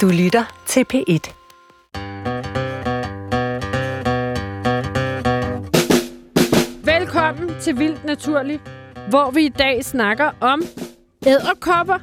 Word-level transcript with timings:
Du 0.00 0.08
lytter 0.08 0.44
til 0.66 0.84
P1. 0.94 1.30
Velkommen 6.84 7.50
til 7.60 7.78
Vildt 7.78 8.04
Naturligt, 8.04 8.62
hvor 9.08 9.30
vi 9.30 9.44
i 9.44 9.48
dag 9.48 9.84
snakker 9.84 10.30
om 10.40 10.62
æderkopper. 11.26 11.98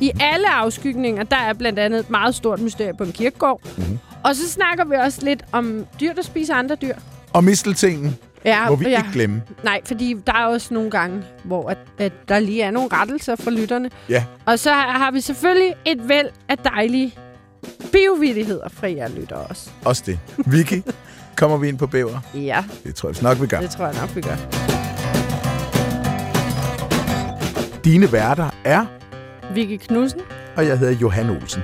I 0.00 0.10
alle 0.20 0.50
afskygninger, 0.50 1.22
der 1.22 1.36
er 1.36 1.52
blandt 1.52 1.78
andet 1.78 2.00
et 2.00 2.10
meget 2.10 2.34
stort 2.34 2.60
mysterie 2.60 2.94
på 2.94 3.04
en 3.04 3.12
kirkegård. 3.12 3.60
Mm-hmm. 3.76 3.98
Og 4.24 4.36
så 4.36 4.48
snakker 4.48 4.84
vi 4.84 4.94
også 4.94 5.24
lidt 5.24 5.44
om 5.52 5.86
dyr, 6.00 6.12
der 6.12 6.22
spiser 6.22 6.54
andre 6.54 6.74
dyr. 6.74 6.94
Og 7.32 7.44
misteltingen 7.44 8.16
Ja, 8.44 8.68
må 8.68 8.76
vi 8.76 8.84
ja. 8.88 8.98
ikke 8.98 9.12
glemme. 9.12 9.42
Nej, 9.64 9.80
fordi 9.84 10.16
der 10.26 10.32
er 10.32 10.46
også 10.46 10.74
nogle 10.74 10.90
gange, 10.90 11.22
hvor 11.44 11.68
at, 11.70 11.78
at 11.98 12.12
der 12.28 12.38
lige 12.38 12.62
er 12.62 12.70
nogle 12.70 12.88
rettelser 12.92 13.36
for 13.36 13.50
lytterne. 13.50 13.90
Ja, 14.08 14.24
Og 14.46 14.58
så 14.58 14.72
har 14.72 14.98
har 14.98 15.10
vi 15.10 15.20
selvfølgelig 15.20 15.74
et 15.84 16.08
væld 16.08 16.28
af 16.48 16.58
dejlige 16.58 17.14
biovidigheder 17.92 18.68
fra 18.68 18.90
jer 18.92 19.08
lytter 19.08 19.36
også. 19.36 19.70
også 19.84 20.02
det. 20.06 20.18
Vicky, 20.46 20.82
kommer 21.36 21.56
vi 21.56 21.68
ind 21.68 21.78
på 21.78 21.86
bæver? 21.86 22.20
Ja, 22.34 22.64
Det 22.84 22.94
tror 22.94 23.08
jeg 23.08 23.16
nok, 23.22 23.40
vi 23.42 23.46
gør. 23.46 23.60
det 23.60 23.70
tror 23.70 23.86
jeg 23.86 23.94
nok, 24.00 24.16
vi 24.16 24.20
gør. 24.20 24.36
Dine 27.84 28.12
værter 28.12 28.50
er, 28.64 28.86
Vicky 29.54 29.76
Knudsen. 29.86 30.20
og 30.56 30.66
jeg 30.66 30.78
hedder 30.78 30.92
Johan 30.92 31.30
Olsen. 31.30 31.62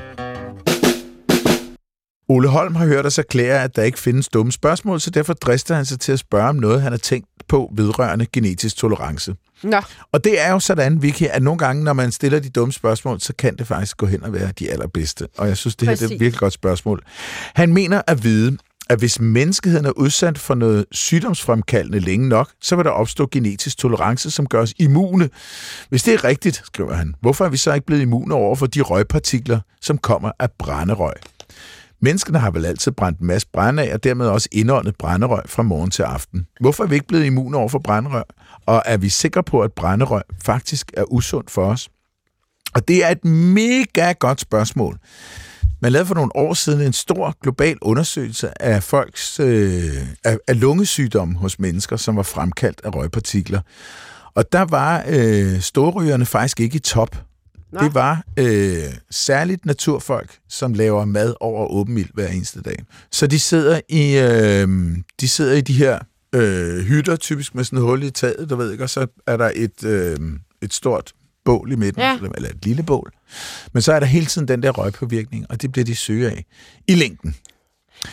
Ole 2.29 2.49
Holm 2.49 2.75
har 2.75 2.87
hørt 2.87 3.07
os 3.07 3.19
erklære, 3.19 3.63
at 3.63 3.77
der 3.77 3.83
ikke 3.83 3.99
findes 3.99 4.29
dumme 4.29 4.53
spørgsmål, 4.53 5.01
så 5.01 5.11
derfor 5.11 5.33
drister 5.33 5.75
han 5.75 5.85
sig 5.85 6.01
til 6.01 6.13
at 6.13 6.19
spørge 6.19 6.49
om 6.49 6.57
noget, 6.57 6.83
han 6.83 6.93
har 6.93 6.99
tænkt 6.99 7.29
på 7.49 7.73
vedrørende 7.75 8.27
genetisk 8.33 8.77
tolerance. 8.77 9.35
Nå, 9.63 9.81
Og 10.13 10.25
det 10.25 10.41
er 10.41 10.53
jo 10.53 10.59
sådan, 10.61 11.03
Vicky, 11.03 11.23
at 11.23 11.43
nogle 11.43 11.59
gange, 11.59 11.85
når 11.85 11.93
man 11.93 12.13
stiller 12.13 12.39
de 12.39 12.51
dumme 12.51 12.73
spørgsmål, 12.73 13.21
så 13.21 13.33
kan 13.39 13.57
det 13.57 13.67
faktisk 13.67 13.97
gå 13.97 14.07
hen 14.07 14.23
og 14.23 14.33
være 14.33 14.53
de 14.59 14.71
allerbedste. 14.71 15.29
Og 15.39 15.49
jeg 15.49 15.57
synes, 15.57 15.77
det 15.77 15.89
her 15.89 15.95
det 15.95 16.03
er 16.03 16.07
et 16.15 16.21
virkelig 16.21 16.39
godt 16.39 16.53
spørgsmål. 16.53 17.03
Han 17.55 17.73
mener 17.73 18.03
at 18.07 18.25
vide, 18.25 18.59
at 18.91 18.99
hvis 18.99 19.21
menneskeheden 19.21 19.87
er 19.87 19.91
udsat 19.91 20.39
for 20.39 20.55
noget 20.55 20.85
sygdomsfremkaldende 20.93 21.99
længe 21.99 22.29
nok, 22.29 22.51
så 22.61 22.77
vil 22.77 22.85
der 22.85 22.91
opstå 22.91 23.29
genetisk 23.33 23.79
tolerance, 23.79 24.31
som 24.31 24.47
gør 24.47 24.63
os 24.63 24.75
immune. 24.79 25.31
Hvis 25.89 26.03
det 26.03 26.15
er 26.15 26.25
rigtigt, 26.25 26.63
skriver 26.67 26.95
han, 26.95 27.15
hvorfor 27.21 27.45
er 27.45 27.49
vi 27.49 27.57
så 27.57 27.73
ikke 27.73 27.87
blevet 27.87 28.03
immune 28.03 28.35
over 28.35 28.57
for 28.57 28.67
de 28.67 28.81
røgpartikler, 28.81 29.61
som 29.81 29.99
kommer 29.99 30.31
af 30.39 30.51
brænderøg? 30.59 31.15
Menneskene 32.03 32.39
har 32.39 32.51
vel 32.51 32.67
altid 32.67 32.93
brændt 32.93 33.19
en 33.19 33.27
masse 33.27 33.49
brænde 33.53 33.83
af, 33.83 33.95
og 33.95 34.05
dermed 34.05 34.27
også 34.27 34.49
indåndet 34.53 34.97
brænderøg 34.97 35.43
fra 35.47 35.63
morgen 35.63 35.91
til 35.91 36.03
aften. 36.03 36.47
Hvorfor 36.61 36.85
er 36.85 36.89
vi 36.89 36.95
ikke 36.95 37.07
blevet 37.07 37.25
immune 37.25 37.57
over 37.57 37.69
for 37.69 37.79
brænderøg? 37.79 38.25
Og 38.67 38.83
er 38.87 38.97
vi 38.97 39.09
sikre 39.09 39.43
på, 39.43 39.61
at 39.61 39.73
brænderøg 39.73 40.23
faktisk 40.45 40.93
er 40.97 41.13
usundt 41.13 41.51
for 41.51 41.65
os? 41.65 41.89
Og 42.75 42.89
det 42.89 43.05
er 43.05 43.09
et 43.09 43.25
mega 43.25 44.13
godt 44.13 44.41
spørgsmål. 44.41 44.99
Man 45.83 45.93
lavede 45.93 46.07
for 46.07 46.15
nogle 46.15 46.37
år 46.37 46.55
siden 46.55 46.81
en 46.81 46.93
stor 46.93 47.35
global 47.43 47.79
undersøgelse 47.83 48.63
af 48.63 48.83
folks 48.83 49.41
øh, 49.41 49.83
af, 50.25 50.39
af 50.49 50.61
lungesygdomme 50.61 51.39
hos 51.39 51.59
mennesker, 51.59 51.97
som 51.97 52.17
var 52.17 52.23
fremkaldt 52.23 52.81
af 52.85 52.95
røgpartikler. 52.95 53.61
Og 54.35 54.53
der 54.53 54.63
var 54.63 55.05
øh, 55.09 55.61
storrygerne 55.61 56.27
faktisk 56.27 56.61
ikke 56.61 56.77
i 56.77 56.79
top. 56.79 57.17
Nå. 57.73 57.81
Det 57.81 57.95
var 57.95 58.25
øh, 58.39 58.95
særligt 59.11 59.67
naturfolk, 59.67 60.39
som 60.49 60.75
laver 60.75 61.05
mad 61.05 61.35
over 61.41 61.67
åben 61.67 61.99
ild 61.99 62.11
hver 62.15 62.29
eneste 62.29 62.61
dag. 62.63 62.77
Så 63.11 63.27
de 63.27 63.39
sidder 63.39 63.81
i, 63.89 64.19
øh, 64.19 64.97
de 65.21 65.29
sidder 65.29 65.55
i 65.57 65.61
de 65.61 65.73
her 65.73 65.99
øh, 66.35 66.85
hytter, 66.85 67.17
typisk 67.17 67.55
med 67.55 67.65
sådan 67.65 67.79
et 67.79 67.85
hul 67.85 68.03
i 68.03 68.11
taget, 68.11 68.51
du 68.51 68.57
ved 68.57 68.73
ikke, 68.73 68.85
og 68.85 68.91
så 68.91 69.07
er 69.27 69.37
der 69.37 69.51
et, 69.55 69.85
øh, 69.85 70.17
et 70.63 70.73
stort 70.75 71.13
bål 71.45 71.73
i 71.73 71.77
midten, 71.77 72.03
Ja. 72.03 72.19
eller, 72.35 72.49
et 72.49 72.65
lille 72.67 72.83
bål. 72.83 73.13
Men 73.73 73.83
så 73.83 73.93
er 73.93 74.01
der 74.01 74.07
hele 74.07 74.27
tiden 74.27 74.49
den 74.49 74.63
der 74.63 74.71
røgpåvirkning, 74.71 75.47
og 75.51 75.63
det 75.63 75.73
bliver 75.73 75.85
de 75.85 75.95
syge 75.97 76.31
af 76.31 76.45
i 76.89 76.95
længden. 76.95 77.37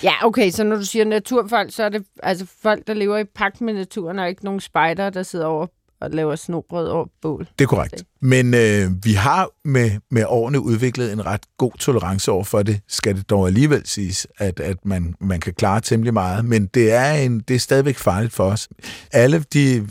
Ja, 0.03 0.13
okay, 0.25 0.52
så 0.52 0.63
når 0.63 0.75
du 0.75 0.85
siger 0.85 1.05
naturfolk, 1.05 1.73
så 1.75 1.83
er 1.83 1.89
det 1.89 2.03
altså 2.23 2.45
folk, 2.61 2.87
der 2.87 2.93
lever 2.93 3.17
i 3.17 3.23
pagt 3.23 3.61
med 3.61 3.73
naturen, 3.73 4.20
og 4.20 4.30
ikke 4.30 4.45
nogen 4.45 4.59
spejder, 4.59 5.09
der 5.09 5.23
sidder 5.23 5.45
over 5.45 5.67
og 6.02 6.10
laver 6.10 6.36
snobrød 6.36 6.87
over 6.87 7.05
bål. 7.21 7.48
Det 7.60 7.65
er 7.65 7.67
korrekt. 7.67 8.04
Men 8.21 8.54
øh, 8.54 8.92
vi 9.04 9.14
har 9.14 9.49
med, 9.65 9.92
med 10.11 10.23
årene 10.27 10.60
udviklet 10.60 11.14
en 11.14 11.26
ret 11.26 11.42
god 11.58 11.71
tolerance 11.80 12.32
over 12.32 12.43
for 12.43 12.64
det, 12.64 12.82
skal 12.87 13.15
det 13.15 13.30
dog 13.30 13.48
alligevel 13.48 13.82
siges, 13.86 14.27
at, 14.38 14.59
at 14.59 14.77
man, 14.86 15.15
man 15.21 15.39
kan 15.39 15.54
klare 15.54 15.82
temmelig 15.82 16.14
meget. 16.14 16.45
Men 16.45 16.65
det 16.65 16.92
er, 16.92 17.14
en, 17.14 17.39
det 17.39 17.55
er 17.55 17.59
stadigvæk 17.59 17.98
farligt 17.98 18.33
for 18.33 18.43
os. 18.43 18.70
Alle 19.11 19.45
de 19.54 19.88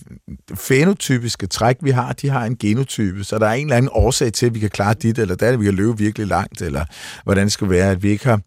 fenotypiske 0.54 1.46
træk, 1.46 1.76
vi 1.82 1.90
har, 1.90 2.12
de 2.12 2.28
har 2.28 2.44
en 2.44 2.56
genotype, 2.56 3.24
så 3.24 3.38
der 3.38 3.46
er 3.46 3.52
en 3.52 3.66
eller 3.66 3.76
anden 3.76 3.90
årsag 3.94 4.32
til, 4.32 4.46
at 4.46 4.54
vi 4.54 4.58
kan 4.58 4.70
klare 4.70 4.94
dit, 4.94 5.18
eller 5.18 5.34
der, 5.34 5.48
at 5.48 5.60
vi 5.60 5.64
kan 5.64 5.74
løbe 5.74 5.98
virkelig 5.98 6.26
langt, 6.26 6.62
eller 6.62 6.84
hvordan 7.24 7.44
det 7.44 7.52
skal 7.52 7.70
være, 7.70 7.90
at 7.90 8.02
vi 8.02 8.10
ikke 8.10 8.24
har 8.24 8.40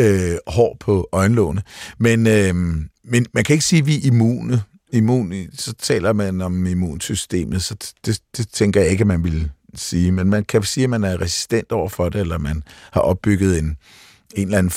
øh, 0.00 0.36
hår 0.46 0.76
på 0.80 1.08
øjenlågene. 1.12 1.62
Men, 1.98 2.26
øh, 2.26 2.54
men 3.04 3.26
man 3.34 3.44
kan 3.44 3.54
ikke 3.54 3.64
sige, 3.64 3.80
at 3.80 3.86
vi 3.86 3.96
er 3.96 4.00
immune. 4.04 4.62
Immun, 4.92 5.32
så 5.52 5.72
taler 5.72 6.12
man 6.12 6.40
om 6.40 6.66
immunsystemet, 6.66 7.62
så 7.62 7.76
det, 8.06 8.20
det 8.36 8.48
tænker 8.48 8.80
jeg 8.80 8.90
ikke, 8.90 9.02
at 9.02 9.06
man 9.06 9.24
vil 9.24 9.50
sige. 9.74 10.12
Men 10.12 10.30
man 10.30 10.44
kan 10.44 10.62
sige, 10.62 10.84
at 10.84 10.90
man 10.90 11.04
er 11.04 11.20
resistent 11.20 11.72
over 11.72 11.88
for 11.88 12.08
det, 12.08 12.20
eller 12.20 12.38
man 12.38 12.62
har 12.92 13.00
opbygget 13.00 13.58
en, 13.58 13.76
en 14.34 14.44
eller 14.46 14.58
anden 14.58 14.72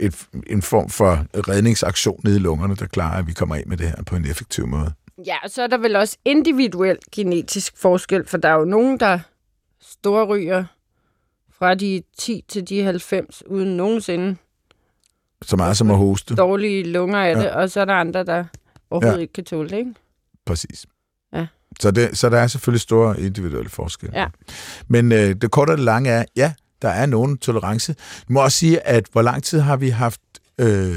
et, 0.00 0.26
en 0.46 0.62
form 0.62 0.88
for 0.88 1.26
redningsaktion 1.48 2.20
nede 2.24 2.36
i 2.36 2.40
lungerne, 2.40 2.76
der 2.76 2.86
klarer, 2.86 3.18
at 3.18 3.26
vi 3.26 3.32
kommer 3.32 3.54
af 3.54 3.62
med 3.66 3.76
det 3.76 3.86
her 3.88 4.02
på 4.06 4.16
en 4.16 4.24
effektiv 4.30 4.66
måde. 4.66 4.92
Ja, 5.26 5.36
og 5.44 5.50
så 5.50 5.62
er 5.62 5.66
der 5.66 5.78
vel 5.78 5.96
også 5.96 6.16
individuel 6.24 6.98
genetisk 7.12 7.72
forskel, 7.78 8.26
for 8.26 8.36
der 8.38 8.48
er 8.48 8.58
jo 8.58 8.64
nogen, 8.64 9.00
der 9.00 9.18
storryger 9.80 10.64
fra 11.58 11.74
de 11.74 12.02
10 12.18 12.44
til 12.48 12.68
de 12.68 12.82
90, 12.82 13.42
uden 13.46 13.76
nogensinde 13.76 14.36
Så 15.42 15.56
meget 15.56 15.76
som 15.76 15.90
at 15.90 15.96
hoste. 15.96 16.34
dårlige 16.34 16.82
lunger 16.84 17.18
af 17.18 17.34
Ja. 17.34 17.40
det, 17.40 17.50
og 17.50 17.70
så 17.70 17.80
er 17.80 17.84
der 17.84 17.94
andre, 17.94 18.24
der 18.24 18.44
overhovedet 18.94 19.18
Ja. 19.18 19.22
ikke 19.22 19.32
kan 19.32 19.44
tåle 19.44 19.68
det, 19.68 19.76
ikke? 19.76 19.94
Præcis. 20.46 20.86
Ja. 21.32 21.46
Så, 21.80 21.90
det, 21.90 22.18
så 22.18 22.30
der 22.30 22.38
er 22.38 22.46
selvfølgelig 22.46 22.80
store 22.80 23.20
individuelle 23.20 23.70
forskelle. 23.70 24.18
Ja. 24.20 24.26
Men 24.88 25.12
øh, 25.12 25.34
det 25.34 25.50
korte 25.50 25.70
og 25.70 25.76
det 25.76 25.84
lange 25.84 26.10
er, 26.10 26.24
ja, 26.36 26.52
der 26.82 26.88
er 26.88 27.06
nogen 27.06 27.38
tolerance. 27.38 27.92
Du 28.28 28.32
må 28.32 28.42
også 28.42 28.58
sige, 28.58 28.86
at 28.86 29.06
hvor 29.12 29.22
lang 29.22 29.42
tid 29.44 29.60
har 29.60 29.76
vi 29.76 29.88
haft 29.88 30.20
øh, 30.58 30.96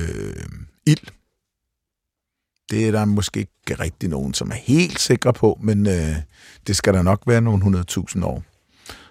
ild? 0.86 1.08
Det 2.72 2.88
er 2.88 2.92
der 2.92 3.06
måske 3.06 3.40
ikke 3.40 3.84
rigtig 3.84 4.10
nogen, 4.10 4.34
som 4.34 4.52
er 4.52 4.56
helt 4.56 5.00
sikre 5.00 5.34
på, 5.34 5.60
men 5.62 5.88
øh, 5.88 6.16
det 6.68 6.76
skal 6.76 6.94
der 6.94 7.02
nok 7.02 7.22
være 7.28 7.42
nogle 7.42 7.84
100.000 7.92 8.26
år. 8.26 8.44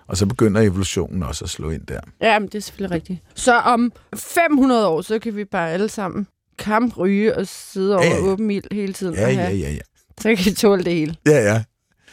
Og 0.07 0.17
så 0.17 0.27
begynder 0.27 0.61
evolutionen 0.61 1.23
også 1.23 1.45
at 1.45 1.51
slå 1.51 1.71
ind 1.71 1.87
der. 1.87 2.01
Ja, 2.21 2.39
men 2.39 2.49
det 2.49 2.55
er 2.55 2.63
selvfølgelig 2.63 2.95
rigtigt. 2.95 3.21
Så 3.35 3.59
om 3.59 3.93
500 4.15 4.89
år, 4.89 5.03
så 5.03 5.19
kan 5.19 5.37
vi 5.37 5.45
bare 5.45 5.71
alle 5.71 5.89
sammen 5.89 6.27
kampryge 6.67 7.37
og 7.37 7.47
sidde 7.47 7.95
over 7.97 8.05
Ja, 8.05 8.15
ja, 8.15 8.21
åben 8.21 8.51
ild 8.51 8.65
hele 8.73 8.93
tiden. 8.93 9.15
Ja, 9.15 9.27
og 9.27 9.33
ja, 9.35 9.51
ja, 9.51 9.71
ja. 9.71 9.79
Så 10.21 10.29
kan 10.37 10.39
vi 10.45 10.51
tåle 10.51 10.85
det 10.85 10.93
hele. 10.93 11.17
Ja, 11.27 11.39
ja. 11.53 11.63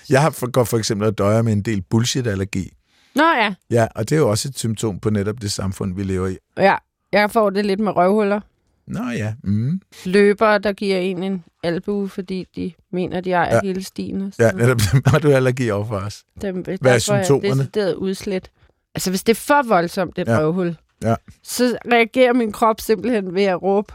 Jeg 0.09 0.21
har 0.21 0.29
for, 0.29 0.51
går 0.51 0.63
for 0.63 0.77
eksempel 0.77 1.07
at 1.07 1.17
døje 1.17 1.43
med 1.43 1.53
en 1.53 1.61
del 1.61 1.81
bullshit-allergi. 1.81 2.73
Nå 3.15 3.23
ja, 3.23 3.53
Ja, 3.71 3.87
og 3.95 4.09
det 4.09 4.15
er 4.15 4.19
jo 4.19 4.29
også 4.29 4.47
et 4.47 4.59
symptom 4.59 4.99
på 4.99 5.09
netop 5.09 5.41
det 5.41 5.51
samfund, 5.51 5.95
vi 5.95 6.03
lever 6.03 6.27
i. 6.27 6.37
ja. 6.57 6.75
Jeg 7.11 7.31
får 7.31 7.49
det 7.49 7.65
lidt 7.65 7.79
med 7.79 7.95
røvhuller. 7.95 8.39
Nå 8.87 9.09
ja, 9.09 9.33
mm. 9.43 9.81
Løbere, 10.05 10.59
der 10.59 10.73
giver 10.73 10.97
en 10.97 11.23
en 11.23 11.43
albue, 11.63 12.09
fordi 12.09 12.47
de 12.55 12.73
mener, 12.91 13.21
de 13.21 13.31
ejer 13.31 13.55
Ja. 13.55 13.59
hele 13.63 13.83
stien. 13.83 14.21
og 14.21 14.31
ja 14.39 14.51
netop 14.51 14.77
dem 14.91 15.01
har 15.11 15.19
du 15.19 15.31
allergi 15.31 15.69
over 15.69 15.85
for 15.87 15.95
os. 15.95 16.23
Dem, 16.41 16.55
Hvad 16.81 16.95
er 16.95 16.97
symptomerne? 16.99 17.47
Jeg 17.47 17.55
decideret 17.57 17.93
udslet. 17.95 18.49
Altså, 18.95 19.09
hvis 19.09 19.23
det 19.23 19.31
er 19.33 19.35
for 19.39 19.67
voldsomt, 19.67 20.15
det 20.15 20.27
ja. 20.27 20.39
røvhul, 20.39 20.75
Ja. 21.03 21.15
så 21.43 21.77
reagerer 21.91 22.33
min 22.33 22.51
krop 22.51 22.81
simpelthen 22.81 23.33
ved 23.35 23.43
at 23.43 23.61
råbe. 23.61 23.93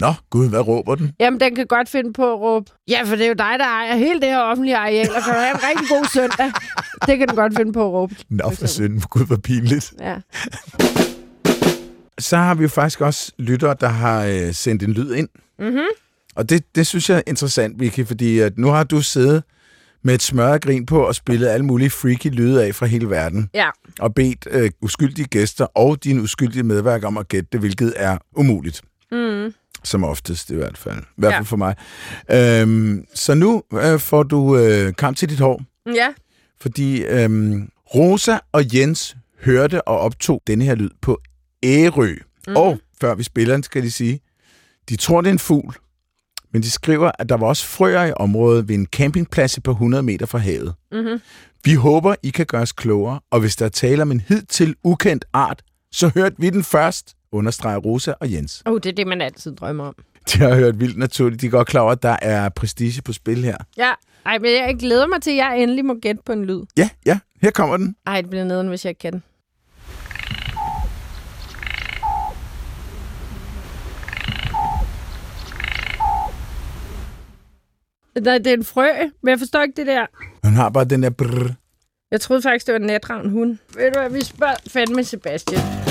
Nå, 0.00 0.14
gud, 0.30 0.48
hvad 0.48 0.60
råber 0.60 0.94
den? 0.94 1.12
Jamen, 1.20 1.40
den 1.40 1.54
kan 1.54 1.66
godt 1.66 1.88
finde 1.88 2.12
på 2.12 2.32
at 2.32 2.40
råbe. 2.40 2.70
Ja, 2.88 3.02
for 3.04 3.16
det 3.16 3.24
er 3.24 3.28
jo 3.28 3.34
dig, 3.34 3.54
der 3.58 3.64
ejer 3.64 3.96
hele 3.96 4.20
det 4.20 4.28
her 4.28 4.38
offentlige 4.38 4.76
areal, 4.76 5.08
og 5.08 5.22
kan 5.22 5.34
du 5.34 5.38
have 5.38 5.50
en 5.50 5.60
rigtig 5.68 5.88
god 5.88 6.04
søndag. 6.12 6.52
Det 7.06 7.18
kan 7.18 7.28
den 7.28 7.36
godt 7.36 7.56
finde 7.56 7.72
på 7.72 7.86
at 7.86 7.92
råbe. 7.92 8.14
Nå, 8.28 8.50
for 8.50 8.66
synd. 8.66 9.02
Gud, 9.10 9.26
hvor 9.26 9.36
pinligt. 9.36 9.92
Ja. 10.00 10.16
Så 12.18 12.36
har 12.36 12.54
vi 12.54 12.62
jo 12.62 12.68
faktisk 12.68 13.00
også 13.00 13.32
lyttere, 13.38 13.76
der 13.80 13.88
har 13.88 14.24
øh, 14.24 14.54
sendt 14.54 14.82
en 14.82 14.92
lyd 14.92 15.14
ind. 15.14 15.28
Mm-hmm. 15.58 15.86
Og 16.34 16.50
det, 16.50 16.74
det 16.74 16.86
synes 16.86 17.10
jeg 17.10 17.16
er 17.16 17.22
interessant, 17.26 17.80
Vicky, 17.80 18.06
fordi 18.06 18.38
at 18.38 18.58
nu 18.58 18.68
har 18.68 18.84
du 18.84 19.02
siddet 19.02 19.42
med 20.04 20.14
et 20.14 20.22
smørgrin 20.22 20.86
på 20.86 21.02
og 21.02 21.14
spillet 21.14 21.48
alle 21.48 21.66
mulige 21.66 21.90
freaky 21.90 22.26
lyde 22.26 22.64
af 22.64 22.74
fra 22.74 22.86
hele 22.86 23.10
verden. 23.10 23.50
Ja. 23.54 23.68
Og 24.00 24.14
bedt 24.14 24.48
øh, 24.50 24.70
uskyldige 24.82 25.26
gæster 25.26 25.64
og 25.64 26.04
dine 26.04 26.22
uskyldige 26.22 26.62
medværker 26.62 27.06
om 27.06 27.18
at 27.18 27.28
gætte 27.28 27.48
det, 27.52 27.60
hvilket 27.60 27.92
er 27.96 28.18
umuligt. 28.36 28.82
Mm. 29.12 29.54
Som 29.84 30.04
oftest 30.04 30.50
i 30.50 30.54
hvert 30.54 30.78
fald. 30.78 30.98
I 30.98 31.02
hvert 31.16 31.32
fald 31.32 31.40
Ja. 31.40 31.40
for 31.42 31.56
mig. 31.56 31.74
Øhm, 32.30 33.04
så 33.14 33.34
nu 33.34 33.62
øh, 33.74 33.98
får 34.00 34.22
du 34.22 34.56
øh, 34.56 34.94
kamp 34.94 35.16
til 35.16 35.30
dit 35.30 35.38
hår. 35.40 35.62
Ja. 35.94 36.08
Fordi 36.60 37.02
øhm, 37.04 37.68
Rosa 37.94 38.38
og 38.52 38.74
Jens 38.76 39.16
hørte 39.44 39.88
og 39.88 39.98
optog 39.98 40.42
denne 40.46 40.64
her 40.64 40.74
lyd 40.74 40.90
på 41.02 41.20
Ærø. 41.64 42.14
Mm. 42.48 42.56
Og 42.56 42.78
før 43.00 43.14
vi 43.14 43.22
spiller 43.22 43.54
den, 43.54 43.62
skal 43.62 43.82
de 43.82 43.90
sige, 43.90 44.20
de 44.88 44.96
tror, 44.96 45.20
det 45.20 45.28
er 45.28 45.32
en 45.32 45.38
fugl, 45.38 45.74
men 46.52 46.62
de 46.62 46.70
skriver, 46.70 47.10
at 47.18 47.28
der 47.28 47.36
var 47.36 47.46
også 47.46 47.66
frøer 47.66 48.04
i 48.04 48.12
området 48.16 48.68
ved 48.68 48.74
en 48.74 48.86
campingplads 48.86 49.58
på 49.64 49.70
100 49.70 50.02
meter 50.02 50.26
fra 50.26 50.38
havet. 50.38 50.74
Mm-hmm. 50.92 51.20
Vi 51.64 51.74
håber, 51.74 52.14
I 52.22 52.30
kan 52.30 52.46
gøre 52.46 52.62
os 52.62 52.72
klogere, 52.72 53.20
og 53.30 53.40
hvis 53.40 53.56
der 53.56 53.64
er 53.64 53.68
tale 53.68 54.02
om 54.02 54.10
en 54.10 54.20
hidtil 54.20 54.74
ukendt 54.84 55.24
art, 55.32 55.62
så 55.92 56.08
hørte 56.14 56.36
vi 56.38 56.50
den 56.50 56.64
først, 56.64 57.14
understreger 57.32 57.78
Rosa 57.78 58.12
og 58.20 58.32
Jens. 58.32 58.62
Oh, 58.66 58.74
det 58.74 58.86
er 58.86 58.92
det, 58.92 59.06
man 59.06 59.20
altid 59.20 59.56
drømmer 59.56 59.84
om. 59.84 59.94
De 60.32 60.38
har 60.38 60.54
hørt 60.54 60.80
vildt 60.80 60.98
naturligt. 60.98 61.40
De 61.40 61.46
er 61.46 61.50
godt 61.50 61.68
klar 61.68 61.80
over, 61.80 61.92
at 61.92 62.02
der 62.02 62.16
er 62.22 62.48
prestige 62.48 63.02
på 63.02 63.12
spil 63.12 63.44
her. 63.44 63.56
Ja. 63.76 63.92
Ej, 64.26 64.38
men 64.38 64.50
jeg 64.50 64.76
glæder 64.78 65.06
mig 65.06 65.22
til, 65.22 65.30
at 65.30 65.36
jeg 65.36 65.62
endelig 65.62 65.84
må 65.84 65.94
gætte 66.02 66.22
på 66.26 66.32
en 66.32 66.44
lyd. 66.44 66.60
Ja, 66.76 66.88
ja, 67.06 67.18
her 67.42 67.50
kommer 67.50 67.76
den. 67.76 67.96
Ej, 68.06 68.20
det 68.20 68.30
bliver 68.30 68.44
nederen, 68.44 68.68
hvis 68.68 68.84
jeg 68.84 68.90
ikke 68.90 68.98
kan 68.98 69.12
den. 69.12 69.22
Nej, 78.24 78.38
det 78.38 78.46
er 78.46 78.54
en 78.54 78.64
frø, 78.64 78.88
men 79.22 79.30
jeg 79.30 79.38
forstår 79.38 79.62
ikke 79.62 79.76
det 79.76 79.86
der. 79.86 80.06
Hun 80.44 80.54
har 80.54 80.70
bare 80.70 80.84
den 80.84 81.02
der 81.02 81.10
brrr. 81.10 81.54
Jeg 82.10 82.20
troede 82.20 82.42
faktisk, 82.42 82.66
det 82.66 82.72
var 82.72 82.80
en 82.80 82.86
natravn 82.86 83.30
hund. 83.30 83.58
Ved 83.74 83.92
du 83.92 84.00
hvad, 84.00 84.10
vi 84.10 84.24
spørger 84.24 84.54
fandme 84.68 85.04
Sebastian. 85.04 85.89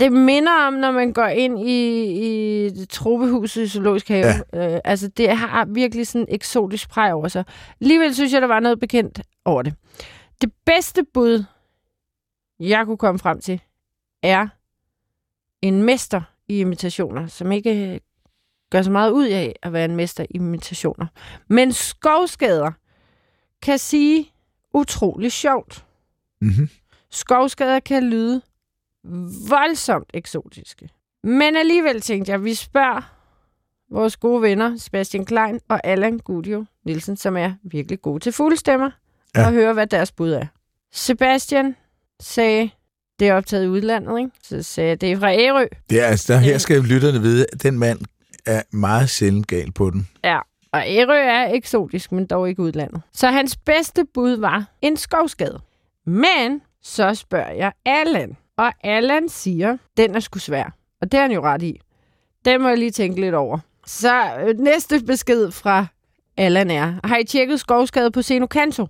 Det 0.00 0.12
minder 0.12 0.52
om, 0.66 0.72
når 0.72 0.92
man 0.92 1.12
går 1.12 1.26
ind 1.26 1.60
i, 1.60 2.66
i 2.66 2.86
tropehuset 2.86 3.62
i 3.62 3.68
Zoologisk 3.68 4.08
Have. 4.08 4.26
Ja. 4.52 4.74
Øh, 4.74 4.80
altså, 4.84 5.08
det 5.08 5.36
har 5.36 5.64
virkelig 5.64 6.06
sådan 6.06 6.20
en 6.28 6.34
eksotisk 6.34 6.90
præg 6.90 7.12
over 7.12 7.28
sig. 7.28 7.44
Alligevel 7.80 8.14
synes 8.14 8.32
jeg, 8.32 8.42
der 8.42 8.48
var 8.48 8.60
noget 8.60 8.80
bekendt 8.80 9.20
over 9.44 9.62
det. 9.62 9.74
Det 10.40 10.52
bedste 10.66 11.04
bud, 11.14 11.44
jeg 12.60 12.86
kunne 12.86 12.96
komme 12.96 13.18
frem 13.18 13.40
til, 13.40 13.60
er 14.22 14.48
en 15.62 15.82
mester 15.82 16.22
i 16.48 16.60
imitationer, 16.60 17.26
som 17.26 17.52
ikke 17.52 18.00
gør 18.70 18.82
så 18.82 18.90
meget 18.90 19.10
ud 19.10 19.26
af 19.26 19.56
at 19.62 19.72
være 19.72 19.84
en 19.84 19.96
mester 19.96 20.24
i 20.30 20.34
imitationer. 20.34 21.06
Men 21.48 21.72
skovskader 21.72 22.72
kan 23.62 23.78
sige 23.78 24.32
utrolig 24.74 25.32
sjovt. 25.32 25.84
Mm-hmm. 26.40 26.68
Skovskader 27.10 27.80
kan 27.80 28.04
lyde 28.04 28.42
voldsomt 29.48 30.10
eksotiske. 30.14 30.88
Men 31.24 31.56
alligevel 31.56 32.00
tænkte 32.00 32.30
jeg, 32.30 32.38
at 32.38 32.44
vi 32.44 32.54
spørger 32.54 33.12
vores 33.90 34.16
gode 34.16 34.42
venner, 34.42 34.76
Sebastian 34.76 35.24
Klein 35.24 35.60
og 35.68 35.86
Allan 35.86 36.18
Gudio 36.18 36.64
Nielsen, 36.84 37.16
som 37.16 37.36
er 37.36 37.52
virkelig 37.62 38.02
gode 38.02 38.20
til 38.20 38.32
fuglestemmer, 38.32 38.90
ja. 39.36 39.46
og 39.46 39.52
høre, 39.52 39.72
hvad 39.72 39.86
deres 39.86 40.12
bud 40.12 40.32
er. 40.32 40.46
Sebastian 40.92 41.76
sagde, 42.20 42.70
det 43.18 43.28
er 43.28 43.34
optaget 43.34 43.64
i 43.64 43.68
udlandet, 43.68 44.18
ikke? 44.18 44.30
Så 44.42 44.62
sagde 44.62 44.88
jeg, 44.88 45.00
det 45.00 45.12
er 45.12 45.18
fra 45.18 45.32
Ærø. 45.32 45.66
Det 45.90 46.00
er 46.00 46.06
altså, 46.06 46.32
der, 46.32 46.38
her 46.38 46.58
skal 46.58 46.80
lytterne 46.80 47.20
vide, 47.20 47.46
at 47.52 47.62
den 47.62 47.78
mand 47.78 47.98
er 48.46 48.62
meget 48.72 49.10
sjældent 49.10 49.46
gal 49.46 49.72
på 49.72 49.90
den. 49.90 50.08
Ja, 50.24 50.38
og 50.72 50.82
Ærø 50.86 51.14
er 51.14 51.54
eksotisk, 51.54 52.12
men 52.12 52.26
dog 52.26 52.48
ikke 52.48 52.62
udlandet. 52.62 53.02
Så 53.12 53.26
hans 53.26 53.56
bedste 53.56 54.04
bud 54.14 54.36
var 54.36 54.64
en 54.82 54.96
skovskade. 54.96 55.60
Men 56.06 56.62
så 56.82 57.14
spørger 57.14 57.52
jeg 57.52 57.72
Allan, 57.86 58.36
og 58.58 58.72
Allan 58.84 59.28
siger, 59.28 59.76
den 59.96 60.14
er 60.14 60.20
sgu 60.20 60.38
svær. 60.38 60.74
Og 61.00 61.12
det 61.12 61.18
er 61.18 61.22
han 61.22 61.32
jo 61.32 61.42
ret 61.42 61.62
i. 61.62 61.80
Den 62.44 62.62
må 62.62 62.68
jeg 62.68 62.78
lige 62.78 62.90
tænke 62.90 63.20
lidt 63.20 63.34
over. 63.34 63.58
Så 63.86 64.22
øh, 64.46 64.58
næste 64.58 65.00
besked 65.06 65.50
fra 65.50 65.86
Allan 66.36 66.70
er, 66.70 66.94
har 67.04 67.16
I 67.16 67.24
tjekket 67.24 67.60
skovskade 67.60 68.10
på 68.10 68.22
Senokanto? 68.22 68.86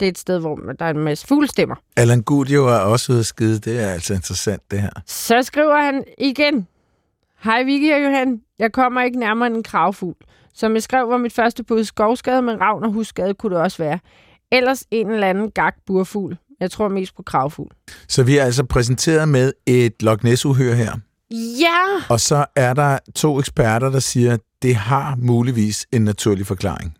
Det 0.00 0.06
er 0.06 0.10
et 0.10 0.18
sted, 0.18 0.40
hvor 0.40 0.56
der 0.56 0.84
er 0.84 0.90
en 0.90 0.98
masse 0.98 1.26
fuglestemmer. 1.26 1.76
Allan 1.96 2.22
Gudio 2.22 2.66
er 2.66 2.78
også 2.78 3.12
ude 3.12 3.20
at 3.20 3.26
skide. 3.26 3.58
Det 3.58 3.82
er 3.82 3.88
altså 3.88 4.14
interessant, 4.14 4.70
det 4.70 4.80
her. 4.80 4.90
Så 5.06 5.42
skriver 5.42 5.80
han 5.80 6.04
igen. 6.18 6.68
Hej 7.44 7.62
Vicky 7.62 7.92
og 7.92 8.04
Johan. 8.04 8.40
Jeg 8.58 8.72
kommer 8.72 9.02
ikke 9.02 9.18
nærmere 9.18 9.46
end 9.46 9.56
en 9.56 9.62
kravfugl. 9.62 10.16
Som 10.54 10.74
jeg 10.74 10.82
skrev, 10.82 11.08
var 11.08 11.16
mit 11.16 11.32
første 11.32 11.64
bud 11.64 11.84
skovskade, 11.84 12.42
men 12.42 12.60
ravn 12.60 12.84
og 12.84 12.92
husskade 12.92 13.34
kunne 13.34 13.54
det 13.54 13.62
også 13.62 13.78
være. 13.82 13.98
Ellers 14.52 14.84
en 14.90 15.10
eller 15.10 15.26
anden 15.26 15.50
gak 15.50 15.74
burfugl. 15.86 16.36
Jeg 16.60 16.70
tror 16.70 16.88
mest 16.88 17.16
på 17.16 17.22
kravfugl. 17.22 17.70
Så 18.08 18.22
vi 18.22 18.36
er 18.38 18.44
altså 18.44 18.64
præsenteret 18.64 19.28
med 19.28 19.52
et 19.66 20.02
Loch 20.02 20.24
Ness-uhør 20.24 20.74
her. 20.74 20.92
Ja! 21.60 22.04
Og 22.08 22.20
så 22.20 22.46
er 22.56 22.74
der 22.74 22.98
to 23.14 23.38
eksperter, 23.38 23.90
der 23.90 24.00
siger, 24.00 24.32
at 24.32 24.40
det 24.62 24.76
har 24.76 25.16
muligvis 25.18 25.86
en 25.92 26.02
naturlig 26.04 26.46
forklaring. 26.46 26.96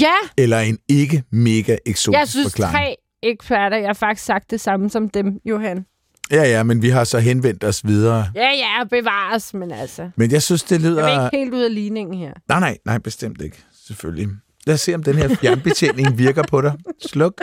Ja! 0.00 0.14
Eller 0.36 0.58
en 0.58 0.78
ikke 0.88 1.24
mega 1.30 1.76
eksotisk 1.86 2.18
Jeg 2.18 2.28
synes, 2.28 2.46
forklaring. 2.52 2.74
tre 2.74 2.96
eksperter, 3.22 3.76
jeg 3.76 3.88
har 3.88 3.94
faktisk 3.94 4.26
sagt 4.26 4.50
det 4.50 4.60
samme 4.60 4.90
som 4.90 5.08
dem, 5.08 5.40
Johan. 5.44 5.86
Ja, 6.30 6.42
ja, 6.42 6.62
men 6.62 6.82
vi 6.82 6.88
har 6.88 7.04
så 7.04 7.18
henvendt 7.18 7.64
os 7.64 7.86
videre. 7.86 8.30
Ja, 8.34 8.50
ja, 8.50 8.84
bevares, 8.90 9.54
men 9.54 9.72
altså. 9.72 10.10
Men 10.16 10.30
jeg 10.30 10.42
synes, 10.42 10.62
det 10.62 10.80
lyder... 10.80 11.08
Jeg 11.08 11.16
er 11.16 11.26
ikke 11.26 11.36
helt 11.36 11.54
ud 11.54 11.62
af 11.62 11.74
ligningen 11.74 12.18
her. 12.18 12.32
Nej, 12.48 12.60
nej, 12.60 12.78
nej, 12.84 12.98
bestemt 12.98 13.40
ikke. 13.42 13.56
Selvfølgelig. 13.86 14.28
Lad 14.66 14.74
os 14.74 14.80
se, 14.80 14.94
om 14.94 15.02
den 15.02 15.14
her 15.16 15.34
fjernbetjening 15.34 16.18
virker 16.18 16.42
på 16.42 16.60
dig. 16.60 16.72
Sluk. 17.06 17.40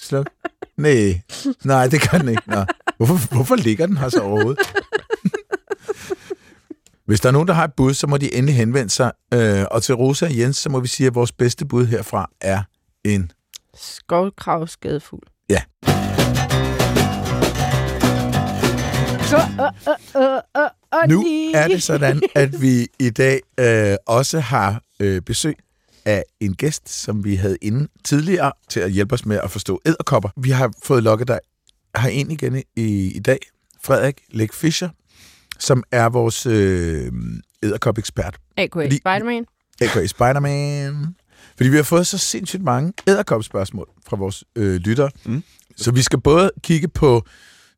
Sluk. 0.00 0.26
Nej, 0.76 1.20
nej, 1.64 1.86
det 1.86 2.10
gør 2.10 2.18
den 2.18 2.28
ikke. 2.28 2.42
Nå. 2.46 2.64
Hvorfor, 2.96 3.34
hvorfor 3.34 3.56
ligger 3.56 3.86
den 3.86 3.96
her 3.96 4.08
så 4.08 4.20
overhovedet? 4.20 4.58
Hvis 7.06 7.20
der 7.20 7.28
er 7.28 7.32
nogen, 7.32 7.48
der 7.48 7.54
har 7.54 7.64
et 7.64 7.72
bud, 7.76 7.94
så 7.94 8.06
må 8.06 8.16
de 8.16 8.34
endelig 8.34 8.56
henvende 8.56 8.90
sig. 8.90 9.12
Øh, 9.34 9.64
og 9.70 9.82
til 9.82 9.94
Rosa 9.94 10.26
og 10.26 10.38
Jens, 10.38 10.56
så 10.56 10.70
må 10.70 10.80
vi 10.80 10.88
sige, 10.88 11.06
at 11.06 11.14
vores 11.14 11.32
bedste 11.32 11.66
bud 11.66 11.86
herfra 11.86 12.30
er 12.40 12.62
en... 13.04 13.30
Skovkravskadefugl. 13.76 15.22
Ja. 15.48 15.62
Så, 19.26 19.36
øh, 19.36 20.22
øh, 20.22 20.22
øh, 20.22 20.62
øh, 21.02 21.08
Nu 21.08 21.24
er 21.54 21.68
det 21.68 21.82
sådan, 21.82 22.22
at 22.34 22.62
vi 22.62 22.86
i 22.98 23.10
dag 23.10 23.40
øh, 23.60 23.96
også 24.06 24.40
har 24.40 24.80
øh, 25.00 25.22
besøg 25.22 25.56
af 26.06 26.24
en 26.40 26.54
gæst, 26.54 26.88
som 26.88 27.24
vi 27.24 27.34
havde 27.34 27.56
inde 27.62 27.88
tidligere 28.04 28.52
til 28.68 28.80
at 28.80 28.90
hjælpe 28.90 29.12
os 29.12 29.26
med 29.26 29.40
at 29.42 29.50
forstå 29.50 29.80
æderkopper. 29.86 30.28
Vi 30.36 30.50
har 30.50 30.72
fået 30.82 31.02
lukket 31.02 31.28
dig 31.28 31.38
her 31.96 32.08
ind 32.08 32.32
igen 32.32 32.62
i, 32.76 33.12
i 33.16 33.18
dag. 33.18 33.38
Frederik 33.84 34.20
Læk 34.30 34.52
Fischer, 34.52 34.88
som 35.58 35.82
er 35.92 36.08
vores 36.08 36.46
øh, 36.46 37.12
æderkop-ekspert. 37.62 38.38
A.K.A. 38.56 38.88
Spider-Man. 38.90 39.46
A.k.a. 39.80 40.06
Spider-Man. 40.06 41.14
Fordi 41.56 41.68
vi 41.68 41.76
har 41.76 41.82
fået 41.82 42.06
så 42.06 42.18
sindssygt 42.18 42.62
mange 42.62 42.92
æderkop-spørgsmål 43.08 43.88
fra 44.06 44.16
vores 44.16 44.44
øh, 44.56 44.74
lyttere. 44.74 45.10
Mm. 45.24 45.42
Så 45.76 45.92
vi 45.92 46.02
skal 46.02 46.20
både 46.20 46.50
kigge 46.62 46.88
på 46.88 47.22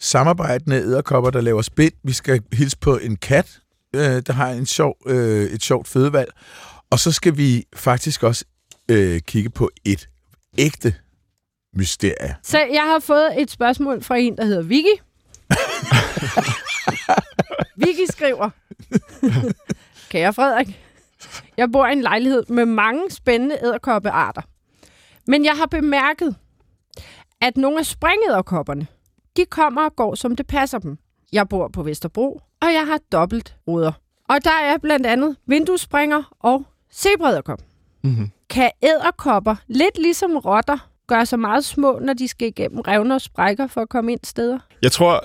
samarbejdende 0.01 0.77
æderkopper, 0.77 1.31
der 1.31 1.41
laver 1.41 1.63
spind. 1.63 1.93
Vi 2.05 2.13
skal 2.13 2.43
hilse 2.53 2.79
på 2.79 2.97
en 2.97 3.17
kat, 3.17 3.61
øh, 3.95 4.23
der 4.27 4.33
har 4.33 4.51
en 4.51 4.67
sjov, 4.67 4.97
øh, 5.07 5.51
et 5.51 5.63
sjovt 5.63 5.89
fødevalg. 5.89 6.31
Og 6.91 6.99
så 6.99 7.13
skal 7.13 7.37
vi 7.37 7.65
faktisk 7.75 8.23
også 8.23 8.45
øh, 8.91 9.21
kigge 9.21 9.51
på 9.51 9.71
et 9.85 10.09
ægte 10.59 10.95
mysterie. 11.75 12.37
Så 12.43 12.59
jeg 12.59 12.83
har 12.83 12.99
fået 12.99 13.43
et 13.43 13.51
spørgsmål 13.51 14.03
fra 14.03 14.17
en, 14.17 14.37
der 14.37 14.45
hedder 14.45 14.63
Vicky. 14.63 15.03
Vicky 17.87 18.11
skriver, 18.11 18.51
Kære 20.11 20.33
Frederik, 20.33 20.81
jeg 21.57 21.73
bor 21.73 21.87
i 21.87 21.93
en 21.93 22.03
lejlighed 22.03 22.45
med 22.49 22.67
mange 22.67 23.11
spændende 23.11 23.57
æderkoppearter. 23.63 24.43
Men 25.27 25.45
jeg 25.45 25.57
har 25.57 25.67
bemærket, 25.67 26.37
at 27.41 27.57
nogle 27.57 27.79
af 27.79 27.87
springæderkopperne, 27.87 28.87
de 29.37 29.45
kommer 29.45 29.85
og 29.85 29.97
går, 29.97 30.15
som 30.15 30.37
det 30.37 30.47
passer 30.47 30.79
dem. 30.79 30.99
Jeg 31.33 31.49
bor 31.49 31.69
på 31.69 31.83
Vesterbro, 31.83 32.41
og 32.61 32.73
jeg 32.73 32.87
har 32.87 32.99
dobbelt 33.13 33.57
ruder. 33.67 33.93
Og 34.29 34.45
der 34.45 34.51
er 34.51 34.79
blandt 34.79 35.07
andet 35.07 35.37
vinduesspringer 35.47 36.23
og 36.41 36.65
zebræderkop. 36.95 37.61
Mm-hmm. 38.05 38.31
Kan 38.51 38.71
æderkopper, 38.83 39.55
lidt 39.69 39.99
ligesom 39.99 40.37
rotter, 40.37 40.89
gøre 41.09 41.27
sig 41.27 41.39
meget 41.39 41.65
små, 41.65 41.99
når 41.99 42.13
de 42.13 42.29
skal 42.29 42.49
igennem 42.49 42.81
revner 42.81 43.15
og 43.15 43.21
sprækker 43.21 43.67
for 43.67 43.81
at 43.81 43.89
komme 43.89 44.13
ind 44.13 44.21
steder? 44.25 44.59
Jeg 44.83 44.93
tror 44.93 45.25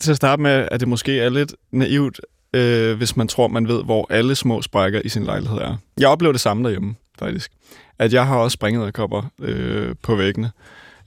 til 0.00 0.10
at 0.10 0.16
starte 0.16 0.42
med, 0.42 0.68
at 0.70 0.80
det 0.80 0.88
måske 0.88 1.20
er 1.20 1.28
lidt 1.28 1.54
naivt, 1.72 2.20
øh, 2.52 2.96
hvis 2.96 3.16
man 3.16 3.28
tror, 3.28 3.48
man 3.48 3.68
ved, 3.68 3.84
hvor 3.84 4.06
alle 4.10 4.34
små 4.34 4.62
sprækker 4.62 5.00
i 5.04 5.08
sin 5.08 5.24
lejlighed 5.24 5.58
er. 5.58 5.76
Jeg 6.00 6.08
oplever 6.08 6.32
det 6.32 6.40
samme 6.40 6.64
derhjemme, 6.64 6.94
faktisk. 7.18 7.52
At 7.98 8.12
jeg 8.12 8.26
har 8.26 8.36
også 8.36 8.54
springet 8.54 8.98
øh, 9.40 9.94
på 10.02 10.14
væggene, 10.14 10.50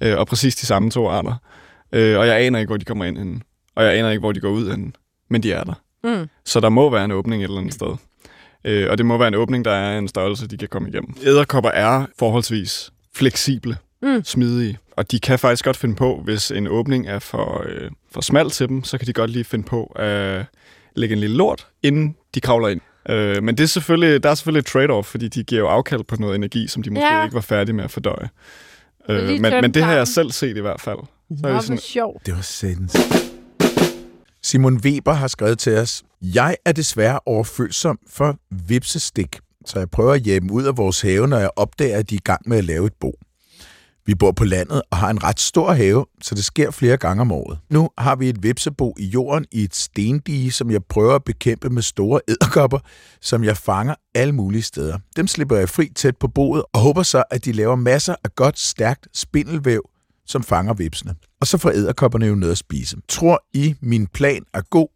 øh, 0.02 0.18
og 0.18 0.28
præcis 0.28 0.56
de 0.56 0.66
samme 0.66 0.92
to 0.92 1.10
arter. 1.10 1.36
Øh, 1.92 2.20
og 2.20 2.28
jeg 2.28 2.42
aner 2.42 2.60
ikke, 2.60 2.70
hvor 2.70 2.78
de 2.78 2.86
kommer 2.86 3.06
ind 3.06 3.18
henne. 3.18 3.42
Og 3.76 3.84
jeg 3.84 3.94
aner 3.94 4.10
ikke, 4.10 4.20
hvor 4.20 4.32
de 4.32 4.40
går 4.40 4.50
ud 4.50 4.72
henne. 4.72 4.92
Men 5.30 5.44
de 5.44 5.54
er 5.54 5.64
der. 5.64 5.74
Mm. 6.04 6.30
Så 6.46 6.60
der 6.60 6.70
må 6.70 6.90
være 6.90 7.06
en 7.06 7.12
åbning 7.12 7.44
et 7.44 7.48
eller 7.48 7.60
andet 7.60 7.74
sted. 7.74 7.96
Øh, 8.66 8.88
og 8.92 8.98
det 8.98 9.06
må 9.06 9.18
være 9.18 9.28
en 9.28 9.36
åbning, 9.36 9.66
der 9.66 9.72
er 9.72 9.98
en 10.00 10.08
størrelse, 10.08 10.48
de 10.48 10.58
kan 10.58 10.68
komme 10.68 10.90
igennem. 10.90 11.16
Æderkopper 11.24 11.70
er 11.70 12.06
forholdsvis 12.20 12.92
fleksible, 13.16 13.78
Mm. 14.04 14.24
smidige. 14.24 14.78
Og 14.92 15.12
de 15.12 15.20
kan 15.20 15.40
faktisk 15.40 15.66
godt 15.66 15.78
finde 15.78 15.96
på, 15.96 16.22
hvis 16.24 16.52
en 16.52 16.68
åbning 16.68 17.08
er 17.08 17.20
for, 17.20 17.64
øh, 17.70 17.92
for 18.12 18.22
smal 18.22 18.50
til 18.50 18.68
dem, 18.68 18.84
så 18.84 18.98
kan 18.98 19.08
de 19.08 19.14
godt 19.14 19.30
lige 19.32 19.44
finde 19.44 19.66
på 19.66 19.84
at 19.96 20.46
lægge 20.96 21.14
en 21.14 21.20
lille 21.20 21.36
lort, 21.38 21.68
inden 21.84 22.16
de 22.36 22.42
kravler 22.42 22.68
ind. 22.68 22.82
Øh, 23.10 23.44
men 23.44 23.58
det 23.58 23.64
er 23.64 23.68
selvfølgelig, 23.68 24.24
der 24.24 24.30
er 24.30 24.36
selvfølgelig 24.36 24.60
et 24.60 24.70
trade-off, 24.76 25.02
fordi 25.04 25.28
de 25.28 25.44
giver 25.44 25.62
jo 25.62 25.68
afkald 25.68 26.04
på 26.04 26.16
noget 26.20 26.36
energi, 26.36 26.68
som 26.68 26.84
de 26.84 26.90
måske 26.90 27.14
Ja. 27.16 27.24
ikke 27.24 27.34
var 27.36 27.42
færdige 27.42 27.76
med 27.76 27.84
at 27.84 27.92
fordøje. 27.92 28.30
Øh, 29.10 29.30
men, 29.30 29.42
men 29.42 29.74
det 29.74 29.84
har 29.84 29.94
jeg 29.94 30.08
selv 30.08 30.32
set 30.32 30.58
i 30.58 30.62
hvert 30.62 30.82
fald. 30.82 30.98
Så 31.30 31.36
Nå, 31.42 31.50
er 31.50 31.60
sådan, 31.60 31.78
sjovt. 31.78 32.26
Det 32.26 32.36
var 32.36 32.42
satans. 32.42 32.98
Simon 34.44 34.78
Weber 34.78 35.14
har 35.14 35.28
skrevet 35.28 35.60
til 35.60 35.78
os, 35.78 36.04
Jeg 36.22 36.58
er 36.66 36.72
desværre 36.72 37.20
overfølsom 37.26 38.00
for 38.10 38.36
vipsestik, 38.68 39.40
så 39.66 39.80
jeg 39.80 39.90
prøver 39.90 40.14
at 40.14 40.22
hjemme 40.22 40.54
ud 40.54 40.64
af 40.64 40.78
vores 40.78 41.02
have, 41.02 41.28
når 41.28 41.38
jeg 41.38 41.50
opdager, 41.56 41.98
at 41.98 42.10
de 42.10 42.16
er 42.16 42.20
i 42.20 42.24
gang 42.24 42.42
med 42.46 42.58
at 42.58 42.64
lave 42.64 42.86
et 42.86 42.94
bo. 43.00 43.14
Vi 44.06 44.16
bor 44.16 44.32
på 44.32 44.44
landet 44.44 44.82
og 44.92 44.98
har 44.98 45.10
en 45.10 45.24
ret 45.24 45.40
stor 45.40 45.74
have, 45.74 46.06
så 46.22 46.36
det 46.36 46.46
sker 46.46 46.72
flere 46.72 46.98
gange 46.98 47.22
om 47.22 47.32
året. 47.32 47.60
Nu 47.70 47.90
har 47.98 48.16
vi 48.16 48.30
et 48.30 48.44
vipsebo 48.44 48.96
i 49.00 49.06
jorden 49.06 49.46
i 49.52 49.64
et 49.64 49.76
stendige, 49.76 50.52
som 50.52 50.72
jeg 50.72 50.84
prøver 50.84 51.16
at 51.16 51.24
bekæmpe 51.24 51.70
med 51.70 51.82
store 51.82 52.22
æderkopper, 52.28 52.80
som 53.22 53.44
jeg 53.44 53.58
fanger 53.58 53.96
alle 54.16 54.34
mulige 54.34 54.62
steder. 54.62 54.98
Dem 55.16 55.28
slipper 55.28 55.58
jeg 55.58 55.70
fri 55.70 55.90
tæt 55.96 56.18
på 56.18 56.28
boet 56.28 56.64
og 56.74 56.80
håber 56.80 57.04
så, 57.04 57.24
at 57.32 57.46
de 57.46 57.52
laver 57.52 57.76
masser 57.76 58.16
af 58.24 58.36
godt, 58.36 58.60
stærkt 58.60 59.08
spindelvæv, 59.14 59.91
som 60.32 60.44
fanger 60.44 60.74
vipsene. 60.74 61.16
Og 61.42 61.48
så 61.48 61.58
får 61.58 61.70
æderkopperne 61.72 62.26
jo 62.26 62.36
noget 62.36 62.52
at 62.52 62.58
spise. 62.58 62.98
Tror 63.10 63.44
I, 63.54 63.76
min 63.82 64.08
plan 64.08 64.44
er 64.54 64.62
god, 64.62 64.88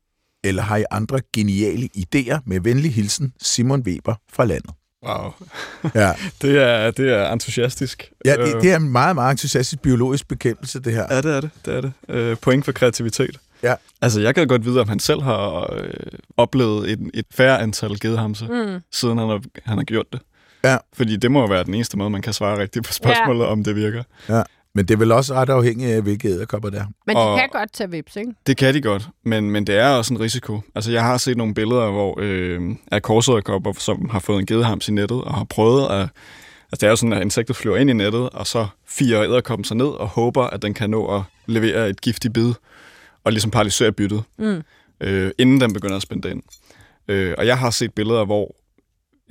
eller 0.44 0.64
har 0.64 0.78
I 0.78 0.84
andre 0.92 1.20
geniale 1.34 1.90
idéer? 1.98 2.40
Med 2.46 2.60
venlig 2.60 2.94
hilsen, 2.94 3.34
Simon 3.42 3.82
Weber 3.82 4.16
fra 4.34 4.46
landet. 4.46 4.72
Wow. 5.08 5.34
Ja, 5.96 6.12
Det 6.42 6.62
er, 6.64 6.92
det 6.92 7.14
er 7.14 7.32
entusiastisk. 7.34 8.12
ja 8.26 8.36
det, 8.36 8.62
det 8.62 8.72
er 8.72 8.76
en 8.76 8.90
meget, 8.90 9.16
meget 9.16 9.32
entusiastisk 9.32 9.82
biologisk 9.82 10.28
bekæmpelse, 10.28 10.80
det 10.80 10.94
her. 10.94 11.06
Ja, 11.10 11.22
det 11.22 11.36
er 11.36 11.42
det. 11.42 11.50
det, 11.66 11.76
er 11.76 11.82
det. 11.82 11.94
Øh, 12.10 12.38
point 12.38 12.66
for 12.66 12.72
kreativitet. 12.72 13.40
Ja. 13.64 13.76
Altså, 14.02 14.22
jeg 14.22 14.36
kan 14.36 14.48
godt 14.48 14.66
vide, 14.66 14.82
om 14.82 14.88
han 14.90 15.00
selv 15.00 15.22
har 15.22 15.74
øh, 15.74 15.90
oplevet 16.38 16.92
et, 16.92 17.00
et 17.14 17.26
færre 17.32 17.62
antal 17.62 18.00
gedehamse, 18.00 18.46
mm. 18.46 18.80
siden 18.92 19.18
han 19.18 19.28
har, 19.28 19.42
han 19.66 19.78
har 19.78 19.84
gjort 19.84 20.06
det. 20.14 20.22
Ja. 20.64 20.78
Fordi 20.94 21.16
det 21.16 21.32
må 21.32 21.40
jo 21.40 21.46
være 21.46 21.64
den 21.64 21.74
eneste 21.74 21.98
måde, 21.98 22.10
man 22.10 22.22
kan 22.22 22.34
svare 22.34 22.60
rigtigt 22.60 22.86
på 22.86 22.94
spørgsmålet, 22.94 23.46
ja. 23.46 23.52
om 23.52 23.64
det 23.64 23.76
virker. 23.76 24.04
Ja. 24.30 24.44
Men 24.76 24.86
det 24.86 24.94
er 24.94 24.98
vel 24.98 25.12
også 25.12 25.34
ret 25.34 25.50
afhængigt 25.50 25.92
af, 25.92 26.02
hvilke 26.02 26.28
æderkopper 26.28 26.70
det 26.70 26.80
er. 26.80 26.86
Men 27.08 27.16
de 27.16 27.22
Og- 27.22 27.40
kan 27.40 27.50
godt 27.52 27.74
tage 27.74 27.92
vips, 27.92 28.16
ikke? 28.16 28.32
Det 28.48 28.58
kan 28.58 28.74
de 28.74 28.82
godt, 28.82 29.10
men, 29.24 29.52
men 29.52 29.68
det 29.68 29.76
er 29.76 29.88
også 29.90 30.14
en 30.14 30.20
risiko. 30.20 30.62
Altså, 30.76 30.92
jeg 30.92 31.04
har 31.04 31.18
set 31.18 31.38
nogle 31.38 31.54
billeder, 31.54 31.92
hvor 31.92 32.18
øh, 32.22 32.76
af 32.92 33.02
korsæderkopper, 33.02 33.74
som 33.74 34.10
har 34.10 34.20
fået 34.20 34.40
en 34.40 34.46
gedehams 34.46 34.88
i 34.88 34.92
nettet, 34.92 35.22
og 35.24 35.34
har 35.34 35.44
prøvet 35.44 35.84
at... 35.86 36.00
Altså, 36.72 36.82
det 36.82 36.84
er 36.84 36.90
jo 36.90 36.96
sådan, 36.96 37.14
at 37.14 37.22
insektet 37.22 37.56
flyver 37.56 37.78
ind 37.78 37.90
i 37.90 37.94
nettet, 37.94 38.30
og 38.30 38.48
så 38.48 38.68
firer 38.88 39.24
æderkoppen 39.24 39.64
sig 39.66 39.78
ned 39.78 39.86
og 39.86 40.08
håber, 40.08 40.44
at 40.44 40.62
den 40.62 40.74
kan 40.74 40.90
nå 40.90 41.16
at 41.16 41.22
levere 41.46 41.90
et 41.90 42.02
giftigt 42.02 42.34
bid, 42.34 42.54
og 43.24 43.32
ligesom 43.32 43.52
paralysere 43.52 43.92
byttet, 43.92 44.24
mm. 44.38 44.62
øh, 45.02 45.32
inden 45.38 45.62
den 45.62 45.74
begynder 45.74 45.96
at 45.96 46.02
spænde 46.02 46.32
ind. 46.32 46.44
Øh, 47.08 47.34
og 47.38 47.48
jeg 47.48 47.58
har 47.58 47.70
set 47.70 47.94
billeder, 47.94 48.26
hvor 48.26 48.56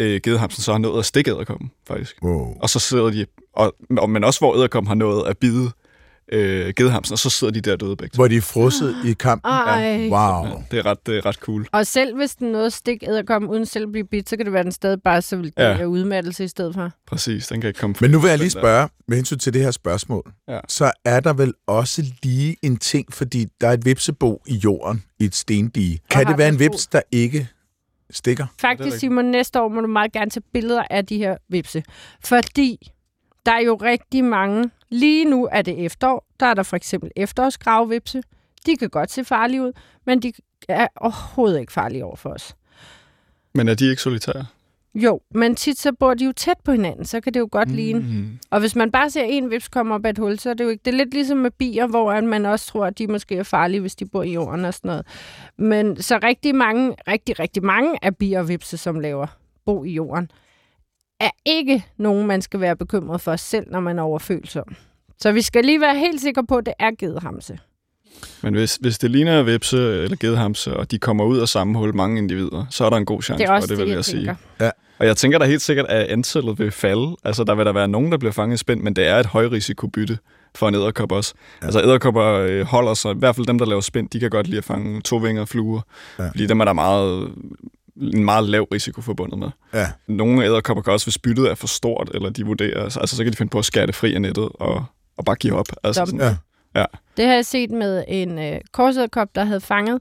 øh, 0.00 0.20
gedehamsen 0.24 0.62
så 0.62 0.72
har 0.72 0.78
nået 0.78 0.98
at 0.98 1.04
stikke 1.04 1.30
æderkoppen, 1.30 1.70
faktisk. 1.88 2.16
Wow. 2.22 2.56
Og 2.60 2.70
så 2.70 2.78
sidder 2.78 3.10
de... 3.10 3.26
Og, 3.56 3.74
og, 3.98 4.10
men 4.10 4.24
også 4.24 4.40
hvor 4.40 4.56
æderkoppen 4.56 4.88
har 4.88 4.94
nået 4.94 5.26
at 5.28 5.38
bide 5.38 5.70
øh, 6.32 6.72
gedehamsen, 6.76 7.12
og 7.12 7.18
så 7.18 7.30
sidder 7.30 7.52
de 7.52 7.60
der 7.60 7.76
døde 7.76 7.96
begge. 7.96 8.14
Hvor 8.16 8.28
de 8.28 8.36
er 8.36 8.40
frosset 8.40 8.96
i 9.04 9.12
kampen. 9.12 9.50
Ej. 9.50 10.08
Wow. 10.10 10.46
Ja, 10.46 10.52
det 10.70 10.78
er 10.78 10.86
ret, 10.86 11.06
det 11.06 11.16
er 11.16 11.26
ret 11.26 11.34
cool. 11.36 11.66
Og 11.72 11.86
selv 11.86 12.16
hvis 12.16 12.34
den 12.34 12.52
nåede 12.52 12.66
at 12.66 12.72
stikke 12.72 13.06
æderkoppen 13.08 13.50
uden 13.50 13.66
selv 13.66 13.84
at 13.84 13.92
blive 13.92 14.04
bidt, 14.06 14.28
så 14.28 14.36
kan 14.36 14.46
det 14.46 14.52
være, 14.52 14.62
den 14.62 14.72
stadig 14.72 15.02
bare 15.02 15.22
så 15.22 15.36
vil 15.36 15.52
Ja. 15.58 15.70
ja. 15.70 15.78
af 15.78 15.84
udmattelse 15.84 16.44
i 16.44 16.48
stedet 16.48 16.74
for. 16.74 16.90
Præcis, 17.06 17.46
den 17.46 17.60
kan 17.60 17.68
ikke 17.68 17.80
komme. 17.80 17.96
Men 18.00 18.10
nu 18.10 18.18
vil 18.18 18.28
jeg 18.28 18.38
lige 18.38 18.50
der. 18.50 18.60
spørge, 18.60 18.88
med 19.08 19.16
hensyn 19.16 19.38
til 19.38 19.54
det 19.54 19.62
her 19.62 19.70
spørgsmål, 19.70 20.32
Ja. 20.48 20.60
så 20.68 20.92
er 21.04 21.20
der 21.20 21.32
vel 21.32 21.54
også 21.66 22.04
lige 22.22 22.56
en 22.62 22.76
ting, 22.76 23.12
fordi 23.12 23.46
der 23.60 23.68
er 23.68 23.72
et 23.72 23.84
vipsebo 23.84 24.42
i 24.46 24.54
jorden 24.54 25.02
i 25.20 25.24
et 25.24 25.34
stendige. 25.34 25.98
Kan 26.10 26.26
det 26.26 26.38
være 26.38 26.48
en 26.48 26.58
vips, 26.58 26.86
der 26.86 27.00
ikke 27.12 27.48
stikker? 28.10 28.46
Faktisk. 28.60 28.98
Simon, 28.98 29.24
næste 29.24 29.60
år 29.60 29.68
må 29.68 29.80
du 29.80 29.86
meget 29.86 30.12
gerne 30.12 30.30
tage 30.30 30.44
billeder 30.52 30.82
af 30.90 31.06
de 31.06 31.18
her 31.18 31.36
vipse. 31.48 31.82
Fordi 32.24 32.90
der 33.46 33.52
er 33.52 33.60
jo 33.60 33.74
rigtig 33.74 34.24
mange. 34.24 34.70
Lige 34.88 35.24
nu 35.24 35.48
er 35.52 35.62
det 35.62 35.84
efterår. 35.84 36.26
Der 36.40 36.46
er 36.46 36.54
der 36.54 36.62
for 36.62 36.76
eksempel 36.76 37.10
efterårsgravvipse. 37.16 38.22
De 38.66 38.76
kan 38.76 38.88
godt 38.88 39.10
se 39.10 39.24
farlige 39.24 39.62
ud, 39.62 39.72
men 40.06 40.22
de 40.22 40.32
er 40.68 40.88
overhovedet 40.96 41.60
ikke 41.60 41.72
farlige 41.72 42.04
over 42.04 42.16
for 42.16 42.30
os. 42.30 42.56
Men 43.54 43.68
er 43.68 43.74
de 43.74 43.90
ikke 43.90 44.02
solitære? 44.02 44.46
Jo, 44.94 45.20
men 45.30 45.54
tit 45.54 45.78
så 45.78 45.92
bor 45.92 46.14
de 46.14 46.24
jo 46.24 46.32
tæt 46.32 46.56
på 46.64 46.72
hinanden, 46.72 47.04
så 47.04 47.20
kan 47.20 47.34
det 47.34 47.40
jo 47.40 47.48
godt 47.50 47.68
mm. 47.68 47.74
ligne. 47.74 48.28
Og 48.50 48.60
hvis 48.60 48.76
man 48.76 48.90
bare 48.90 49.10
ser 49.10 49.22
en 49.22 49.50
vips 49.50 49.68
komme 49.68 49.94
op 49.94 50.06
af 50.06 50.10
et 50.10 50.18
hul, 50.18 50.38
så 50.38 50.50
er 50.50 50.54
det 50.54 50.64
jo 50.64 50.68
ikke... 50.68 50.82
Det 50.84 50.94
er 50.94 50.98
lidt 50.98 51.14
ligesom 51.14 51.38
med 51.38 51.50
bier, 51.50 51.86
hvor 51.86 52.20
man 52.20 52.46
også 52.46 52.66
tror, 52.66 52.86
at 52.86 52.98
de 52.98 53.06
måske 53.06 53.36
er 53.36 53.42
farlige, 53.42 53.80
hvis 53.80 53.94
de 53.94 54.06
bor 54.06 54.22
i 54.22 54.32
jorden 54.32 54.64
og 54.64 54.74
sådan 54.74 54.88
noget. 54.88 55.06
Men 55.56 56.02
så 56.02 56.18
rigtig 56.22 56.54
mange, 56.54 56.94
rigtig, 57.08 57.38
rigtig 57.38 57.64
mange 57.64 57.98
af 58.02 58.16
bier 58.16 58.40
og 58.40 58.48
vipse, 58.48 58.76
som 58.76 59.00
laver 59.00 59.26
bo 59.64 59.84
i 59.84 59.90
jorden, 59.90 60.30
er 61.20 61.30
ikke 61.44 61.84
nogen, 61.98 62.26
man 62.26 62.42
skal 62.42 62.60
være 62.60 62.76
bekymret 62.76 63.20
for 63.20 63.36
selv, 63.36 63.66
når 63.70 63.80
man 63.80 63.98
er 63.98 64.02
overfølsom. 64.02 64.74
Så 65.18 65.32
vi 65.32 65.42
skal 65.42 65.64
lige 65.64 65.80
være 65.80 65.98
helt 65.98 66.20
sikre 66.20 66.44
på, 66.46 66.56
at 66.56 66.66
det 66.66 66.74
er 66.78 66.90
gedehamse. 66.98 67.58
Men 68.42 68.54
hvis, 68.54 68.76
hvis 68.80 68.98
det 68.98 69.10
ligner 69.10 69.42
vipse 69.42 69.76
eller 70.02 70.16
gedehamse, 70.20 70.76
og 70.76 70.90
de 70.90 70.98
kommer 70.98 71.24
ud 71.24 71.38
af 71.38 71.48
samme 71.48 71.78
hul, 71.78 71.94
mange 71.96 72.18
individer, 72.18 72.66
så 72.70 72.84
er 72.84 72.90
der 72.90 72.96
en 72.96 73.04
god 73.04 73.22
chance 73.22 73.38
Det 73.38 73.44
er 73.44 73.48
for 73.50 73.54
også 73.54 73.66
det, 73.68 73.78
det, 73.78 73.84
vil 73.84 73.88
jeg 73.90 73.96
jeg 73.96 74.04
sige. 74.04 74.36
tænker. 74.58 74.70
Og 74.98 75.06
jeg 75.06 75.16
tænker 75.16 75.38
da 75.38 75.44
helt 75.44 75.62
sikkert, 75.62 75.86
at 75.86 76.06
antallet 76.06 76.58
vil 76.58 76.70
falde. 76.70 77.16
Altså, 77.24 77.44
der 77.44 77.54
vil 77.54 77.66
der 77.66 77.72
være 77.72 77.88
nogen, 77.88 78.12
der 78.12 78.18
bliver 78.18 78.32
fanget 78.32 78.54
i 78.54 78.58
spænd, 78.58 78.80
men 78.80 78.96
det 78.96 79.06
er 79.06 79.16
et 79.16 79.26
højrisikobytte 79.26 80.18
for 80.54 80.68
en 80.68 80.74
æderkop 80.74 81.12
også. 81.12 81.34
Ja. 81.60 81.66
Altså, 81.66 81.80
æderkopper 81.82 82.24
øh, 82.24 82.60
holder 82.66 82.94
sig, 82.94 83.10
i 83.14 83.18
hvert 83.18 83.36
fald 83.36 83.46
dem, 83.46 83.58
der 83.58 83.66
laver 83.66 83.80
spænd, 83.80 84.08
de 84.08 84.20
kan 84.20 84.30
godt 84.30 84.46
lide 84.46 84.58
at 84.58 84.64
fange 84.64 85.00
tovingede 85.00 85.46
fluer, 85.46 85.80
Ja. 86.18 86.24
ja. 86.24 86.30
fordi 86.30 86.46
dem 86.46 86.60
er 86.60 86.64
der 86.64 86.72
meget, 86.72 87.30
en 87.96 88.24
meget 88.24 88.48
lav 88.48 88.62
risiko 88.72 89.00
forbundet 89.00 89.38
med. 89.38 89.48
Ja. 89.74 89.86
Nogle 90.08 90.44
æderkopper 90.44 90.82
kan 90.82 90.92
også, 90.92 91.06
hvis 91.06 91.18
byttet 91.18 91.50
er 91.50 91.54
for 91.54 91.66
stort, 91.66 92.10
eller 92.14 92.30
de 92.30 92.46
vurderer, 92.46 92.82
altså, 92.82 93.16
så 93.16 93.22
kan 93.24 93.32
de 93.32 93.36
finde 93.36 93.50
på 93.50 93.58
at 93.58 93.64
skære 93.64 93.86
det 93.86 93.94
fri 93.94 94.14
af 94.14 94.20
nettet 94.22 94.48
og, 94.54 94.84
og 95.16 95.24
bare 95.24 95.36
give 95.36 95.54
op. 95.54 95.66
Altså, 95.84 95.98
Stop. 95.98 96.06
sådan, 96.08 96.20
Ja. 96.74 96.80
ja. 96.80 96.84
Det 97.16 97.26
har 97.26 97.34
jeg 97.34 97.46
set 97.46 97.70
med 97.70 98.04
en 98.08 98.38
øh, 98.38 98.60
korsæderkop, 98.72 99.28
der 99.34 99.44
havde 99.44 99.60
fanget 99.60 100.00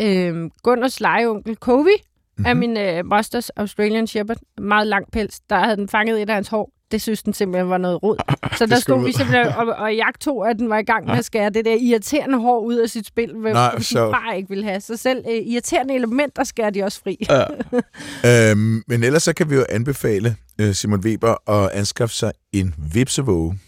øh, 0.00 0.50
Gunners 0.62 1.00
legeonkel 1.00 1.56
Kobe 1.56 1.88
mm-hmm. 1.90 2.46
af 2.46 2.56
min 2.56 2.76
øh, 2.76 3.04
mosters 3.06 3.50
Australian 3.50 4.06
Shepherd. 4.06 4.36
Meget 4.60 4.86
lang 4.86 5.12
pels. 5.12 5.40
Der 5.40 5.58
havde 5.58 5.76
den 5.76 5.88
fanget 5.88 6.22
et 6.22 6.28
af 6.28 6.34
hans 6.34 6.48
hår. 6.48 6.70
Det 6.92 7.02
synes 7.02 7.22
den 7.22 7.32
simpelthen 7.32 7.70
var 7.70 7.78
noget 7.78 8.02
rod. 8.02 8.16
Så 8.58 8.66
der 8.66 8.76
stod 8.76 9.04
vi 9.04 9.12
simpelthen 9.12 9.46
og, 9.46 9.66
og 9.66 9.96
jeg 9.96 10.08
tog, 10.20 10.50
at 10.50 10.56
den 10.58 10.70
var 10.70 10.78
i 10.78 10.82
gang 10.82 11.06
med 11.06 11.14
at 11.18 11.24
skære 11.24 11.50
det 11.50 11.64
der 11.64 11.76
irriterende 11.80 12.38
hår 12.38 12.60
ud 12.60 12.74
af 12.74 12.90
sit 12.90 13.06
spil, 13.06 13.32
hvad 13.36 13.52
Nej, 13.52 13.74
de 13.74 13.84
sjovt. 13.84 14.12
bare 14.12 14.36
ikke 14.36 14.48
ville 14.48 14.64
have. 14.64 14.80
Så 14.80 14.96
selv 14.96 15.24
øh, 15.30 15.36
irriterende 15.46 15.94
elementer 15.94 16.44
skærer 16.44 16.70
de 16.70 16.82
også 16.82 17.00
fri. 17.02 17.26
Ja. 17.28 17.44
Øhm, 18.50 18.82
men 18.88 19.04
ellers 19.04 19.22
så 19.22 19.32
kan 19.32 19.50
vi 19.50 19.54
jo 19.54 19.64
anbefale 19.68 20.36
øh, 20.60 20.74
Simon 20.74 21.00
Weber 21.00 21.50
at 21.50 21.70
anskaffe 21.70 22.14
sig 22.14 22.32
en 22.52 22.74
vipsevåge. 22.92 23.58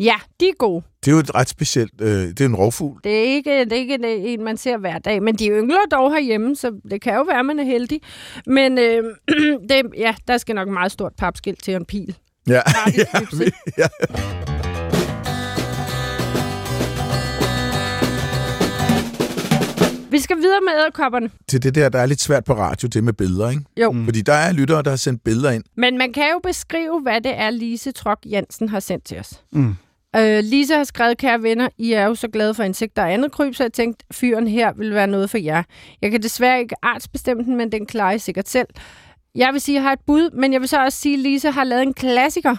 Ja, 0.00 0.14
de 0.40 0.48
er 0.48 0.52
gode. 0.58 0.82
Det 1.04 1.10
er 1.10 1.12
jo 1.14 1.18
et 1.18 1.34
ret 1.34 1.48
specielt... 1.48 1.92
Øh, 2.00 2.08
det 2.08 2.40
er 2.40 2.44
en 2.44 2.56
rovfugl. 2.56 3.00
Det 3.04 3.18
er 3.18 3.22
ikke, 3.22 3.64
det 3.64 3.72
er 3.72 3.76
ikke 3.76 3.98
en, 4.04 4.44
man 4.44 4.56
ser 4.56 4.76
hver 4.76 4.98
dag, 4.98 5.22
men 5.22 5.34
de 5.34 5.48
yngler 5.48 5.86
dog 5.90 6.12
herhjemme, 6.12 6.56
så 6.56 6.72
det 6.90 7.00
kan 7.00 7.14
jo 7.14 7.22
være, 7.22 7.44
man 7.44 7.58
er 7.58 7.64
heldig. 7.64 8.00
Men 8.46 8.78
øh, 8.78 9.04
det, 9.68 9.82
ja, 9.96 10.14
der 10.28 10.38
skal 10.38 10.54
nok 10.54 10.68
meget 10.68 10.92
stort 10.92 11.12
papskilt 11.18 11.62
til 11.62 11.74
en 11.74 11.84
pil. 11.84 12.16
Ja. 13.78 13.88
Vi 20.10 20.18
skal 20.20 20.36
videre 20.36 20.60
med 20.60 20.72
æderkopperne. 20.80 21.30
Til 21.48 21.62
det 21.62 21.74
der, 21.74 21.88
der 21.88 21.98
er 21.98 22.06
lidt 22.06 22.20
svært 22.20 22.44
på 22.44 22.52
radio, 22.54 22.88
det 22.88 23.04
med 23.04 23.12
billeder, 23.12 23.50
ikke? 23.50 23.62
Jo. 23.76 23.92
Mm. 23.92 24.04
Fordi 24.04 24.20
der 24.20 24.32
er 24.32 24.52
lyttere, 24.52 24.82
der 24.82 24.90
har 24.90 24.96
sendt 24.96 25.24
billeder 25.24 25.50
ind. 25.50 25.64
Men 25.76 25.98
man 25.98 26.12
kan 26.12 26.24
jo 26.32 26.40
beskrive, 26.42 27.00
hvad 27.02 27.20
det 27.20 27.32
er, 27.38 27.50
Lise 27.50 27.92
Trok 27.92 28.18
Jensen 28.26 28.68
har 28.68 28.80
sendt 28.80 29.04
til 29.04 29.18
os. 29.18 29.42
Mm. 29.52 29.74
Øh, 30.16 30.44
Lise 30.44 30.74
har 30.74 30.84
skrevet, 30.84 31.18
kære 31.18 31.42
venner, 31.42 31.68
I 31.78 31.92
er 31.92 32.04
jo 32.04 32.14
så 32.14 32.28
glade 32.28 32.54
for 32.54 32.62
insekter 32.62 33.02
og 33.02 33.12
andet 33.12 33.32
kryb, 33.32 33.54
så 33.54 33.64
jeg 33.64 33.72
tænkte, 33.72 34.04
fyren 34.12 34.48
her 34.48 34.72
vil 34.76 34.94
være 34.94 35.06
noget 35.06 35.30
for 35.30 35.38
jer. 35.38 35.62
Jeg 36.02 36.10
kan 36.10 36.22
desværre 36.22 36.60
ikke 36.60 36.74
artsbestemme 36.82 37.44
den, 37.44 37.56
men 37.56 37.72
den 37.72 37.86
klarer 37.86 38.12
I 38.12 38.18
sikkert 38.18 38.48
selv. 38.48 38.68
Jeg 39.34 39.52
vil 39.52 39.60
sige, 39.60 39.74
at 39.76 39.82
jeg 39.82 39.82
har 39.88 39.92
et 39.92 40.00
bud, 40.06 40.30
men 40.30 40.52
jeg 40.52 40.60
vil 40.60 40.68
så 40.68 40.84
også 40.84 40.98
sige, 41.00 41.14
at 41.14 41.18
Lise 41.20 41.50
har 41.50 41.64
lavet 41.64 41.82
en 41.82 41.94
klassiker 41.94 42.56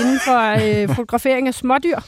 inden 0.00 0.18
for 0.24 0.40
øh, 0.82 0.88
fotografering 0.96 1.48
af 1.48 1.54
smådyr. 1.54 1.98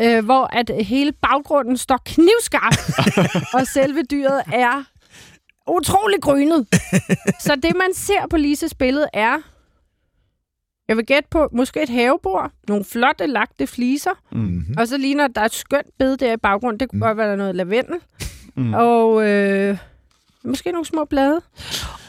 Øh, 0.00 0.24
hvor 0.24 0.44
at 0.52 0.70
hele 0.84 1.12
baggrunden 1.12 1.76
står 1.76 1.98
knivskarp, 2.06 2.74
og 3.60 3.66
selve 3.66 4.02
dyret 4.10 4.42
er 4.52 4.84
utrolig 5.70 6.20
grynet. 6.22 6.66
Så 7.40 7.54
det, 7.62 7.76
man 7.76 7.94
ser 7.94 8.26
på 8.30 8.36
Lises 8.36 8.74
billede, 8.74 9.08
er 9.12 9.36
jeg 10.88 10.96
vil 10.96 11.06
gætte 11.06 11.28
på 11.30 11.48
måske 11.52 11.82
et 11.82 11.88
havebord, 11.88 12.50
nogle 12.68 12.84
flotte 12.84 13.26
lagte 13.26 13.66
fliser, 13.66 14.10
Mm-hmm. 14.32 14.74
og 14.78 14.88
så 14.88 14.96
ligner 14.96 15.28
der 15.28 15.40
er 15.40 15.44
et 15.44 15.54
skønt 15.54 15.86
bed 15.98 16.16
der 16.16 16.32
i 16.32 16.36
baggrunden. 16.36 16.80
Det 16.80 16.88
kunne 16.90 16.96
Mm. 16.96 17.00
godt 17.02 17.16
være 17.16 17.26
der 17.26 17.32
er 17.32 17.36
noget 17.36 17.54
lavendel. 17.56 17.94
Mm. 18.56 18.74
Og 18.74 19.28
øh, 19.28 19.78
måske 20.48 20.72
nogle 20.72 20.86
små 20.86 21.04
blade. 21.04 21.40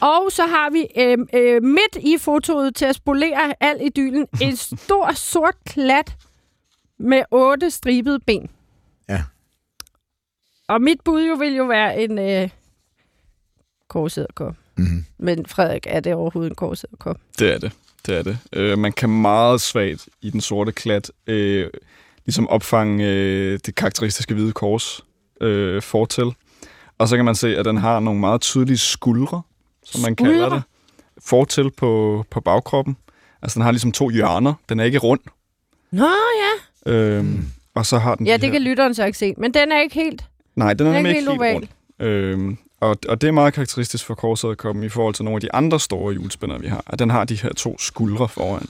Og 0.00 0.32
så 0.32 0.46
har 0.46 0.70
vi 0.70 0.86
øh, 0.96 1.18
øh, 1.34 1.62
midt 1.62 1.96
i 2.00 2.18
fotoet 2.18 2.74
til 2.74 2.84
at 2.84 2.94
spolere 2.94 3.54
al 3.60 3.76
idyllen 3.80 4.26
en 4.42 4.56
stor 4.56 5.12
sort 5.14 5.54
klat 5.66 6.16
med 6.98 7.22
otte 7.30 7.70
stribede 7.70 8.20
ben. 8.20 8.50
Ja. 9.08 9.22
Og 10.68 10.82
mit 10.82 11.00
bud 11.04 11.22
jo 11.22 11.34
vil 11.34 11.54
jo 11.54 11.64
være 11.64 12.00
en 12.00 12.18
øh, 12.18 12.48
korsæderkop. 13.88 14.54
Mm-hmm. 14.76 15.04
Men 15.18 15.46
Frederik, 15.46 15.86
er 15.88 16.00
det 16.00 16.14
overhovedet 16.14 16.50
en 16.50 16.54
korsæderkop? 16.54 17.16
Det 17.38 17.54
er 17.54 17.58
det. 17.58 17.72
Det 18.06 18.18
er 18.18 18.22
det. 18.22 18.38
Øh, 18.52 18.78
man 18.78 18.92
kan 18.92 19.10
meget 19.10 19.60
svagt 19.60 20.08
i 20.22 20.30
den 20.30 20.40
sorte 20.40 20.72
klat 20.72 21.10
øh, 21.26 21.70
ligesom 22.26 22.48
opfange 22.48 23.06
øh, 23.06 23.58
det 23.66 23.74
karakteristiske 23.74 24.34
hvide 24.34 24.52
kors 24.52 25.04
øh, 25.40 25.82
fortil. 25.82 26.26
Og 27.00 27.08
så 27.08 27.16
kan 27.16 27.24
man 27.24 27.34
se, 27.34 27.56
at 27.56 27.64
den 27.64 27.76
har 27.76 28.00
nogle 28.00 28.20
meget 28.20 28.40
tydelige 28.40 28.78
skuldre, 28.78 29.42
som 29.84 30.00
man 30.02 30.16
kalder 30.16 30.32
Skuldre? 30.32 30.56
det. 30.56 30.62
Fortil 31.24 31.70
på, 31.70 32.24
på 32.30 32.40
bagkroppen. 32.40 32.96
Altså, 33.42 33.54
den 33.58 33.64
har 33.64 33.70
ligesom 33.72 33.92
to 33.92 34.08
hjørner. 34.08 34.54
Den 34.68 34.80
er 34.80 34.84
ikke 34.84 34.98
rund. 34.98 35.20
Nå 35.92 36.06
ja, 36.06 36.92
Øhm, 36.92 37.44
og 37.74 37.86
så 37.86 37.98
har 37.98 38.14
den 38.14 38.26
Ja, 38.26 38.32
de 38.32 38.38
det 38.40 38.44
her... 38.44 38.52
kan 38.52 38.62
lytteren 38.62 38.94
så 38.94 39.04
ikke 39.04 39.18
se. 39.18 39.34
Men 39.38 39.54
den 39.54 39.72
er 39.72 39.80
ikke 39.80 39.94
helt... 39.94 40.24
Nej, 40.56 40.74
den 40.74 40.86
er, 40.86 40.92
Den 40.92 41.06
er 41.06 41.10
ikke 41.10 41.20
helt 41.20 41.42
helt 41.42 41.54
rund. 41.54 42.06
Øhm, 42.08 42.58
og, 42.80 42.96
og 43.08 43.20
det 43.20 43.28
er 43.28 43.32
meget 43.32 43.54
karakteristisk 43.54 44.06
for 44.06 44.14
korsæderkoppen 44.14 44.84
i 44.84 44.88
forhold 44.88 45.14
til 45.14 45.24
nogle 45.24 45.36
af 45.36 45.40
de 45.40 45.52
andre 45.54 45.80
store 45.80 46.14
julespænder, 46.14 46.58
vi 46.58 46.66
har. 46.66 46.82
At 46.86 46.98
den 46.98 47.10
har 47.10 47.24
de 47.24 47.34
her 47.34 47.52
to 47.52 47.78
skuldre 47.78 48.28
foran. 48.28 48.66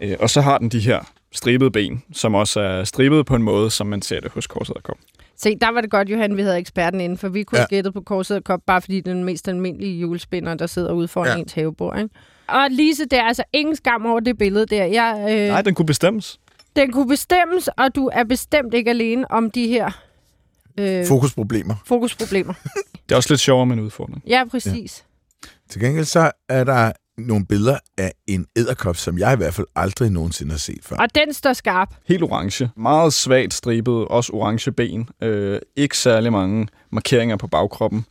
Øh, 0.00 0.16
og 0.20 0.30
så 0.30 0.40
har 0.40 0.58
den 0.58 0.68
de 0.68 0.80
her 0.80 1.00
stribede 1.32 1.70
ben, 1.70 2.02
som 2.12 2.34
også 2.34 2.60
er 2.60 2.84
stribede 2.84 3.24
på 3.24 3.36
en 3.36 3.42
måde, 3.42 3.70
som 3.70 3.86
man 3.86 4.02
ser 4.02 4.20
det 4.20 4.30
hos 4.32 4.46
korsæderkoppen. 4.46 5.04
Se, 5.42 5.54
der 5.60 5.68
var 5.72 5.80
det 5.80 5.90
godt, 5.90 6.08
Johan, 6.08 6.36
vi 6.36 6.42
havde 6.42 6.58
eksperten 6.58 7.00
inden, 7.00 7.18
for 7.18 7.28
vi 7.28 7.42
kunne 7.42 7.58
Ja. 7.58 7.62
ja. 7.70 7.76
gætte 7.76 7.92
på 7.92 8.00
korset 8.00 8.36
og 8.36 8.44
kop, 8.44 8.60
bare 8.66 8.80
fordi 8.80 8.96
det 9.00 9.10
er 9.10 9.14
den 9.14 9.24
mest 9.24 9.48
almindelige 9.48 10.00
julespinder, 10.00 10.54
der 10.54 10.66
sidder 10.66 10.92
ude 10.92 11.08
foran 11.08 11.26
Ja. 11.28 11.32
ja. 11.32 11.38
ens 11.38 11.52
havebord. 11.52 11.98
Ikke? 11.98 12.14
Og 12.48 12.66
Lise, 12.70 13.04
det 13.04 13.18
er 13.18 13.22
altså 13.22 13.44
ingen 13.52 13.76
skam 13.76 14.06
over 14.06 14.20
det 14.20 14.38
billede 14.38 14.66
der. 14.66 14.84
Jeg, 14.84 15.26
øh, 15.30 15.48
Nej, 15.48 15.62
den 15.62 15.74
kunne 15.74 15.86
bestemmes. 15.86 16.40
Den 16.76 16.92
kunne 16.92 17.08
bestemmes, 17.08 17.68
og 17.68 17.94
du 17.94 18.10
er 18.12 18.24
bestemt 18.24 18.74
ikke 18.74 18.90
alene 18.90 19.30
om 19.30 19.50
de 19.50 19.66
her 19.66 19.90
øh, 20.80 21.06
Fokusproblemer. 21.06 21.74
fokusproblemer. 21.86 22.52
Det 23.08 23.12
er 23.12 23.16
også 23.16 23.32
lidt 23.32 23.40
sjovere 23.40 23.66
med 23.66 23.76
en 23.76 23.82
udfordring. 23.82 24.22
Ja, 24.26 24.44
præcis. 24.50 25.04
Til 25.70 25.80
gengæld 25.80 26.04
så 26.04 26.30
er 26.48 26.64
der 26.64 26.92
nogle 27.18 27.46
billeder 27.46 27.78
af 27.98 28.12
en 28.26 28.46
æderkop, 28.56 28.96
som 28.96 29.18
jeg 29.18 29.32
i 29.32 29.36
hvert 29.36 29.54
fald 29.54 29.66
aldrig 29.76 30.10
nogensinde 30.10 30.50
har 30.52 30.58
set 30.58 30.78
før. 30.82 30.96
Og 30.96 31.14
den 31.14 31.32
står 31.32 31.52
skarp. 31.52 31.94
Helt 32.08 32.22
orange. 32.22 32.70
Meget 32.76 33.12
svagt 33.12 33.54
stribet, 33.54 34.08
også 34.08 34.32
orange 34.32 34.72
ben. 34.72 35.08
Øh, 35.22 35.58
ikke 35.76 35.98
særlig 35.98 36.32
mange 36.32 36.68
markeringer 36.90 37.36
på 37.36 37.46
bagkroppen. 37.46 38.04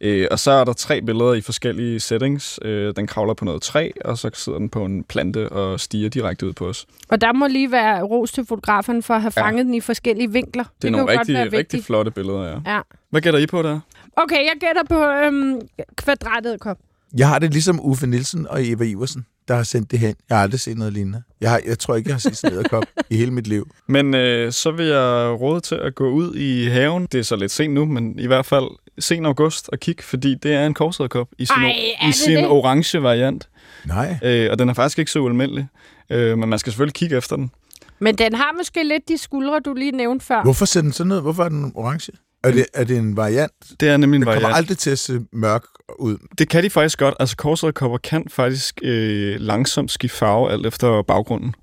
Øh, 0.00 0.26
og 0.30 0.38
så 0.38 0.50
er 0.50 0.64
der 0.64 0.72
tre 0.72 1.02
billeder 1.02 1.34
i 1.34 1.40
forskellige 1.40 2.00
settings. 2.00 2.58
Øh, 2.62 2.94
den 2.96 3.06
kravler 3.06 3.34
på 3.34 3.44
noget 3.44 3.62
træ, 3.62 3.90
og 4.04 4.18
så 4.18 4.30
sidder 4.34 4.58
den 4.58 4.68
på 4.68 4.84
en 4.84 5.04
plante 5.04 5.48
og 5.48 5.80
stiger 5.80 6.08
direkte 6.08 6.46
ud 6.46 6.52
på 6.52 6.66
os. 6.66 6.86
Og 7.08 7.20
der 7.20 7.32
må 7.32 7.46
lige 7.46 7.72
være 7.72 8.02
ros 8.02 8.32
til 8.32 8.46
fotografen 8.46 9.02
for 9.02 9.14
at 9.14 9.20
have 9.22 9.32
Ja. 9.36 9.42
fanget 9.42 9.66
den 9.66 9.74
i 9.74 9.80
forskellige 9.80 10.32
vinkler. 10.32 10.64
Det 10.64 10.88
er 10.88 10.92
kan 10.92 10.92
nogle 10.98 11.18
rigtig, 11.20 11.52
rigtig 11.52 11.84
flotte 11.84 12.10
billeder, 12.10 12.44
ja. 12.44 12.74
Ja. 12.74 12.80
Hvad 13.10 13.20
gætter 13.20 13.40
I 13.40 13.46
på 13.46 13.62
der? 13.62 13.80
Okay, 14.16 14.36
jeg 14.36 14.52
gætter 14.60 14.82
på 14.88 15.04
øhm, 15.04 15.60
kvadratet 15.96 16.60
kop. 16.60 16.78
Jeg 17.16 17.28
har 17.28 17.38
det 17.38 17.52
ligesom 17.52 17.80
Uffe 17.80 18.06
Nielsen 18.06 18.46
og 18.50 18.66
Eva 18.66 18.84
Iversen, 18.84 19.26
der 19.48 19.54
har 19.54 19.62
sendt 19.62 19.90
det 19.90 19.98
hen. 19.98 20.14
Jeg 20.28 20.36
har 20.36 20.42
aldrig 20.42 20.60
set 20.60 20.78
noget 20.78 20.92
lignende. 20.92 21.22
Jeg, 21.40 21.50
har, 21.50 21.60
jeg 21.66 21.78
tror 21.78 21.94
ikke, 21.96 22.08
jeg 22.08 22.14
har 22.14 22.20
set 22.20 22.36
sådan 22.36 22.58
en 22.72 22.82
i 23.10 23.16
hele 23.16 23.30
mit 23.30 23.46
liv. 23.46 23.70
Men 23.86 24.14
øh, 24.14 24.52
så 24.52 24.70
vil 24.70 24.86
jeg 24.86 25.36
råde 25.40 25.60
til 25.60 25.74
at 25.74 25.94
gå 25.94 26.10
ud 26.10 26.34
i 26.34 26.66
haven. 26.68 27.06
Det 27.12 27.18
er 27.18 27.22
så 27.22 27.36
lidt 27.36 27.52
sent 27.52 27.74
nu, 27.74 27.84
men 27.84 28.18
i 28.18 28.26
hvert 28.26 28.46
fald 28.46 28.64
sen 28.98 29.26
august 29.26 29.68
og 29.68 29.80
kigge, 29.80 30.02
fordi 30.02 30.34
det 30.34 30.52
er 30.54 30.66
en 30.66 30.74
korsæderkop 30.74 31.28
i 31.38 31.44
sin, 31.46 31.56
Ej, 31.56 31.74
i 32.08 32.12
sin 32.12 32.36
det? 32.36 32.46
orange 32.46 33.02
variant. 33.02 33.48
Nej. 33.84 34.18
Øh, 34.22 34.50
og 34.50 34.58
den 34.58 34.68
er 34.68 34.74
faktisk 34.74 34.98
ikke 34.98 35.10
så 35.10 35.18
ualmindelig. 35.18 35.66
Øh, 36.10 36.38
men 36.38 36.48
man 36.48 36.58
skal 36.58 36.72
selvfølgelig 36.72 36.94
kigge 36.94 37.16
efter 37.16 37.36
den. 37.36 37.50
Men 37.98 38.18
den 38.18 38.34
har 38.34 38.54
måske 38.56 38.84
lidt 38.84 39.08
de 39.08 39.18
skuldre, 39.18 39.60
du 39.60 39.74
lige 39.74 39.92
nævnte 39.92 40.26
før. 40.26 40.42
Hvorfor 40.42 40.64
ser 40.64 40.80
den 40.80 40.92
sådan 40.92 41.12
ud? 41.12 41.20
Hvorfor 41.20 41.44
er 41.44 41.48
den 41.48 41.72
orange? 41.74 42.12
Er 42.44 42.50
det, 42.50 42.66
er 42.74 42.84
det 42.84 42.96
en 42.96 43.16
variant? 43.16 43.52
Det 43.80 43.88
er 43.88 43.96
nemlig 43.96 44.16
en 44.16 44.22
Den 44.22 44.26
kommer 44.26 44.40
variant. 44.40 44.56
aldrig 44.56 44.78
til 44.78 44.90
at 44.90 44.98
se 44.98 45.20
mørk 45.32 45.64
ud. 45.98 46.16
Det 46.38 46.48
kan 46.48 46.64
de 46.64 46.70
faktisk 46.70 46.98
godt. 46.98 47.14
Altså 47.20 47.36
korsæderkopper 47.36 47.98
kan 47.98 48.24
faktisk 48.30 48.80
øh, 48.82 49.36
langsomt 49.40 49.90
skifte 49.90 50.16
farve 50.16 50.52
alt 50.52 50.66
efter 50.66 51.02
baggrunden. 51.02 51.54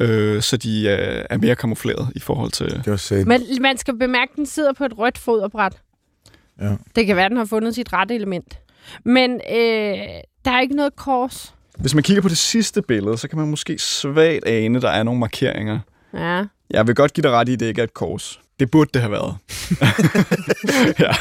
Øh, 0.00 0.42
så 0.42 0.56
de 0.56 0.88
er, 0.88 1.26
er 1.30 1.38
mere 1.38 1.56
kamufleret 1.56 2.08
i 2.14 2.20
forhold 2.20 2.50
til... 2.50 2.66
Det 2.84 2.86
var. 2.86 3.24
Men 3.24 3.42
man 3.60 3.76
skal 3.78 3.98
bemærke, 3.98 4.30
at 4.32 4.36
den 4.36 4.46
sidder 4.46 4.72
på 4.72 4.84
et 4.84 4.98
rødt 4.98 5.18
foderbræt. 5.18 5.76
Ja. 6.60 6.76
Det 6.96 7.06
kan 7.06 7.16
være, 7.16 7.24
at 7.24 7.30
den 7.30 7.38
har 7.38 7.44
fundet 7.44 7.74
sit 7.74 7.92
rette 7.92 8.14
element. 8.14 8.58
Men 9.04 9.30
øh, 9.32 9.96
der 10.44 10.50
er 10.50 10.60
ikke 10.60 10.76
noget 10.76 10.96
kors. 10.96 11.54
Hvis 11.78 11.94
man 11.94 12.02
kigger 12.02 12.22
på 12.22 12.28
det 12.28 12.38
sidste 12.38 12.82
billede, 12.82 13.18
så 13.18 13.28
kan 13.28 13.38
man 13.38 13.48
måske 13.48 13.78
svagt 13.78 14.44
ane, 14.46 14.76
at 14.76 14.82
der 14.82 14.90
er 14.90 15.02
nogle 15.02 15.20
markeringer. 15.20 15.78
Ja. 16.14 16.44
Jeg 16.70 16.86
vil 16.86 16.94
godt 16.94 17.12
give 17.12 17.22
dig 17.22 17.30
ret 17.30 17.48
i, 17.48 17.52
at 17.52 17.60
det 17.60 17.66
ikke 17.66 17.80
er 17.80 17.84
et 17.84 17.94
kors. 17.94 18.40
Det 18.60 18.70
burde 18.70 18.90
det 18.94 19.02
have 19.02 19.12
været. 19.12 19.36
ja. 21.04 21.12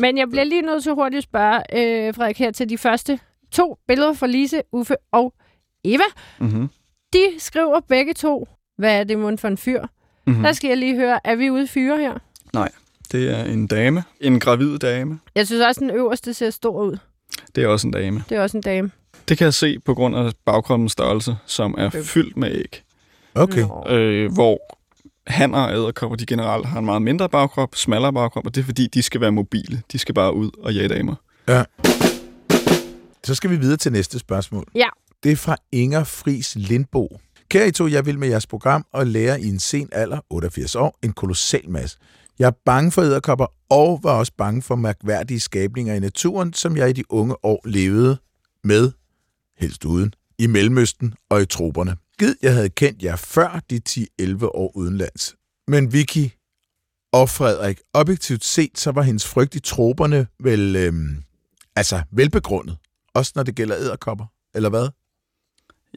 Men 0.00 0.18
jeg 0.18 0.28
bliver 0.28 0.44
lige 0.44 0.62
nødt 0.62 0.82
til 0.82 0.92
hurtigt 0.92 1.18
at 1.18 1.24
spørge, 1.24 1.56
øh, 1.56 2.14
Frederik, 2.14 2.38
her 2.38 2.50
til 2.50 2.68
de 2.68 2.78
første 2.78 3.18
to 3.52 3.76
billeder 3.88 4.12
fra 4.12 4.26
Lise, 4.26 4.62
Uffe 4.72 4.96
og 5.12 5.34
Eva. 5.84 6.02
Mm-hmm. 6.38 6.68
De 7.12 7.26
skriver 7.38 7.80
begge 7.88 8.14
to, 8.14 8.48
hvad 8.78 9.00
er 9.00 9.04
det 9.04 9.18
mund 9.18 9.38
for 9.38 9.48
en 9.48 9.56
fyr? 9.56 9.80
Mm-hmm. 9.80 10.36
Mm. 10.36 10.42
Der 10.42 10.52
skal 10.52 10.68
jeg 10.68 10.76
lige 10.76 10.94
høre, 10.96 11.20
er 11.26 11.34
vi 11.34 11.50
ude 11.50 11.66
fyre 11.66 11.98
her? 11.98 12.18
Det 13.12 13.30
er 13.30 13.44
en 13.44 13.66
dame. 13.66 14.04
En 14.20 14.40
gravid 14.40 14.78
dame. 14.78 15.18
Jeg 15.34 15.46
synes 15.46 15.62
også, 15.62 15.80
den 15.80 15.90
øverste 15.90 16.34
ser 16.34 16.50
stor 16.50 16.82
ud. 16.82 16.96
Det 17.54 17.64
er 17.64 17.68
også 17.68 17.86
en 17.86 17.92
dame. 17.92 18.24
Det 18.28 18.36
er 18.36 18.42
også 18.42 18.56
en 18.56 18.62
dame. 18.62 18.90
Det 19.28 19.38
kan 19.38 19.44
jeg 19.44 19.54
se 19.54 19.78
på 19.78 19.94
grund 19.94 20.16
af 20.16 20.32
bagkroppens 20.44 20.92
størrelse, 20.92 21.36
som 21.46 21.74
er 21.78 21.86
Okay. 21.86 22.02
fyldt 22.02 22.36
med 22.36 22.54
æg. 22.54 22.82
Okay. 23.34 23.64
Øh, 23.88 24.32
hvor 24.32 24.58
hanner 25.26 25.58
og 25.58 25.72
æderkopper, 25.72 26.16
de 26.16 26.26
generelt 26.26 26.66
har 26.66 26.78
en 26.78 26.84
meget 26.84 27.02
mindre 27.02 27.28
bagkrop, 27.28 27.74
smallere 27.74 28.12
bagkrop, 28.12 28.46
og 28.46 28.54
det 28.54 28.60
er 28.60 28.64
fordi, 28.64 28.86
de 28.86 29.02
skal 29.02 29.20
være 29.20 29.32
mobile. 29.32 29.82
De 29.92 29.98
skal 29.98 30.14
bare 30.14 30.34
ud 30.34 30.50
og 30.58 30.74
jage 30.74 30.88
damer. 30.88 31.14
Så 33.24 33.34
skal 33.34 33.50
vi 33.50 33.56
videre 33.56 33.76
til 33.76 33.92
næste 33.92 34.18
spørgsmål. 34.18 34.66
Ja. 34.74 34.88
Det 35.22 35.32
er 35.32 35.36
fra 35.36 35.56
Inger 35.72 36.04
Fris 36.04 36.54
Lindbo. 36.56 37.20
Kære 37.48 37.68
I 37.68 37.70
to, 37.70 37.88
jeg 37.88 38.06
vil 38.06 38.18
med 38.18 38.28
jeres 38.28 38.46
program 38.46 38.86
og 38.92 39.06
lære 39.06 39.40
i 39.40 39.48
en 39.48 39.58
sen 39.58 39.88
alder, 39.92 40.20
88 40.30 40.74
år, 40.74 40.98
en 41.02 41.12
kolossal 41.12 41.70
masse. 41.70 41.98
Jeg 42.38 42.46
er 42.46 42.52
bange 42.64 42.92
for 42.92 43.02
æderkopper 43.02 43.46
og 43.70 44.00
var 44.02 44.12
også 44.12 44.32
bange 44.38 44.62
for 44.62 44.76
mærkværdige 44.76 45.40
skabninger 45.40 45.94
i 45.94 46.00
naturen, 46.00 46.52
som 46.52 46.76
jeg 46.76 46.88
i 46.88 46.92
de 46.92 47.12
unge 47.12 47.44
år 47.44 47.60
levede 47.64 48.16
med, 48.64 48.92
helst 49.58 49.84
uden, 49.84 50.14
i 50.38 50.46
Mellemøsten 50.46 51.14
og 51.30 51.42
i 51.42 51.46
troberne. 51.46 51.96
Gid, 52.18 52.34
jeg 52.42 52.54
havde 52.54 52.68
kendt 52.68 53.02
jer 53.02 53.16
før 53.16 53.60
de 53.70 53.80
10-11 53.88 54.44
år 54.44 54.72
udenlands. 54.76 55.34
Men 55.68 55.92
Vicky 55.92 56.28
og 57.12 57.28
Frederik, 57.28 57.78
objektivt 57.94 58.44
set, 58.44 58.78
så 58.78 58.90
var 58.90 59.02
hendes 59.02 59.26
frygt 59.26 59.54
i 59.54 59.60
troberne 59.60 60.26
vel, 60.40 60.76
øhm, 60.76 61.22
altså 61.76 62.02
velbegrundet. 62.10 62.76
Også 63.14 63.32
når 63.34 63.42
det 63.42 63.54
gælder 63.54 63.76
æderkopper, 63.76 64.26
eller 64.54 64.68
hvad? 64.68 64.88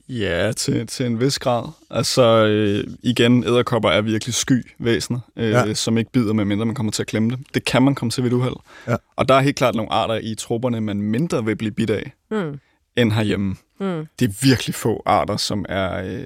Ja, 0.10 0.52
til, 0.58 0.88
til 0.88 1.06
en 1.06 1.20
vis 1.20 1.40
grad. 1.40 1.70
Altså, 1.90 2.46
øh, 2.46 2.88
igen, 3.04 3.44
æderkopper 3.44 3.90
er 3.90 4.02
virkelig 4.02 4.34
sky 4.36 4.66
væsener, 4.80 5.20
øh, 5.38 5.50
Ja. 5.50 5.74
som 5.74 5.98
ikke 5.98 6.12
bider, 6.12 6.34
medmindre 6.34 6.66
man 6.66 6.76
kommer 6.76 6.92
til 6.92 7.04
at 7.04 7.08
klemme 7.08 7.30
dem. 7.32 7.44
Det 7.54 7.66
kan 7.66 7.84
man 7.84 7.96
komme 7.96 8.12
til 8.12 8.24
ved 8.24 8.30
et 8.32 8.36
uheld. 8.36 8.56
Ja. 8.88 8.96
Og 9.16 9.28
der 9.28 9.34
er 9.36 9.40
helt 9.42 9.56
klart 9.56 9.76
nogle 9.76 9.92
arter 9.92 10.16
i 10.16 10.36
trupperne, 10.36 10.82
man 10.82 11.02
mindre 11.02 11.46
vil 11.46 11.56
blive 11.56 11.72
bidt 11.72 11.90
af, 11.90 12.12
Mm. 12.32 12.60
End 12.98 13.12
herhjemme. 13.12 13.56
Mm. 13.80 14.06
Det 14.20 14.30
er 14.30 14.34
virkelig 14.48 14.76
få 14.76 15.04
arter, 15.06 15.38
som 15.38 15.66
er 15.70 16.04
øh, 16.06 16.26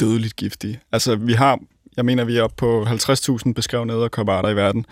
dødeligt 0.00 0.36
giftige. 0.36 0.80
Altså, 0.92 1.16
vi 1.16 1.32
har, 1.32 1.58
jeg 1.96 2.04
mener, 2.04 2.24
vi 2.24 2.36
er 2.36 2.42
oppe 2.42 2.56
på 2.56 2.84
50.000 2.84 3.52
beskrevne 3.52 3.92
æderkopperarter 3.92 4.48
i 4.48 4.56
verden, 4.56 4.86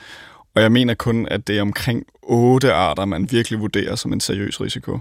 og 0.54 0.62
jeg 0.62 0.72
mener 0.72 0.94
kun, 0.94 1.28
at 1.30 1.46
det 1.46 1.58
er 1.58 1.62
omkring 1.62 2.04
otte 2.22 2.72
arter, 2.72 3.04
man 3.04 3.28
virkelig 3.32 3.60
vurderer 3.60 3.94
som 3.94 4.12
en 4.12 4.20
seriøs 4.20 4.60
risiko. 4.60 4.98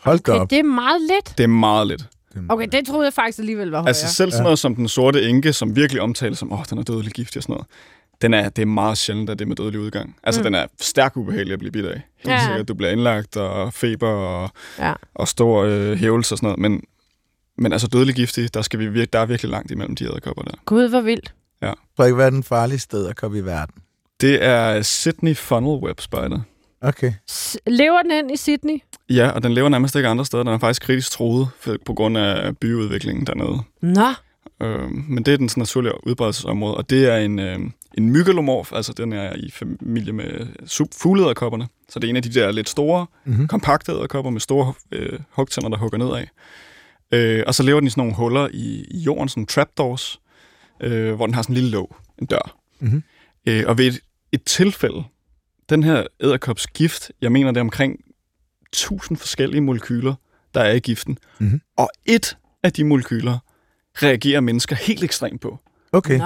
Hold 0.00 0.18
da 0.18 0.32
Okay, 0.32 0.40
op. 0.40 0.50
det 0.50 0.58
er 0.58 0.62
meget 0.62 1.00
lidt. 1.00 1.38
Det 1.38 1.44
er 1.44 1.48
meget 1.48 1.86
lidt. 1.86 2.02
Okay, 2.48 2.68
det 2.72 2.86
troede 2.86 3.04
jeg 3.04 3.12
faktisk 3.12 3.38
alligevel 3.38 3.68
var 3.70 3.78
højere. 3.78 3.88
Altså 3.88 4.14
selv 4.14 4.30
sådan 4.30 4.42
noget 4.42 4.58
som 4.58 4.74
den 4.74 4.88
sorte 4.88 5.28
enke, 5.28 5.52
som 5.52 5.76
virkelig 5.76 6.02
omtales 6.02 6.38
som, 6.38 6.52
åh, 6.52 6.64
den 6.70 6.78
er 6.78 6.82
dødelig 6.82 7.12
giftig 7.12 7.38
og 7.38 7.42
sådan 7.42 7.52
noget. 7.52 7.66
Den 8.22 8.34
er, 8.34 8.48
det 8.48 8.62
er 8.62 8.66
meget 8.66 8.98
sjældent, 8.98 9.30
at 9.30 9.38
det 9.38 9.44
er 9.44 9.48
med 9.48 9.56
dødelig 9.56 9.80
udgang. 9.80 10.16
Altså, 10.22 10.40
Mm. 10.40 10.44
den 10.44 10.54
er 10.54 10.66
stærkt 10.80 11.16
ubehagelig 11.16 11.52
at 11.52 11.58
blive 11.58 11.72
bidt 11.72 11.86
af. 11.86 11.92
Helt 11.94 12.02
Ja. 12.26 12.32
ja. 12.32 12.46
sikkert. 12.46 12.68
Du 12.68 12.74
bliver 12.74 12.90
indlagt, 12.90 13.36
og 13.36 13.74
feber, 13.74 14.08
og, 14.08 14.50
Ja. 14.78 14.92
og 15.14 15.28
stor 15.28 15.62
øh, 15.62 15.92
hævelse 15.96 16.34
og 16.34 16.38
sådan 16.38 16.46
noget. 16.46 16.58
Men, 16.58 16.82
men 17.58 17.72
altså, 17.72 17.86
dødelig 17.88 18.14
giftig, 18.14 18.54
der, 18.54 18.62
skal 18.62 18.78
vi 18.80 19.02
vir- 19.02 19.06
der 19.12 19.18
er 19.18 19.26
virkelig 19.26 19.50
langt 19.50 19.70
imellem 19.70 19.96
de 19.96 20.04
æderkopper 20.04 20.42
der. 20.42 20.52
Gud, 20.64 20.88
hvor 20.88 21.00
vildt. 21.00 21.34
Frederik, 21.96 22.14
hvad 22.14 22.26
er 22.26 22.30
den 22.30 22.42
farligste 22.42 22.96
æderkop 22.96 23.34
i 23.34 23.40
verden? 23.40 23.74
Det 24.20 24.44
er 24.44 24.82
Sydney 24.82 25.36
Funnel 25.36 25.78
Web 25.84 26.00
Spider. 26.00 26.40
Okay. 26.80 27.12
S- 27.30 27.56
lever 27.66 28.02
den 28.02 28.10
ind 28.10 28.30
i 28.32 28.36
Sydney? 28.36 28.78
Ja, 29.10 29.28
og 29.30 29.42
den 29.42 29.52
lever 29.52 29.68
nærmest 29.68 29.96
ikke 29.96 30.08
andre 30.08 30.24
steder. 30.24 30.42
Den 30.42 30.52
er 30.52 30.58
faktisk 30.58 30.82
kritisk 30.82 31.10
troet 31.10 31.48
på 31.86 31.94
grund 31.94 32.18
af 32.18 32.56
byudviklingen 32.56 33.26
dernede. 33.26 33.58
Nå. 33.82 34.06
Øh, 34.62 34.90
men 34.90 35.22
det 35.24 35.34
er 35.34 35.38
dens 35.38 35.56
naturlige 35.56 35.92
udbredelsesområde, 36.06 36.76
og 36.76 36.90
det 36.90 37.06
er 37.12 37.16
en, 37.16 37.38
øh, 37.38 37.58
en 37.96 38.10
mygalomorf, 38.10 38.72
altså 38.72 38.92
den 38.92 39.12
er 39.12 39.32
i 39.36 39.50
familie 39.50 40.12
med 40.12 40.46
fugleæderkopperne. 41.02 41.68
Så 41.88 41.98
det 41.98 42.06
er 42.06 42.10
en 42.10 42.16
af 42.16 42.22
de 42.22 42.34
der 42.34 42.52
lidt 42.52 42.68
store, 42.68 43.06
Mm-hmm. 43.24 43.48
kompakte 43.48 43.92
æderkopper 43.92 44.30
med 44.30 44.40
store 44.40 44.74
øh, 44.92 45.18
hugtænder, 45.30 45.68
der 45.70 45.76
hugger 45.76 45.98
nedad. 45.98 46.26
Øh, 47.12 47.44
og 47.46 47.54
så 47.54 47.62
lever 47.62 47.80
den 47.80 47.86
i 47.86 47.90
sådan 47.90 48.00
nogle 48.00 48.14
huller 48.14 48.48
i, 48.52 48.84
i 48.90 48.98
jorden, 48.98 49.28
sådan 49.28 49.46
trapdoors, 49.46 50.20
øh, 50.80 51.14
hvor 51.14 51.26
den 51.26 51.34
har 51.34 51.42
sådan 51.42 51.52
en 51.52 51.54
lille 51.54 51.70
låg, 51.70 51.96
en 52.18 52.26
dør. 52.26 52.56
Mhm. 52.80 53.02
Øh, 53.46 53.64
og 53.66 53.78
ved 53.78 53.86
et, 53.86 54.00
et 54.32 54.44
tilfælde, 54.44 55.04
den 55.68 55.82
her 55.82 56.06
æderkops 56.20 56.66
gift, 56.66 57.10
jeg 57.20 57.32
mener 57.32 57.50
det 57.50 57.56
er 57.56 57.60
omkring 57.64 58.00
1000 58.72 59.18
forskellige 59.18 59.60
molekyler, 59.60 60.14
der 60.54 60.60
er 60.60 60.72
i 60.72 60.78
giften. 60.78 61.18
Mhm. 61.38 61.60
Og 61.76 61.90
et 62.06 62.36
af 62.62 62.72
de 62.72 62.84
molekyler 62.84 63.38
reagerer 64.02 64.40
mennesker 64.40 64.76
helt 64.76 65.04
ekstremt 65.04 65.40
på. 65.40 65.58
Okay. 65.92 66.18
Nå. 66.18 66.24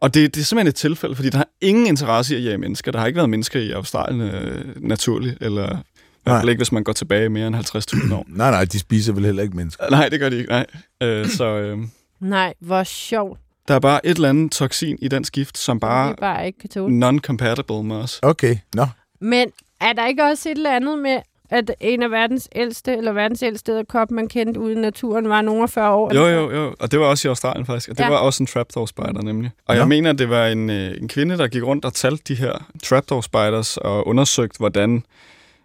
Og 0.00 0.14
det, 0.14 0.34
det 0.34 0.40
er 0.40 0.44
simpelthen 0.44 0.68
et 0.68 0.74
tilfælde, 0.74 1.14
fordi 1.16 1.30
der 1.30 1.36
har 1.38 1.48
ingen 1.60 1.86
interesse 1.86 2.34
i 2.34 2.38
at 2.38 2.44
jage 2.44 2.58
mennesker. 2.58 2.92
Der 2.92 2.98
har 2.98 3.06
ikke 3.06 3.16
været 3.16 3.30
mennesker 3.30 3.60
i 3.60 3.70
Australien 3.70 4.20
øh, 4.20 4.82
naturligt, 4.88 5.38
eller 5.40 5.76
i 5.76 6.22
hvert 6.22 6.40
fald 6.40 6.48
ikke, 6.48 6.58
hvis 6.58 6.72
man 6.72 6.84
går 6.84 6.92
tilbage 6.92 7.28
mere 7.28 7.46
end 7.46 7.56
50.000 7.56 8.14
år. 8.14 8.24
Nej, 8.36 8.50
nej, 8.50 8.64
de 8.64 8.78
spiser 8.78 9.12
vel 9.12 9.24
heller 9.24 9.42
ikke 9.42 9.56
mennesker. 9.56 9.90
Nej, 9.90 10.08
det 10.08 10.20
gør 10.20 10.28
de 10.28 10.36
ikke, 10.36 10.50
nej. 10.50 10.66
Øh, 11.02 11.26
så 11.26 11.44
øh, 11.44 11.78
Nej, 12.20 12.54
hvor 12.60 12.84
sjovt. 12.84 13.40
Der 13.68 13.74
er 13.74 13.80
bare 13.80 14.06
et 14.06 14.14
eller 14.14 14.28
andet 14.28 14.52
toksin 14.52 14.98
i 15.02 15.08
den 15.08 15.24
skift, 15.24 15.58
som 15.58 15.76
Det 15.76 15.80
bare 15.80 16.10
er 16.10 16.14
bare 16.14 16.46
ikke 16.46 16.68
non-compatible 16.76 17.82
med 17.82 17.96
os. 17.96 18.18
Okay, 18.22 18.56
nå. 18.74 18.86
Men 19.20 19.48
er 19.80 19.92
der 19.92 20.06
ikke 20.06 20.24
også 20.24 20.48
et 20.48 20.56
eller 20.56 20.76
andet 20.76 20.98
med, 20.98 21.18
at 21.50 21.70
en 21.80 22.02
af 22.02 22.10
verdens 22.10 22.48
ældste, 22.54 22.96
eller 22.96 23.12
verdens 23.12 23.42
ældste 23.42 23.72
æderkop, 23.72 24.10
man 24.10 24.28
kendte 24.28 24.60
ude 24.60 24.72
i 24.72 24.76
naturen, 24.76 25.28
var 25.28 25.42
nogen 25.42 25.62
af 25.62 25.70
40 25.70 25.94
år? 25.94 26.14
Jo, 26.14 26.26
jo, 26.26 26.50
jo. 26.50 26.74
Og 26.80 26.90
det 26.90 27.00
var 27.00 27.06
også 27.06 27.28
i 27.28 27.30
Australien 27.30 27.66
faktisk. 27.66 27.88
Og 27.88 27.96
det 27.98 28.02
Ja. 28.02 28.06
ja. 28.08 28.12
var 28.12 28.18
også 28.18 28.42
en 28.42 28.46
trapdoor 28.46 28.86
spider 28.86 29.22
nemlig. 29.22 29.50
Og 29.66 29.74
Nå. 29.74 29.78
jeg 29.80 29.88
mener, 29.88 30.10
at 30.10 30.18
det 30.18 30.30
var 30.30 30.46
en, 30.46 30.70
øh, 30.70 30.96
en 31.00 31.08
kvinde, 31.08 31.38
der 31.38 31.48
gik 31.48 31.62
rundt 31.62 31.84
og 31.84 31.94
talte 31.94 32.22
de 32.28 32.34
her 32.34 32.68
trapdoor 32.82 33.20
spiders 33.20 33.76
og 33.76 34.06
undersøgte, 34.06 34.58
hvordan 34.58 35.02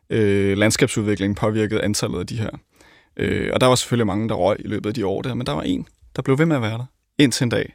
øh, 0.09 0.57
landskabsudviklingen 0.57 1.35
påvirkede 1.35 1.81
antallet 1.81 2.19
af 2.19 2.27
de 2.27 2.37
her. 2.37 2.49
Øh, 3.17 3.49
og 3.53 3.61
der 3.61 3.67
var 3.67 3.75
selvfølgelig 3.75 4.07
mange, 4.07 4.29
der 4.29 4.35
røg 4.35 4.57
i 4.59 4.67
løbet 4.67 4.89
af 4.89 4.93
de 4.93 5.05
år 5.05 5.21
der, 5.21 5.33
men 5.33 5.45
der 5.47 5.53
var 5.53 5.61
en, 5.61 5.87
der 6.15 6.21
blev 6.21 6.37
ved 6.39 6.45
med 6.45 6.55
at 6.55 6.61
være 6.61 6.71
der. 6.77 6.85
Indtil 7.19 7.43
en 7.43 7.49
dag, 7.49 7.73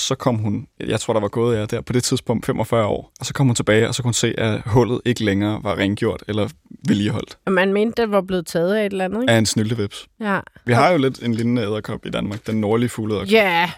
så 0.00 0.14
kom 0.14 0.36
hun, 0.36 0.66
jeg 0.80 1.00
tror, 1.00 1.12
der 1.12 1.20
var 1.20 1.28
gået 1.28 1.56
ja, 1.56 1.66
der 1.66 1.80
på 1.80 1.92
det 1.92 2.04
tidspunkt 2.04 2.46
45 2.46 2.86
år, 2.86 3.12
og 3.20 3.26
så 3.26 3.34
kom 3.34 3.46
hun 3.46 3.54
tilbage, 3.54 3.88
og 3.88 3.94
så 3.94 4.02
kunne 4.02 4.08
hun 4.08 4.14
se, 4.14 4.40
at 4.40 4.60
hullet 4.66 5.00
ikke 5.04 5.24
længere 5.24 5.60
var 5.62 5.78
rengjort 5.78 6.24
eller 6.28 6.48
vedligeholdt 6.88 7.38
Og 7.44 7.52
man 7.52 7.72
mente, 7.72 8.02
det 8.02 8.10
var 8.10 8.20
blevet 8.20 8.46
taget 8.46 8.74
af 8.74 8.86
et 8.86 8.92
eller 8.92 9.04
andet, 9.04 9.22
ikke? 9.22 9.32
af 9.32 9.38
en 9.38 9.46
snyltevips. 9.46 10.08
Ja. 10.20 10.40
Vi 10.64 10.72
har 10.72 10.90
jo 10.90 10.98
lidt 10.98 11.22
en 11.22 11.34
lignende 11.34 11.62
æderkop 11.62 12.06
i 12.06 12.10
Danmark, 12.10 12.46
den 12.46 12.60
nordlige 12.60 12.88
fugleæderkop. 12.88 13.32
Ja, 13.32 13.70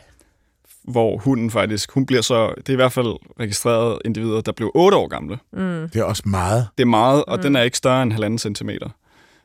hvor 0.85 1.19
hunden 1.19 1.51
faktisk, 1.51 1.93
hun 1.93 2.07
bliver 2.07 2.23
så, 2.23 2.55
det 2.57 2.69
er 2.69 2.73
i 2.73 2.77
hvert 2.77 2.93
fald 2.93 3.41
registreret 3.41 3.99
individer, 4.05 4.41
der 4.41 4.53
blev 4.53 4.71
8 4.75 4.97
år 4.97 5.09
gamle. 5.09 5.39
mm. 5.53 5.89
Det 5.93 5.97
er 5.97 6.05
også 6.05 6.23
meget. 6.27 6.69
Det 6.79 6.85
er 6.85 6.89
meget, 6.89 7.25
og 7.25 7.37
mm. 7.37 7.43
den 7.43 7.57
er 7.57 7.63
ikke 7.63 7.77
større 7.77 8.03
end 8.03 8.13
halvanden 8.13 8.39
centimeter, 8.39 8.89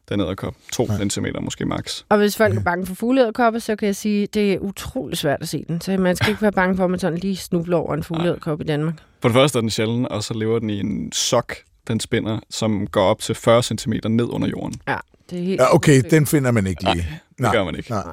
den 0.10 0.20
æderkop. 0.22 0.56
2 0.74 0.88
centimeter 0.98 1.42
måske 1.42 1.66
max. 1.66 2.04
Og 2.10 2.18
hvis 2.18 2.38
folk 2.38 2.58
er 2.58 2.62
bange 2.64 2.86
for 2.86 2.96
fugleæderkopper, 2.96 3.60
så 3.60 3.76
kan 3.76 3.86
jeg 3.86 3.96
sige, 3.96 4.24
at 4.24 4.34
det 4.34 4.54
er 4.54 4.60
utrolig 4.60 5.18
svært 5.18 5.42
at 5.42 5.48
se 5.48 5.66
den. 5.68 5.82
Så 5.82 5.98
man 5.98 6.16
skal 6.16 6.30
ikke 6.30 6.42
være 6.42 6.52
bange 6.52 6.78
for, 6.78 6.84
at 6.84 6.90
man 6.90 7.00
sådan 7.00 7.18
lige 7.18 7.36
snubler 7.38 7.78
over 7.78 7.94
en 7.94 8.04
fugleæderkop 8.04 8.62
i 8.62 8.64
Danmark. 8.64 8.96
For 9.22 9.30
det 9.30 9.34
første 9.34 9.58
er 9.58 9.62
den 9.62 9.70
sjælden, 9.70 10.08
og 10.12 10.24
så 10.24 10.34
lever 10.34 10.60
den 10.60 10.70
i 10.70 10.80
en 10.80 11.12
sok, 11.12 11.54
den 11.88 12.00
spinder, 12.00 12.40
som 12.50 12.88
går 12.88 13.04
op 13.04 13.20
til 13.20 13.36
40 13.36 13.64
cm 13.64 13.94
ned 14.10 14.26
under 14.30 14.48
jorden. 14.48 14.74
Ja, 14.88 14.98
det 15.30 15.40
er 15.40 15.44
helt 15.44 15.62
Ja, 15.62 15.76
okay, 15.76 16.02
den 16.12 16.26
finder 16.26 16.52
man 16.52 16.68
ikke 16.68 16.84
lige. 16.84 16.96
Det 17.30 17.40
Nej. 17.40 17.52
gør 17.56 17.64
man 17.64 17.76
ikke. 17.76 17.90
Nej. 17.90 18.04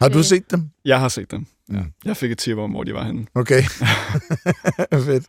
Har 0.00 0.08
du 0.08 0.18
Det- 0.18 0.26
set 0.26 0.50
dem? 0.50 0.70
Jeg 0.84 1.00
har 1.00 1.08
set 1.08 1.30
dem. 1.30 1.46
Ja. 1.72 1.78
Mm. 1.78 1.92
Jeg 2.04 2.16
fik 2.16 2.30
et 2.30 2.38
tip 2.38 2.58
om, 2.58 2.70
hvor 2.70 2.82
de 2.84 2.94
var 2.94 3.04
henne. 3.04 3.26
Okay. 3.34 3.62
Fedt. 5.06 5.24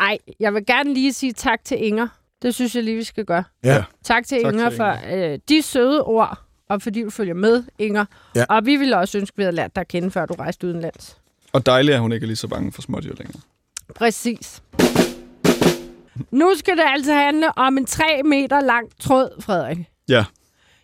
Ej, 0.00 0.18
jeg 0.40 0.54
vil 0.54 0.66
gerne 0.66 0.94
lige 0.94 1.12
sige 1.12 1.32
tak 1.32 1.58
til 1.64 1.84
Inger. 1.86 2.08
Det 2.44 2.54
synes 2.54 2.74
jeg 2.74 2.82
lige, 2.84 2.96
vi 2.96 3.04
skal 3.04 3.24
gøre. 3.24 3.44
Ja. 3.64 3.84
Tak 4.04 4.26
til 4.26 4.42
Tak 4.42 4.52
Inger 4.52 4.68
til 4.70 4.76
for 4.76 4.98
øh, 5.14 5.38
de 5.48 5.62
søde 5.62 6.04
ord, 6.04 6.38
og 6.68 6.82
fordi 6.82 7.02
du 7.02 7.10
følger 7.10 7.34
med, 7.34 7.64
Inger. 7.78 8.04
Ja. 8.36 8.44
Og 8.48 8.66
vi 8.66 8.76
ville 8.76 8.98
også 8.98 9.18
ønske, 9.18 9.36
vi 9.36 9.42
havde 9.42 9.56
lært 9.56 9.74
dig 9.76 9.80
at 9.80 9.88
kende, 9.88 10.10
før 10.10 10.26
du 10.26 10.34
rejste 10.34 10.66
udenlands. 10.66 11.18
Og 11.52 11.66
dejligt, 11.66 11.94
at 11.94 12.00
hun 12.00 12.12
ikke 12.12 12.24
er 12.24 12.26
lige 12.26 12.36
så 12.36 12.48
bange 12.48 12.72
for 12.72 12.82
smådyr 12.82 13.14
længere. 13.18 13.40
Præcis. 13.94 14.62
Nu 16.30 16.52
skal 16.56 16.76
det 16.76 16.84
altså 16.86 17.12
handle 17.12 17.58
om 17.58 17.78
en 17.78 17.86
3 17.86 18.04
meter 18.24 18.60
lang 18.60 18.88
tråd, 19.00 19.42
Frederik. 19.42 19.78
Ja. 20.08 20.24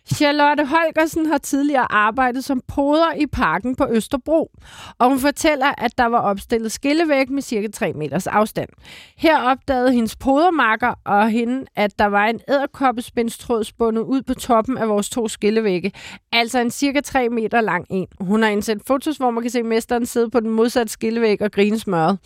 Charlotte 0.05 0.65
Holgersen 0.65 1.25
har 1.25 1.37
tidligere 1.37 1.91
arbejdet 1.91 2.43
som 2.43 2.61
poder 2.67 3.13
i 3.13 3.25
parken 3.25 3.75
på 3.75 3.87
Østerbro, 3.91 4.51
og 4.99 5.09
hun 5.09 5.19
fortæller, 5.19 5.73
at 5.77 5.97
der 5.97 6.05
var 6.05 6.19
opstillet 6.19 6.71
skillevæg 6.71 7.31
med 7.31 7.41
cirka 7.41 7.67
3 7.67 7.93
meters 7.93 8.27
afstand. 8.27 8.69
Her 9.17 9.41
opdagede 9.41 9.91
hendes 9.91 10.15
podermarker 10.15 10.93
og 11.05 11.29
hende, 11.29 11.65
at 11.75 11.99
der 11.99 12.05
var 12.05 12.25
en 12.25 12.39
æderkoppespindstråd 12.49 13.63
spundet 13.63 14.01
ud 14.01 14.21
på 14.21 14.33
toppen 14.33 14.77
af 14.77 14.89
vores 14.89 15.09
to 15.09 15.27
skillevægge, 15.27 15.91
altså 16.31 16.59
en 16.59 16.71
cirka 16.71 17.01
3 17.01 17.29
meter 17.29 17.61
lang 17.61 17.85
en. 17.89 18.07
Hun 18.19 18.43
har 18.43 18.49
indsendt 18.49 18.87
fotos, 18.87 19.17
hvor 19.17 19.31
man 19.31 19.41
kan 19.41 19.51
se 19.51 19.63
mesteren 19.63 20.05
sidde 20.05 20.29
på 20.29 20.39
den 20.39 20.49
modsatte 20.49 20.93
skillevæg 20.93 21.41
og 21.41 21.51
grine 21.51 21.79
smørret. 21.79 22.17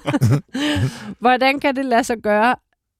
Hvordan 1.20 1.60
kan 1.60 1.76
det 1.76 1.84
lade 1.84 2.04
sig 2.04 2.16
gøre 2.22 2.56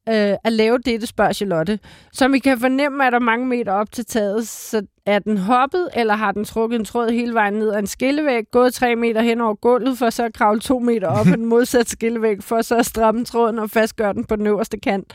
øh, 0.09 0.35
at 0.45 0.53
lave 0.53 0.79
dette, 0.79 1.07
spørger 1.07 1.33
Charlotte. 1.33 1.79
Som 2.13 2.35
I 2.35 2.39
kan 2.39 2.61
fornemme, 2.61 3.05
er 3.05 3.11
der 3.11 3.19
mange 3.19 3.47
meter 3.47 3.73
op 3.73 3.93
til 3.93 4.05
taget, 4.05 4.49
så 4.49 4.83
er 5.07 5.19
den 5.19 5.39
hoppet, 5.39 5.89
eller 5.95 6.15
har 6.15 6.33
den 6.33 6.45
trukket 6.45 6.79
en 6.79 6.85
tråd 6.85 7.11
hele 7.11 7.35
vejen 7.35 7.55
ned 7.55 7.73
ad 7.73 7.79
en 7.79 7.87
skillevæg, 7.87 8.45
gået 8.53 8.75
tre 8.75 8.97
meter 8.97 9.21
hen 9.21 9.41
over 9.41 9.55
gulvet, 9.55 9.99
for 9.99 10.11
så 10.11 10.25
at 10.25 10.35
kravle 10.35 10.61
to 10.61 10.79
meter 10.79 11.09
op 11.09 11.27
ad 11.33 11.33
den 11.33 11.47
modsatte 11.47 11.91
skillevæg, 11.91 12.43
for 12.43 12.63
så 12.63 12.77
at 12.77 12.87
stramme 12.87 13.25
tråden 13.25 13.59
og 13.59 13.71
fastgøre 13.71 14.13
den 14.13 14.25
på 14.25 14.37
den 14.37 14.47
øverste 14.47 14.79
kant. 14.79 15.13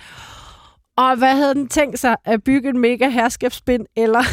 Og 0.98 1.16
hvad 1.18 1.36
havde 1.36 1.54
den 1.54 1.68
tænkt 1.68 2.00
sig? 2.00 2.16
At 2.26 2.44
bygge 2.44 2.70
en 2.70 2.80
mega 2.80 3.10
herskabsspind, 3.10 3.86
eller... 3.96 4.24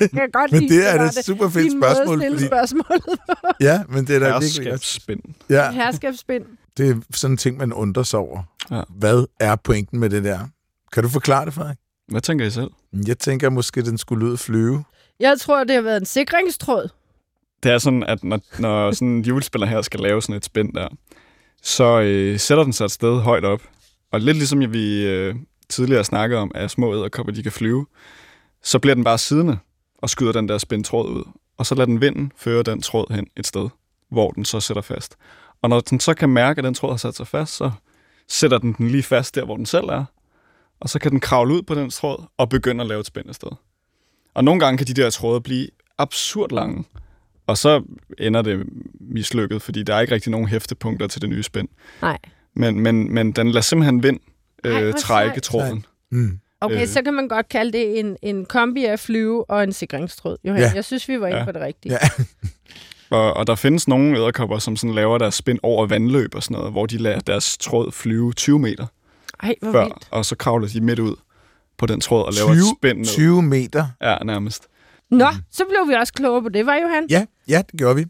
Jeg 0.00 0.10
kan 0.10 0.30
godt 0.32 0.52
Men 0.52 0.60
lide, 0.60 0.74
det 0.74 0.94
er 0.94 1.02
et 1.02 1.24
super 1.24 1.48
fedt 1.48 1.72
spørgsmål, 1.72 2.22
fordi... 2.22 2.46
spørgsmålet. 2.46 3.18
Ja, 3.60 3.82
men 3.88 4.06
det 4.06 4.16
er 4.16 4.18
da 4.18 4.24
virkelig 4.24 4.54
godt. 4.56 4.64
Herskabsspind. 4.64 5.20
Ja, 5.50 5.70
Herskabsspind. 5.70 6.44
Det 6.76 6.90
er 6.90 7.00
sådan 7.10 7.34
en 7.34 7.36
ting, 7.36 7.56
man 7.56 7.72
undrer 7.72 8.02
sig 8.02 8.20
over. 8.20 8.42
Ja. 8.70 8.82
Hvad 8.88 9.24
er 9.40 9.56
pointen 9.56 9.98
med 9.98 10.10
det 10.10 10.24
der? 10.24 10.38
Kan 10.92 11.02
du 11.02 11.08
forklare 11.08 11.44
det, 11.44 11.54
Frederik? 11.54 11.76
Hvad 12.08 12.20
tænker 12.20 12.46
I 12.46 12.50
selv? 12.50 12.70
Jeg 13.06 13.18
tænker 13.18 13.50
måske, 13.50 13.82
den 13.82 13.98
skulle 13.98 14.32
og 14.32 14.38
flyve. 14.38 14.84
Jeg 15.20 15.40
tror, 15.40 15.64
det 15.64 15.74
har 15.74 15.82
været 15.82 16.00
en 16.00 16.06
sikringstråd. 16.06 16.88
Det 17.62 17.72
er 17.72 17.78
sådan, 17.78 18.02
at 18.02 18.24
når, 18.24 18.40
når 18.58 18.92
sådan 18.92 19.08
en 19.08 19.22
julespiller 19.22 19.66
her 19.66 19.82
skal 19.82 20.00
lave 20.00 20.22
sådan 20.22 20.36
et 20.36 20.44
spænd 20.44 20.72
der, 20.72 20.88
så 21.62 22.00
øh, 22.00 22.38
sætter 22.38 22.64
den 22.64 22.72
sig 22.72 22.84
et 22.84 22.90
sted 22.90 23.20
højt 23.20 23.44
op. 23.44 23.62
Og 24.12 24.20
lidt 24.20 24.36
ligesom 24.36 24.72
vi 24.72 25.06
øh, 25.06 25.34
tidligere 25.68 26.04
snakkede 26.04 26.40
om, 26.40 26.50
at 26.54 26.70
små 26.70 26.94
æderkopper, 26.94 27.32
de 27.32 27.42
kan 27.42 27.52
flyve, 27.52 27.86
så 28.62 28.78
bliver 28.78 28.94
den 28.94 29.04
bare 29.04 29.18
siddende 29.18 29.58
og 29.98 30.10
skyder 30.10 30.32
den 30.32 30.48
der 30.48 30.58
spændtråd 30.58 31.08
ud. 31.08 31.24
Og 31.56 31.66
så 31.66 31.74
lader 31.74 31.86
den 31.86 32.00
vinden 32.00 32.32
føre 32.36 32.62
den 32.62 32.82
tråd 32.82 33.14
hen 33.14 33.26
et 33.36 33.46
sted, 33.46 33.68
hvor 34.10 34.30
den 34.30 34.44
så 34.44 34.60
sætter 34.60 34.82
fast. 34.82 35.16
Og 35.62 35.68
når 35.68 35.80
den 35.80 36.00
så 36.00 36.14
kan 36.14 36.28
mærke, 36.28 36.58
at 36.58 36.64
den 36.64 36.74
tråd 36.74 36.90
har 36.90 36.96
sat 36.96 37.16
sig 37.16 37.26
fast, 37.26 37.52
så 37.56 37.70
sætter 38.28 38.58
den 38.58 38.72
den 38.72 38.88
lige 38.88 39.02
fast 39.02 39.34
der, 39.34 39.44
hvor 39.44 39.56
den 39.56 39.66
selv 39.66 39.84
er. 39.84 40.04
Og 40.80 40.88
så 40.88 40.98
kan 40.98 41.10
den 41.10 41.20
kravle 41.20 41.54
ud 41.54 41.62
på 41.62 41.74
den 41.74 41.90
tråd 41.90 42.24
og 42.38 42.48
begynde 42.48 42.80
at 42.80 42.86
lave 42.88 43.00
et 43.00 43.06
spænd 43.06 43.28
et 43.28 43.34
sted. 43.34 43.48
Og 44.34 44.44
nogle 44.44 44.60
gange 44.60 44.78
kan 44.78 44.86
de 44.86 44.94
der 44.94 45.10
tråde 45.10 45.40
blive 45.40 45.68
absurd 45.98 46.52
lange. 46.52 46.84
Og 47.46 47.58
så 47.58 47.82
ender 48.18 48.42
det 48.42 48.66
mislykket, 49.00 49.62
fordi 49.62 49.82
der 49.82 49.94
er 49.94 50.00
ikke 50.00 50.14
rigtig 50.14 50.30
nogen 50.30 50.48
hæftepunkter 50.48 51.06
til 51.06 51.20
det 51.22 51.30
nye 51.30 51.42
spænd. 51.42 51.68
Nej. 52.02 52.18
Men, 52.54 52.80
men, 52.80 53.14
men 53.14 53.32
den 53.32 53.48
lader 53.48 53.60
simpelthen 53.60 54.02
vind 54.02 54.20
øh, 54.64 54.94
trække 54.94 55.40
tråden. 55.40 55.86
Mm. 56.10 56.38
Okay, 56.60 56.80
Øh. 56.82 56.86
så 56.88 57.02
kan 57.02 57.14
man 57.14 57.28
godt 57.28 57.48
kalde 57.48 57.72
det 57.72 57.98
en, 57.98 58.16
en 58.22 58.44
kombi 58.46 58.84
af 58.84 58.98
flyve 59.00 59.50
og 59.50 59.62
en 59.62 59.72
sikringstråd. 59.72 60.36
Johan, 60.44 60.60
ja. 60.60 60.72
jeg 60.74 60.84
synes, 60.84 61.08
vi 61.08 61.20
var 61.20 61.26
inde 61.26 61.38
Ja. 61.38 61.44
på 61.44 61.52
det 61.52 61.60
rigtige. 61.62 61.92
Ja. 61.92 61.98
Og, 63.12 63.34
og 63.34 63.46
der 63.46 63.54
findes 63.54 63.88
nogle 63.88 64.18
æderkopper, 64.18 64.58
som 64.58 64.76
sådan 64.76 64.94
laver 64.94 65.18
deres 65.18 65.34
spænd 65.34 65.58
over 65.62 65.86
vandløb 65.86 66.34
og 66.34 66.42
sådan 66.42 66.54
noget, 66.56 66.72
hvor 66.72 66.86
de 66.86 66.98
lader 66.98 67.20
deres 67.20 67.58
tråd 67.58 67.92
flyve 67.92 68.32
20 68.32 68.58
meter 68.58 68.86
Ej, 69.42 69.54
hvor 69.62 69.72
før, 69.72 69.84
vildt. 69.84 70.08
og 70.10 70.24
så 70.26 70.36
kravler 70.36 70.68
de 70.68 70.80
midt 70.80 70.98
ud 70.98 71.16
på 71.78 71.86
den 71.86 72.00
tråd 72.00 72.24
og 72.26 72.32
laver 72.32 72.48
20, 72.54 72.58
et 72.58 72.76
spænd 72.78 72.98
ned. 72.98 73.06
20 73.06 73.42
meter. 73.42 73.86
Ja, 74.02 74.16
nærmest. 74.24 74.68
Nå, 75.10 75.26
så 75.50 75.64
blev 75.68 75.88
vi 75.88 75.94
også 75.94 76.12
klogere 76.12 76.42
på 76.42 76.48
det, 76.48 76.66
var 76.66 76.74
Johan? 76.76 77.06
Ja, 77.10 77.24
ja, 77.48 77.62
det 77.72 77.78
gjorde 77.78 77.96
vi. 77.96 78.04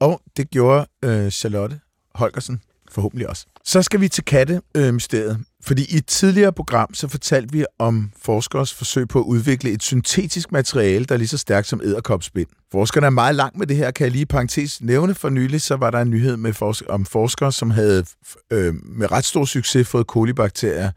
Og 0.00 0.20
det 0.36 0.50
gjorde 0.50 0.86
øh, 1.04 1.30
Charlotte 1.30 1.80
Holgersen 2.14 2.60
forhåbentlig 2.90 3.28
også. 3.28 3.46
Så 3.64 3.82
skal 3.82 4.00
vi 4.00 4.08
til 4.08 4.24
kattemysteriet. 4.24 5.44
Fordi 5.64 5.84
i 5.88 5.96
et 5.96 6.06
tidligere 6.06 6.52
program, 6.52 6.94
så 6.94 7.08
fortalte 7.08 7.52
vi 7.52 7.64
om 7.78 8.10
forskers 8.22 8.74
forsøg 8.74 9.08
på 9.08 9.18
at 9.18 9.24
udvikle 9.24 9.70
et 9.70 9.82
syntetisk 9.82 10.52
materiale, 10.52 11.04
der 11.04 11.14
er 11.14 11.18
lige 11.18 11.28
så 11.28 11.38
stærkt 11.38 11.66
som 11.66 11.80
æderkopspind. 11.84 12.48
Forskerne 12.72 13.06
er 13.06 13.10
meget 13.10 13.34
langt 13.34 13.58
med 13.58 13.66
det 13.66 13.76
her, 13.76 13.90
kan 13.90 14.04
jeg 14.04 14.12
lige 14.12 14.26
parentes 14.26 14.80
nævne. 14.80 15.14
For 15.14 15.28
nylig 15.28 15.60
så 15.60 15.76
var 15.76 15.90
der 15.90 16.00
en 16.00 16.10
nyhed 16.10 16.36
med 16.36 16.52
forsk- 16.52 16.88
om 16.88 17.04
forskere, 17.04 17.52
som 17.52 17.70
havde 17.70 18.04
øh, 18.50 18.74
med 18.84 19.12
ret 19.12 19.24
stor 19.24 19.44
succes 19.44 19.88
fået 19.88 20.06
kolibakterier 20.06 20.90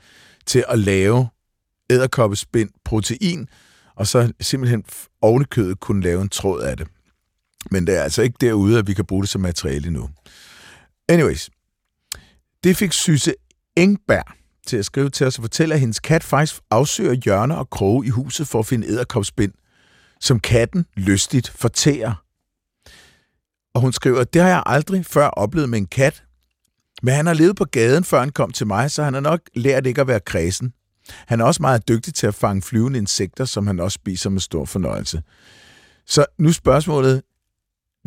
til 0.46 0.64
at 0.70 0.80
lave 0.80 1.28
æderkoppespind 1.90 2.70
protein, 2.86 3.48
og 3.96 4.08
så 4.08 4.32
simpelthen 4.42 4.84
ovenikødet 5.22 5.80
kunne 5.80 6.04
lave 6.04 6.22
en 6.22 6.30
tråd 6.30 6.62
af 6.62 6.78
det. 6.78 6.88
Men 7.72 7.88
det 7.88 7.98
er 7.98 8.02
altså 8.02 8.22
ikke 8.22 8.38
derude, 8.42 8.80
at 8.80 8.88
vi 8.88 8.94
kan 8.94 9.06
bruge 9.06 9.24
det 9.24 9.30
som 9.30 9.42
materiale 9.42 9.92
nu. 9.92 10.10
Anyways, 11.10 11.50
det 12.66 12.78
fik 12.78 12.94
Syse 12.94 13.34
Engberg 13.76 14.26
til 14.68 14.78
at 14.78 14.86
skrive 14.86 15.10
til 15.10 15.28
os 15.28 15.38
og 15.38 15.44
fortælle, 15.44 15.74
at 15.74 15.80
hendes 15.80 16.00
kat 16.00 16.24
faktisk 16.24 16.62
afsøger 16.72 17.14
hjørner 17.14 17.56
og 17.56 17.70
kroge 17.70 18.06
i 18.06 18.10
huset 18.10 18.48
for 18.48 18.60
at 18.60 18.66
finde 18.66 18.88
æderkopspind, 18.88 19.52
som 20.22 20.40
katten 20.40 20.86
lystigt 20.96 21.50
fortærer. 21.50 22.24
Og 23.74 23.82
hun 23.82 23.94
skriver, 23.94 24.24
det 24.24 24.42
har 24.42 24.50
jeg 24.50 24.64
aldrig 24.66 25.06
før 25.06 25.28
oplevet 25.28 25.70
med 25.70 25.80
en 25.80 25.86
kat, 25.88 26.24
men 27.04 27.14
han 27.14 27.26
har 27.26 27.34
levet 27.34 27.56
på 27.56 27.66
gaden, 27.66 28.04
før 28.04 28.20
han 28.20 28.30
kom 28.30 28.52
til 28.52 28.68
mig, 28.68 28.92
så 28.92 29.04
han 29.04 29.14
har 29.14 29.22
nok 29.22 29.40
lært 29.56 29.86
ikke 29.86 30.02
at 30.02 30.08
være 30.08 30.20
kredsen. 30.20 30.74
Han 31.10 31.42
er 31.42 31.46
også 31.46 31.62
meget 31.62 31.88
dygtig 31.88 32.14
til 32.14 32.28
at 32.28 32.36
fange 32.36 32.62
flyvende 32.62 33.00
insekter, 33.00 33.46
som 33.46 33.68
han 33.68 33.80
også 33.80 33.96
spiser 33.96 34.30
med 34.30 34.40
stor 34.40 34.66
fornøjelse. 34.66 35.22
Så 36.06 36.26
nu 36.40 36.52
spørgsmålet. 36.52 37.22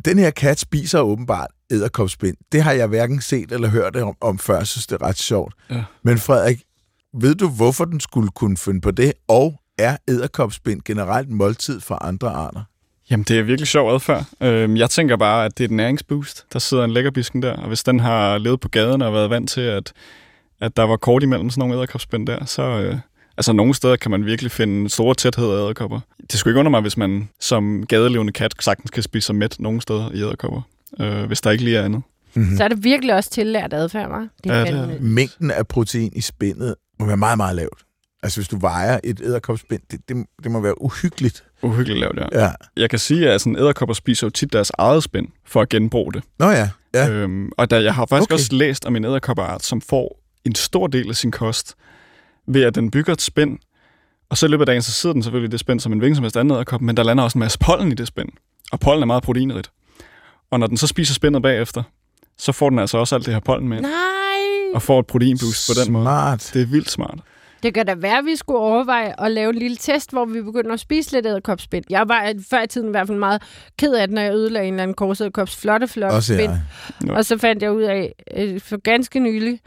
Den 0.05 0.19
her 0.19 0.31
kat 0.31 0.59
spiser 0.59 1.01
åbenbart 1.01 1.51
æderkopspind. 1.71 2.37
Det 2.53 2.63
har 2.63 2.73
jeg 2.73 2.87
hverken 2.87 3.21
set 3.21 3.53
eller 3.53 3.69
hørt 3.69 3.97
om, 3.97 4.17
om 4.21 4.39
før. 4.39 4.65
Synes, 4.65 4.87
det 4.87 5.03
er 5.03 5.07
ret 5.07 5.19
sjovt. 5.19 5.55
Ja. 5.71 5.85
Men 6.03 6.19
Frederik, 6.19 6.63
ved 7.15 7.35
du, 7.35 7.49
hvorfor 7.49 7.85
den 7.85 8.01
skulle 8.01 8.31
kunne 8.31 8.57
finde 8.57 8.81
på 8.81 8.91
det? 8.91 9.13
Og 9.29 9.61
er 9.79 9.97
æderkopspind 10.09 10.81
generelt 10.85 11.31
måltid 11.31 11.81
for 11.81 12.05
andre 12.05 12.29
arter? 12.29 12.63
Jamen, 13.11 13.25
det 13.25 13.39
er 13.39 13.43
virkelig 13.43 13.69
sjov 13.69 13.95
adfærd. 13.95 14.25
Øhm, 14.41 14.77
jeg 14.77 14.91
tænker 14.91 15.17
bare, 15.17 15.45
at 15.45 15.59
det 15.59 15.65
er 15.65 15.69
et 15.69 15.75
næringsboost. 15.75 16.47
Der 16.53 16.59
sidder 16.59 16.85
en 16.85 16.91
lækkerbisken 16.91 17.43
der, 17.43 17.53
og 17.53 17.69
hvis 17.69 17.83
den 17.83 18.01
har 18.01 18.39
levet 18.39 18.61
på 18.61 18.69
gaden 18.69 19.03
og 19.03 19.13
været 19.13 19.31
vant 19.31 19.51
til, 19.51 19.61
at, 19.61 19.93
at 20.61 20.77
der 20.77 20.83
var 20.83 20.97
kort 20.97 21.23
imellem 21.23 21.51
sådan 21.51 21.61
nogle 21.61 21.75
æderkopspind 21.75 22.27
der, 22.27 22.45
så... 22.45 22.63
Øh, 22.63 22.97
altså, 23.37 23.53
nogle 23.53 23.75
steder 23.75 23.97
kan 23.97 24.11
man 24.11 24.27
virkelig 24.27 24.51
finde 24.51 24.89
store 24.89 25.15
tæthed 25.15 25.51
af 25.51 25.65
æderkopper. 25.65 26.01
Det 26.31 26.39
skulle 26.39 26.53
ikke 26.53 26.59
under 26.59 26.71
mig, 26.71 26.81
hvis 26.81 26.97
man 26.97 27.29
som 27.41 27.87
gadelevende 27.87 28.33
kat 28.33 28.55
sagtens 28.61 28.91
kan 28.91 29.03
spise 29.03 29.27
sig 29.27 29.35
mæt 29.35 29.57
nogle 29.59 29.81
steder 29.81 30.11
i 30.13 30.17
æderkopper, 30.17 30.63
øh, 31.01 31.25
hvis 31.25 31.41
der 31.41 31.51
ikke 31.51 31.65
lige 31.65 31.77
er 31.77 31.85
andet. 31.85 32.03
Mm-hmm. 32.35 32.57
Så 32.57 32.65
er 32.65 32.69
det 32.69 32.85
virkelig 32.85 33.15
også 33.15 33.31
tillært 33.31 33.73
adfærd, 33.73 34.11
hva'? 34.11 34.41
Det 34.45 34.51
Ja, 34.51 34.55
er 34.55 34.65
det 34.65 34.75
er. 34.97 35.01
Mængden 35.01 35.51
af 35.51 35.67
protein 35.69 36.13
i 36.17 36.21
spindet 36.21 36.75
må 37.01 37.07
være 37.07 37.17
meget, 37.17 37.37
meget 37.37 37.57
lavt. 37.57 37.79
Altså, 38.23 38.41
hvis 38.41 38.49
du 38.49 38.59
vejer 38.59 39.01
et 39.05 39.21
æderkopspind, 39.25 39.81
det, 39.91 40.01
det, 40.09 40.27
det 40.43 40.51
må 40.51 40.61
være 40.61 40.83
uhyggeligt. 40.83 41.45
Uhyggeligt 41.63 42.01
lavt, 42.01 42.19
ja. 42.33 42.43
Ja. 42.45 42.51
Jeg 42.77 42.91
kan 42.91 42.99
sige, 42.99 43.31
at 43.31 43.41
sådan 43.41 43.57
æderkopper 43.57 43.95
spiser 43.95 44.27
jo 44.27 44.31
tit 44.31 44.53
deres 44.53 44.73
eget 44.79 45.03
spind 45.03 45.29
for 45.47 45.61
at 45.63 45.69
genbruge 45.69 46.13
det. 46.13 46.23
Nå 46.39 46.51
ja. 46.51 46.69
ja. 46.95 47.11
Øhm, 47.11 47.51
og 47.59 47.71
der, 47.71 47.79
jeg 47.81 47.95
har 47.95 48.07
faktisk 48.07 48.29
Okay. 48.31 48.35
også 48.35 48.49
læst 48.55 48.85
om 48.85 48.97
en 48.97 49.05
æderkopperart, 49.05 49.65
som 49.65 49.81
får 49.81 50.21
en 50.45 50.55
stor 50.55 50.87
del 50.87 51.09
af 51.09 51.17
sin 51.17 51.31
kost 51.31 51.75
ved, 52.49 52.63
at 52.63 52.75
den 52.75 52.91
bygger 52.91 53.13
et 53.13 53.21
spænd, 53.23 53.59
og 54.31 54.39
så 54.39 54.47
i 54.47 54.49
løbet 54.49 54.63
af 54.63 54.67
dagen, 54.67 54.83
så 54.83 54.93
sidder 54.93 55.13
den 55.13 55.23
selvfølgelig 55.23 55.49
i 55.49 55.51
det 55.53 55.61
spænd 55.61 55.81
som 55.81 55.93
en 55.93 55.99
hvilken 55.99 56.15
som 56.17 56.23
helst 56.25 56.37
anden 56.37 56.55
æderkop, 56.55 56.81
men 56.81 56.97
der 56.97 57.03
lander 57.03 57.25
også 57.25 57.39
en 57.39 57.41
masse 57.41 57.59
pollen 57.59 57.93
i 57.93 57.95
det 57.95 58.07
spænd. 58.07 58.29
Og 58.73 58.81
pollen 58.81 59.03
er 59.03 59.07
meget 59.07 59.23
proteinrigt. 59.23 59.71
Og 60.51 60.61
når 60.61 60.67
den 60.67 60.77
så 60.77 60.87
spiser 60.87 61.15
spændet 61.15 61.43
bagefter, 61.43 61.83
så 62.39 62.53
får 62.53 62.71
den 62.71 62.79
altså 62.79 62.99
også 62.99 63.15
alt 63.15 63.27
det 63.27 63.35
her 63.35 63.41
pollen 63.41 63.69
med, 63.69 63.81
Nej! 63.81 63.91
og 64.75 64.83
får 64.83 65.01
et 65.01 65.07
proteinboost 65.07 65.71
på 65.71 65.85
den 65.85 65.93
måde. 65.93 66.05
Smart. 66.05 66.51
Det 66.55 66.63
er 66.63 66.67
vildt 66.67 66.91
smart. 66.91 67.19
Det 67.63 67.75
kan 67.75 67.87
da 67.87 67.95
være, 67.95 68.19
at 68.19 68.25
vi 68.25 68.37
skulle 68.37 68.59
overveje 68.59 69.25
at 69.25 69.31
lave 69.31 69.51
en 69.51 69.59
lille 69.59 69.77
test, 69.77 70.11
hvor 70.13 70.25
vi 70.25 70.43
begynder 70.43 70.73
at 70.73 70.81
spise 70.81 71.13
lidt 71.13 71.27
æderkopspind. 71.27 71.85
Jeg 71.91 72.09
var 72.09 72.33
før 72.51 72.63
i 72.63 72.67
tiden 72.67 72.89
i 72.89 72.91
hvert 72.91 73.07
fald 73.07 73.19
meget 73.19 73.43
ked 73.79 73.95
af 73.95 74.07
det, 74.09 74.15
når 74.15 74.23
jeg 74.23 74.35
ødelagde 74.35 74.69
en 74.69 74.75
eller 74.75 74.83
anden 74.83 74.95
korsæderkops 74.95 75.57
flotte, 75.57 75.89
flotte 75.89 76.15
Også 76.15 76.35
spind. 76.35 76.53
Ja. 77.07 77.13
Og 77.13 77.25
så 77.25 77.39
fandt 77.39 77.63
jeg 77.63 77.73
ud 77.73 77.83
af, 77.83 78.15
øh, 78.37 78.61
for 78.61 78.77
ganske 78.77 79.21
nylig, 79.21 79.61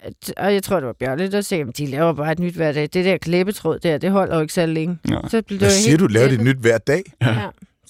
at, 0.00 0.32
og 0.36 0.54
jeg 0.54 0.62
tror, 0.62 0.76
det 0.76 0.86
var 0.86 0.92
Bjørne, 0.92 1.30
der 1.30 1.40
sagde, 1.40 1.64
at 1.68 1.78
de 1.78 1.86
laver 1.86 2.12
bare 2.12 2.32
et 2.32 2.38
nyt 2.38 2.54
hver 2.54 2.72
dag. 2.72 2.82
Det 2.82 3.04
der 3.04 3.16
klippetråd 3.16 3.78
der, 3.78 3.98
det 3.98 4.10
holder 4.10 4.34
jo 4.34 4.40
ikke 4.40 4.52
så 4.54 4.66
længe. 4.66 4.98
Ja. 5.10 5.16
Så 5.28 5.42
blev 5.42 5.58
det 5.58 5.66
Hvad 5.66 5.70
siger 5.70 5.90
helt 5.90 6.00
du? 6.00 6.06
Laver 6.06 6.28
det 6.28 6.38
klippet. 6.38 6.56
nyt 6.56 6.62
hver 6.62 6.78
dag? 6.78 7.02
Ja. 7.22 7.36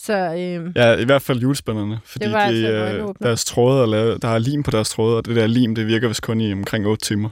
Så 0.07 0.13
øh, 0.13 0.71
Ja, 0.77 0.97
i 0.97 1.05
hvert 1.05 1.23
fald 1.23 1.39
julespænderne, 1.39 1.99
fordi 2.07 2.25
Det 2.25 2.33
var 2.33 2.39
altså 2.39 2.63
de, 2.63 2.73
øh, 2.73 2.83
øjenåbner. 2.83 3.27
deres 3.29 3.45
tråde 3.45 3.83
er 3.83 3.87
lavet, 3.87 4.23
der 4.23 4.29
er 4.29 4.39
lim 4.39 4.63
på 4.63 4.71
deres 4.71 4.91
tråde, 4.91 5.17
og 5.17 5.25
det 5.25 5.37
der 5.37 5.47
lim, 5.47 5.75
det 5.75 5.87
virker 5.87 6.09
vist 6.09 6.23
kun 6.23 6.41
i 6.41 6.53
omkring 6.53 6.87
8 6.87 7.05
timer. 7.07 7.29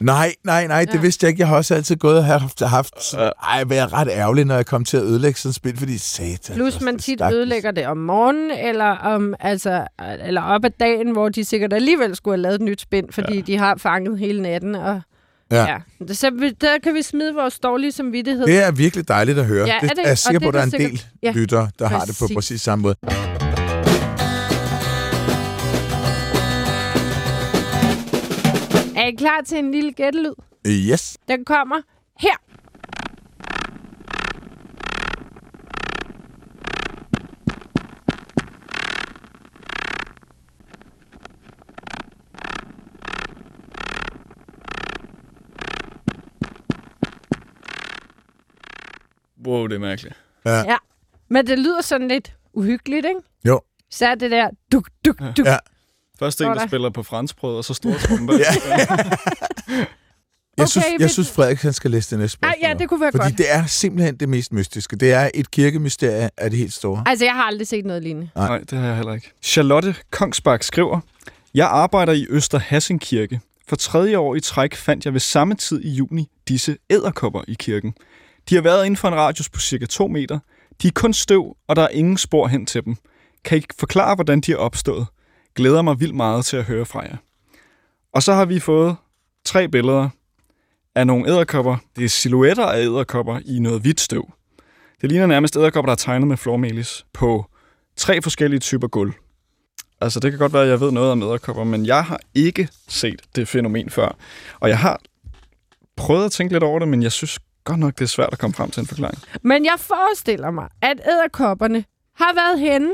Nej, 0.00 0.34
nej, 0.44 0.66
nej, 0.66 0.84
det 0.84 0.94
Ja. 0.94 1.00
vidste 1.00 1.24
jeg 1.24 1.28
ikke. 1.28 1.40
Jeg 1.40 1.48
har 1.48 1.56
også 1.56 1.74
altid 1.74 1.96
gået 1.96 2.18
og 2.18 2.24
haft, 2.24 2.60
haft 2.60 2.94
Ja. 3.14 3.28
ej, 3.42 3.64
været 3.64 3.92
ret 3.92 4.08
ærgerlig, 4.10 4.44
når 4.44 4.54
jeg 4.54 4.66
kom 4.66 4.84
til 4.84 4.96
at 4.96 5.02
ødelægge 5.02 5.38
sådan 5.40 5.48
et 5.50 5.54
spil, 5.54 5.76
fordi 5.78 5.98
satan. 5.98 6.54
plus 6.56 6.66
altså, 6.74 6.84
man 6.84 6.94
det 6.94 7.02
tit 7.02 7.18
stakkels. 7.18 7.36
ødelægger 7.36 7.70
det 7.70 7.86
om 7.86 7.96
morgenen, 7.96 8.50
eller, 8.50 8.84
om, 8.84 9.34
altså, 9.40 9.86
eller 10.24 10.42
op 10.42 10.64
ad 10.64 10.70
dagen, 10.80 11.10
hvor 11.12 11.28
de 11.28 11.44
sikkert 11.44 11.72
alligevel 11.72 12.16
skulle 12.16 12.36
have 12.36 12.42
lavet 12.42 12.54
et 12.54 12.60
nyt 12.60 12.80
spind, 12.80 13.12
fordi 13.12 13.34
ja. 13.36 13.40
de 13.40 13.58
har 13.58 13.76
fanget 13.76 14.18
hele 14.18 14.42
natten. 14.42 14.74
Og, 14.74 15.00
Ja. 15.50 15.66
ja. 15.66 16.14
Så 16.14 16.54
der 16.60 16.78
kan 16.82 16.94
vi 16.94 17.02
smide 17.02 17.34
vores 17.34 17.58
dårlige 17.58 17.92
samvittighed. 17.92 18.46
Det 18.46 18.62
er 18.62 18.72
virkelig 18.72 19.08
dejligt 19.08 19.38
at 19.38 19.46
høre. 19.46 19.66
Ja, 19.66 19.76
er 19.76 19.80
det, 19.80 19.90
det? 19.90 20.04
er 20.04 20.08
jeg 20.08 20.18
sikker 20.18 20.40
på, 20.40 20.48
at 20.48 20.54
der 20.54 20.60
er 20.60 20.64
en 20.64 20.72
del 20.72 21.02
ja. 21.22 21.32
lyttere, 21.32 21.70
der 21.78 21.88
har 21.88 22.04
det 22.04 22.16
på 22.18 22.24
Præcis. 22.24 22.34
præcis 22.34 22.60
samme 22.62 22.82
måde. 22.82 22.96
Er 28.96 29.06
I 29.06 29.14
klar 29.14 29.40
til 29.46 29.58
en 29.58 29.70
lille 29.70 29.92
gættelyd? 29.92 30.32
Yes. 30.66 31.16
Den 31.28 31.44
kommer 31.44 31.76
her. 32.20 32.45
Wow, 49.46 49.66
det 49.66 49.74
er 49.74 49.78
mærkeligt. 49.78 50.14
Ja. 50.46 50.76
Men 51.28 51.46
det 51.46 51.58
lyder 51.58 51.80
sådan 51.82 52.08
lidt 52.08 52.32
uhyggeligt, 52.52 53.06
ikke? 53.06 53.20
Jo. 53.44 53.60
Så 53.90 54.06
er 54.06 54.14
det 54.14 54.30
der 54.30 54.48
duk, 54.72 54.88
duk, 55.04 55.18
duk. 55.36 55.46
Ja. 55.46 55.56
Først 56.18 56.40
en, 56.40 56.46
der 56.46 56.54
der. 56.54 56.66
spiller 56.66 56.90
på 56.90 57.02
franskbrød, 57.02 57.56
og 57.56 57.64
så 57.64 57.74
stortrumpe. 57.74 58.32
Ja. 58.32 58.38
Jeg, 59.68 59.86
Okay, 60.58 60.66
synes, 60.70 60.86
vi- 60.86 60.96
jeg 61.02 61.10
synes, 61.10 61.30
Frederik 61.32 61.58
han 61.62 61.72
skal 61.72 61.90
læse 61.90 62.10
det 62.10 62.18
næste 62.18 62.32
spørgsmål. 62.34 62.54
ja, 62.62 62.74
det 62.78 62.88
kunne 62.88 63.00
være 63.00 63.12
Fordi 63.12 63.24
godt. 63.24 63.38
det 63.38 63.52
er 63.52 63.66
simpelthen 63.66 64.16
det 64.16 64.28
mest 64.28 64.52
mystiske. 64.52 64.96
Det 64.96 65.12
er 65.12 65.30
et 65.34 65.50
kirkemysterie 65.50 66.30
af 66.36 66.50
det 66.50 66.58
helt 66.58 66.72
store. 66.72 67.02
Altså, 67.06 67.24
jeg 67.24 67.34
har 67.34 67.42
aldrig 67.42 67.66
set 67.68 67.84
noget 67.84 68.02
lignende. 68.02 68.28
Nej, 68.36 68.58
det 68.58 68.78
har 68.78 68.86
jeg 68.86 68.96
heller 68.96 69.14
ikke. 69.14 69.32
Charlotte 69.42 69.94
Kongsbak 70.10 70.62
skriver, 70.62 71.00
Jeg 71.54 71.66
arbejder 71.68 72.12
i 72.12 72.26
Øster 72.30 72.58
Hassing 72.58 73.00
Kirke. 73.00 73.40
For 73.68 73.76
tredje 73.76 74.18
år 74.18 74.34
i 74.34 74.40
træk 74.40 74.74
fandt 74.74 75.04
jeg 75.04 75.12
ved 75.12 75.20
samme 75.20 75.54
tid 75.54 75.80
i 75.84 75.90
juni 75.90 76.28
disse 76.48 76.76
æderkopper 76.90 77.42
i 77.48 77.54
kirken. 77.58 77.94
De 78.48 78.54
har 78.54 78.62
været 78.62 78.86
inden 78.86 78.96
for 78.96 79.08
en 79.08 79.14
radius 79.14 79.48
på 79.48 79.60
cirka 79.60 79.86
2 79.86 80.06
meter. 80.06 80.38
De 80.82 80.88
er 80.88 80.92
kun 80.94 81.12
støv, 81.12 81.56
og 81.68 81.76
der 81.76 81.82
er 81.82 81.88
ingen 81.88 82.16
spor 82.16 82.46
hen 82.46 82.66
til 82.66 82.84
dem. 82.84 82.96
Kan 83.44 83.58
I 83.58 83.62
forklare, 83.78 84.14
hvordan 84.14 84.40
de 84.40 84.52
er 84.52 84.56
opstået? 84.56 85.06
Glæder 85.54 85.82
mig 85.82 86.00
vildt 86.00 86.14
meget 86.14 86.44
til 86.44 86.56
at 86.56 86.64
høre 86.64 86.86
fra 86.86 87.00
jer. 87.00 87.16
Og 88.12 88.22
så 88.22 88.34
har 88.34 88.44
vi 88.44 88.60
fået 88.60 88.96
tre 89.44 89.68
billeder 89.68 90.08
af 90.94 91.06
nogle 91.06 91.28
æderkopper. 91.28 91.76
Det 91.96 92.04
er 92.04 92.08
silhuetter 92.08 92.66
af 92.66 92.80
æderkopper 92.80 93.40
i 93.44 93.58
noget 93.58 93.80
hvidt 93.80 94.00
støv. 94.00 94.30
Det 95.00 95.08
ligner 95.10 95.26
nærmest 95.26 95.56
æderkopper, 95.56 95.86
der 95.86 95.92
er 95.92 95.96
tegnet 95.96 96.28
med 96.28 96.36
flormelis 96.36 97.06
på 97.12 97.46
tre 97.96 98.22
forskellige 98.22 98.60
typer 98.60 98.88
gulv. 98.88 99.12
Altså, 100.00 100.20
det 100.20 100.32
kan 100.32 100.38
godt 100.38 100.52
være, 100.52 100.62
at 100.62 100.68
jeg 100.68 100.80
ved 100.80 100.92
noget 100.92 101.12
om 101.12 101.22
æderkopper, 101.22 101.64
men 101.64 101.86
jeg 101.86 102.04
har 102.04 102.20
ikke 102.34 102.68
set 102.88 103.22
det 103.36 103.48
fænomen 103.48 103.90
før. 103.90 104.16
Og 104.60 104.68
jeg 104.68 104.78
har 104.78 105.00
prøvet 105.96 106.24
at 106.24 106.32
tænke 106.32 106.52
lidt 106.52 106.64
over 106.64 106.78
det, 106.78 106.88
men 106.88 107.02
jeg 107.02 107.12
synes 107.12 107.38
godt 107.66 107.80
nok, 107.80 107.94
det 107.94 108.04
er 108.04 108.08
svært 108.08 108.28
at 108.32 108.38
komme 108.38 108.54
frem 108.54 108.70
til 108.70 108.80
en 108.80 108.86
forklaring. 108.86 109.18
Men 109.42 109.64
jeg 109.64 109.74
forestiller 109.78 110.50
mig, 110.50 110.68
at 110.82 111.00
æderkopperne 111.08 111.84
har 112.14 112.34
været 112.34 112.60
henne. 112.60 112.90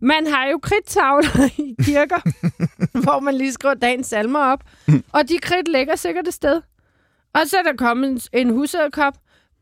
Man 0.00 0.26
har 0.26 0.46
jo 0.46 0.58
kridttavler 0.62 1.48
i 1.66 1.74
kirker, 1.84 2.20
hvor 3.04 3.20
man 3.20 3.34
lige 3.34 3.52
skriver 3.52 3.74
dagens 3.74 4.06
salmer 4.06 4.40
op. 4.40 4.60
Og 5.12 5.28
de 5.28 5.38
kridt 5.38 5.68
ligger 5.68 5.96
sikkert 5.96 6.28
et 6.28 6.34
sted. 6.34 6.60
Og 7.34 7.40
så 7.46 7.56
er 7.56 7.62
der 7.62 7.72
kommet 7.78 8.10
en, 8.10 8.20
en 8.32 8.50
husæderkop. 8.50 9.14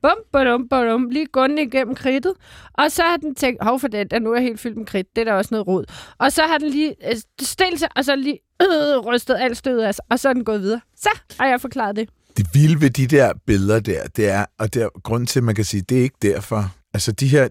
Bum, 0.03 0.17
badum, 0.33 0.69
badum, 0.69 1.09
lige 1.11 1.27
gående 1.27 1.63
igennem 1.63 1.95
kridtet. 1.95 2.33
Og 2.73 2.91
så 2.91 3.03
har 3.03 3.17
den 3.17 3.35
tænkt, 3.35 3.65
hov 3.65 3.81
for 3.81 3.89
den, 3.89 4.09
der 4.09 4.19
nu 4.19 4.33
er 4.33 4.41
helt 4.41 4.61
fyldt 4.61 4.77
med 4.77 4.87
kridt. 4.87 5.17
Det 5.17 5.21
er 5.21 5.25
der 5.25 5.33
også 5.33 5.49
noget 5.51 5.67
rod. 5.67 5.85
Og 6.19 6.33
så 6.33 6.43
har 6.43 6.59
den 6.59 6.69
lige 6.69 6.95
øh, 7.11 7.17
stillet 7.41 7.79
sig, 7.79 7.89
og 7.97 8.05
så 8.05 8.17
lige 8.17 8.39
øh, 8.63 8.99
rystet 9.09 9.37
alt 9.41 9.57
stødet 9.57 9.83
af 9.83 9.95
sig. 9.95 10.05
Og 10.11 10.19
så 10.19 10.29
er 10.29 10.33
den 10.33 10.45
gået 10.45 10.61
videre. 10.61 10.81
Så 10.97 11.09
har 11.39 11.47
jeg 11.47 11.61
forklaret 11.61 11.97
det. 11.97 12.09
Det 12.37 12.47
vilde 12.55 12.81
ved 12.81 12.91
de 12.91 13.07
der 13.07 13.33
billeder 13.47 13.81
der, 13.81 14.07
det 14.17 14.29
er, 14.29 14.45
og 14.59 14.75
det 14.75 14.83
er 14.83 14.89
grunden 15.03 15.27
til, 15.27 15.41
at 15.41 15.45
man 15.45 15.55
kan 15.55 15.65
sige, 15.65 15.81
det 15.89 15.99
er 15.99 16.03
ikke 16.03 16.17
derfor. 16.23 16.75
Altså 16.95 17.13
de 17.13 17.29
her 17.29 17.49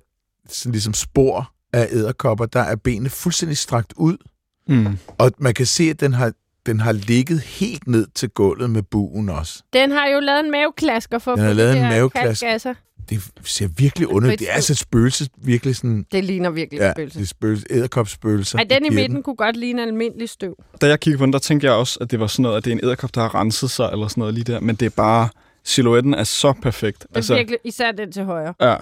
sådan 0.49 0.71
ligesom 0.71 0.93
spor 0.93 1.51
af 1.73 1.87
æderkopper, 1.91 2.45
der 2.45 2.59
er 2.59 2.75
benene 2.75 3.09
fuldstændig 3.09 3.57
strakt 3.57 3.93
ud, 3.97 4.17
Mm. 4.67 4.97
og 5.17 5.31
man 5.37 5.53
kan 5.53 5.65
se, 5.65 5.83
at 5.83 5.99
den 5.99 6.13
har, 6.13 6.33
den 6.65 6.79
har 6.79 6.91
ligget 6.91 7.41
helt 7.41 7.87
ned 7.87 8.07
til 8.15 8.29
gulvet 8.29 8.69
med 8.69 8.83
buen 8.83 9.29
også. 9.29 9.63
Den 9.73 9.91
har 9.91 10.07
jo 10.07 10.19
lavet 10.19 10.39
en 10.45 10.51
maveklasker 10.51 11.19
for 11.19 11.35
Den 11.35 11.43
har 11.45 11.53
lavet 11.53 11.75
en 11.77 11.83
der 11.83 11.89
maveklasker. 11.89 12.73
Det 13.09 13.23
ser 13.43 13.67
virkelig 13.77 14.07
underligt. 14.07 14.39
Det 14.39 14.49
er 14.49 14.53
altså 14.53 14.73
et 14.73 14.77
spøgelse, 14.77 15.27
virkelig 15.37 15.75
sådan... 15.75 16.05
Det 16.11 16.23
ligner 16.23 16.49
virkelig 16.49 16.79
Ja, 16.79 16.87
et 16.89 16.93
spøgelse. 16.95 17.17
det 17.19 17.23
er 17.23 17.27
spøgelse, 17.27 17.65
æderkopspøgelser. 17.69 18.57
Ej, 18.57 18.63
den 18.63 18.85
i 18.85 18.89
midten 18.89 19.23
kunne 19.23 19.35
godt 19.35 19.57
ligne 19.57 19.81
almindelig 19.81 20.29
støv. 20.29 20.55
Da 20.81 20.87
jeg 20.87 20.99
kiggede 20.99 21.17
på 21.19 21.25
den, 21.25 21.33
der 21.33 21.39
tænkte 21.39 21.67
jeg 21.67 21.73
også, 21.75 21.97
at 22.01 22.11
det 22.11 22.19
var 22.19 22.27
sådan 22.27 22.43
noget, 22.43 22.57
at 22.57 22.65
det 22.65 22.71
er 22.71 22.75
en 22.75 22.83
æderkop, 22.83 23.15
der 23.15 23.21
har 23.21 23.35
renset 23.35 23.71
sig, 23.71 23.89
eller 23.91 24.07
sådan 24.07 24.21
noget 24.21 24.33
lige 24.33 24.43
der. 24.53 24.59
Men 24.59 24.75
det 24.75 24.85
er 24.85 24.89
bare, 24.89 25.29
silhuetten 25.63 26.13
er 26.13 26.23
så 26.23 26.53
perfekt. 26.61 26.99
Det 27.01 27.07
er 27.11 27.15
altså, 27.15 27.35
virkelig, 27.35 27.59
især 27.63 27.91
den 27.91 28.11
til 28.11 28.23
højre. 28.23 28.53
ja, 28.61 28.75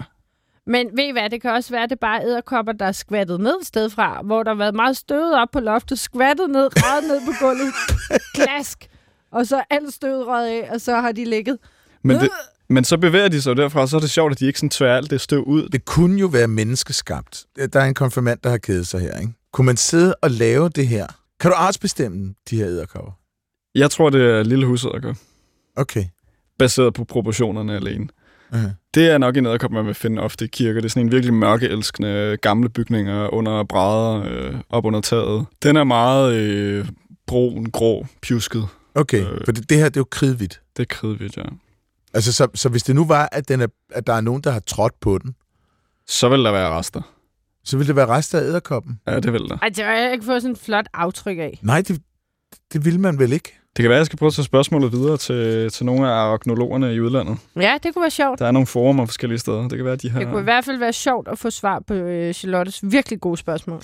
Men 0.66 0.88
ved 0.98 1.04
I 1.04 1.12
hvad, 1.12 1.30
det 1.30 1.42
kan 1.42 1.52
også 1.52 1.70
være, 1.72 1.84
at 1.84 1.90
det 1.90 2.00
bare 2.00 2.22
er 2.22 2.28
æderkopper, 2.28 2.74
der 2.74 2.86
er 2.86 2.92
skvattet 2.92 3.40
ned 3.40 3.54
et 3.62 3.68
sted 3.68 3.90
fra, 3.90 4.22
hvor 4.26 4.44
der 4.44 4.52
har 4.52 4.58
været 4.58 4.76
meget 4.76 4.98
støvet 4.98 5.36
op 5.42 5.48
på 5.54 5.60
loftet, 5.60 6.00
skvattet 6.00 6.50
ned, 6.50 6.70
røget 6.76 7.04
ned 7.08 7.22
på 7.26 7.32
gulvet, 7.46 7.74
klask, 8.36 8.88
og 9.32 9.48
så 9.48 9.64
alt 9.70 9.94
støvet 9.94 10.28
røget 10.28 10.48
af, 10.48 10.70
og 10.74 10.82
så 10.82 10.96
har 10.96 11.12
de 11.12 11.26
ligget. 11.26 11.58
men, 12.04 12.20
det, 12.20 12.30
men 12.72 12.84
så 12.84 12.98
bevæger 12.98 13.28
de 13.28 13.42
sig 13.42 13.58
derfra, 13.58 13.82
og 13.82 13.90
så 13.90 13.96
er 13.96 14.00
det 14.02 14.10
sjovt, 14.10 14.32
at 14.32 14.40
de 14.40 14.46
ikke 14.46 14.60
sådan 14.60 14.70
tværer 14.70 14.98
alt 14.98 15.12
det 15.12 15.22
støv 15.22 15.44
ud. 15.44 15.70
Det 15.70 15.86
kunne 15.86 16.20
jo 16.20 16.28
være 16.28 16.48
menneskeskabt. 16.48 17.46
Der 17.74 17.80
er 17.80 17.86
en 17.86 17.94
konfirmand, 17.94 18.40
der 18.44 18.50
har 18.50 18.58
kædet 18.58 18.88
sig 18.88 19.02
her, 19.02 19.20
ikke? 19.20 19.34
Kunne 19.54 19.66
man 19.66 19.78
sidde 19.78 20.16
og 20.22 20.32
lave 20.32 20.70
det 20.70 20.88
her? 20.88 21.08
Kan 21.40 21.52
du 21.52 21.56
artsbestemme 21.56 22.34
de 22.50 22.58
her 22.58 22.68
æderkopper? 22.68 23.12
Jeg 23.76 23.92
tror, 23.92 24.10
det 24.10 24.22
er 24.22 24.44
lille 24.44 24.66
husæderkop, 24.66 25.16
Okay. 25.76 26.06
baseret 26.60 26.94
på 26.94 27.04
proportionerne 27.04 27.76
alene. 27.76 28.08
Uh-huh. 28.54 28.70
Det 28.94 29.08
er 29.10 29.18
nok 29.18 29.38
en 29.38 29.46
æderkop, 29.46 29.72
man 29.72 29.86
vil 29.86 29.94
finde 29.94 30.22
ofte 30.22 30.46
i 30.46 30.48
kirker. 30.48 30.82
Det 30.82 30.86
er 30.86 30.90
sådan 30.90 31.06
en 31.06 31.12
virkelig 31.12 31.34
mørkeelskende 31.34 32.38
gamle 32.42 32.70
bygninger 32.70 33.34
under 33.34 33.64
brædder, 33.64 34.24
øh, 34.32 34.54
op 34.70 34.86
under 34.86 35.02
taget. 35.02 35.46
Den 35.64 35.76
er 35.76 35.84
meget 35.84 36.34
øh, 36.36 36.88
brun, 37.28 37.66
grå, 37.66 38.06
pjusket. 38.22 38.68
Okay, 38.96 39.22
Øh. 39.22 39.40
for 39.46 39.52
det, 39.52 39.70
det 39.70 39.78
her, 39.78 39.86
det 39.86 39.98
er 39.98 40.02
jo 40.02 40.08
kridhvidt. 40.12 40.62
Det 40.78 40.84
er 40.84 40.88
kridhvidt, 40.96 41.38
ja. 41.38 41.44
Altså, 42.14 42.34
så, 42.34 42.48
så 42.56 42.70
hvis 42.70 42.84
det 42.84 42.96
nu 42.96 43.06
var, 43.06 43.30
at, 43.32 43.48
den 43.48 43.62
er, 43.62 43.68
at 43.92 44.08
der 44.08 44.14
er 44.14 44.22
nogen, 44.22 44.42
der 44.42 44.52
har 44.52 44.60
trådt 44.60 45.00
på 45.00 45.18
den, 45.18 45.36
Så 46.08 46.30
vil 46.30 46.44
der 46.44 46.52
være 46.52 46.70
rester. 46.70 47.02
Så 47.64 47.78
vil 47.78 47.88
det 47.88 47.96
være 47.96 48.08
rester 48.08 48.40
af 48.40 48.44
æderkoppen? 48.44 49.00
Ja, 49.08 49.20
det 49.20 49.34
vil 49.34 49.42
der. 49.42 49.58
Ej, 49.62 49.70
det 49.70 49.86
har 49.86 49.92
jeg 49.94 50.14
ikke 50.14 50.26
fået 50.26 50.42
sådan 50.42 50.54
et 50.54 50.60
flot 50.60 50.86
aftryk 50.94 51.38
af. 51.38 51.60
Nej, 51.62 51.82
det, 51.82 52.02
det 52.74 52.86
vil 52.86 53.00
man 53.00 53.20
vel 53.20 53.34
ikke? 53.34 53.58
Det 53.78 53.84
kan 53.84 53.90
være, 53.90 53.98
at 53.98 54.00
jeg 54.00 54.06
skal 54.06 54.20
prøve 54.20 54.28
at 54.28 54.34
tage 54.34 54.46
spørgsmålet 54.46 54.92
videre 54.92 55.18
til, 55.18 55.70
til 55.72 55.86
nogle 55.86 56.08
af 56.08 56.12
aroknologerne 56.12 56.94
i 56.94 57.00
udlandet. 57.00 57.38
Ja, 57.56 57.78
det 57.84 57.94
kunne 57.94 58.02
være 58.02 58.12
sjovt. 58.12 58.40
Der 58.40 58.48
er 58.48 58.52
nogle 58.52 58.68
forumer 58.68 59.06
forskellige 59.06 59.40
steder. 59.40 59.62
Det 59.62 59.78
kan 59.78 59.86
være, 59.86 59.96
de 59.96 60.10
har 60.10 60.20
Det 60.20 60.28
kunne 60.28 60.40
i 60.40 60.44
hvert 60.44 60.66
fald 60.66 60.78
være 60.78 60.94
sjovt 60.94 61.28
at 61.28 61.38
få 61.40 61.50
svar 61.50 61.80
på 61.88 61.94
øh, 61.94 62.34
Charlottes 62.34 62.80
virkelig 62.84 63.20
gode 63.20 63.38
spørgsmål. 63.38 63.82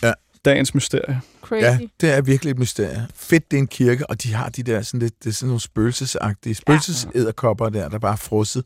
Dagens 0.48 0.76
mysterie. 0.76 1.22
Crazy. 1.42 1.64
Ja, 1.64 1.80
det 2.02 2.14
er 2.14 2.22
virkelig 2.22 2.52
et 2.52 2.60
mysterie. 2.60 3.08
Fedt, 3.16 3.52
det 3.52 3.58
er 3.58 3.62
en 3.62 3.68
kirke, 3.68 4.10
og 4.10 4.24
de 4.24 4.34
har 4.34 4.50
de 4.50 4.64
der 4.64 4.82
sådan 4.82 5.00
lidt, 5.00 5.24
det 5.24 5.30
er 5.30 5.34
sådan 5.34 5.48
nogle 5.48 5.62
spøgelsesagtige, 5.62 6.56
spøgelsesæderkopper 6.56 7.70
der, 7.70 7.90
der 7.90 8.00
bare 8.00 8.12
er 8.12 8.16
frosset 8.16 8.66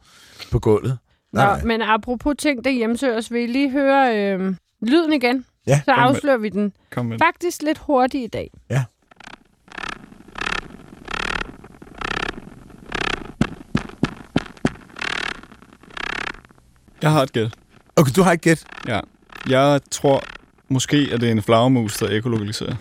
på 0.51 0.59
gulvet. 0.59 0.97
Nå, 1.33 1.41
Nej. 1.41 1.63
men 1.63 1.81
apropos 1.81 2.35
ting, 2.39 2.63
der 2.63 2.71
hjemsøger 2.71 3.27
vil 3.31 3.41
I 3.41 3.47
lige 3.47 3.71
høre 3.71 4.17
øh, 4.17 4.55
lyden 4.81 5.13
igen? 5.13 5.45
Ja, 5.67 5.81
Så 5.85 5.91
afslører 5.91 6.37
vi 6.37 6.49
den 6.49 6.73
Kom 6.91 7.05
med. 7.05 7.17
faktisk 7.19 7.61
lidt 7.61 7.77
hurtigt 7.77 8.23
i 8.23 8.27
dag. 8.27 8.51
Jeg 17.01 17.11
har 17.11 17.21
et 17.23 17.31
gæt. 17.33 17.53
Okay, 17.95 18.11
du 18.15 18.21
har 18.21 18.31
ikke 18.31 18.41
gæt. 18.41 18.63
Ja. 18.87 18.99
Jeg 19.49 19.79
tror 19.91 20.23
måske, 20.71 21.09
at 21.11 21.21
det 21.21 21.27
er 21.27 21.31
en 21.31 21.41
flagermus, 21.41 21.97
der 21.97 22.09
ekolokaliserer. 22.09 22.75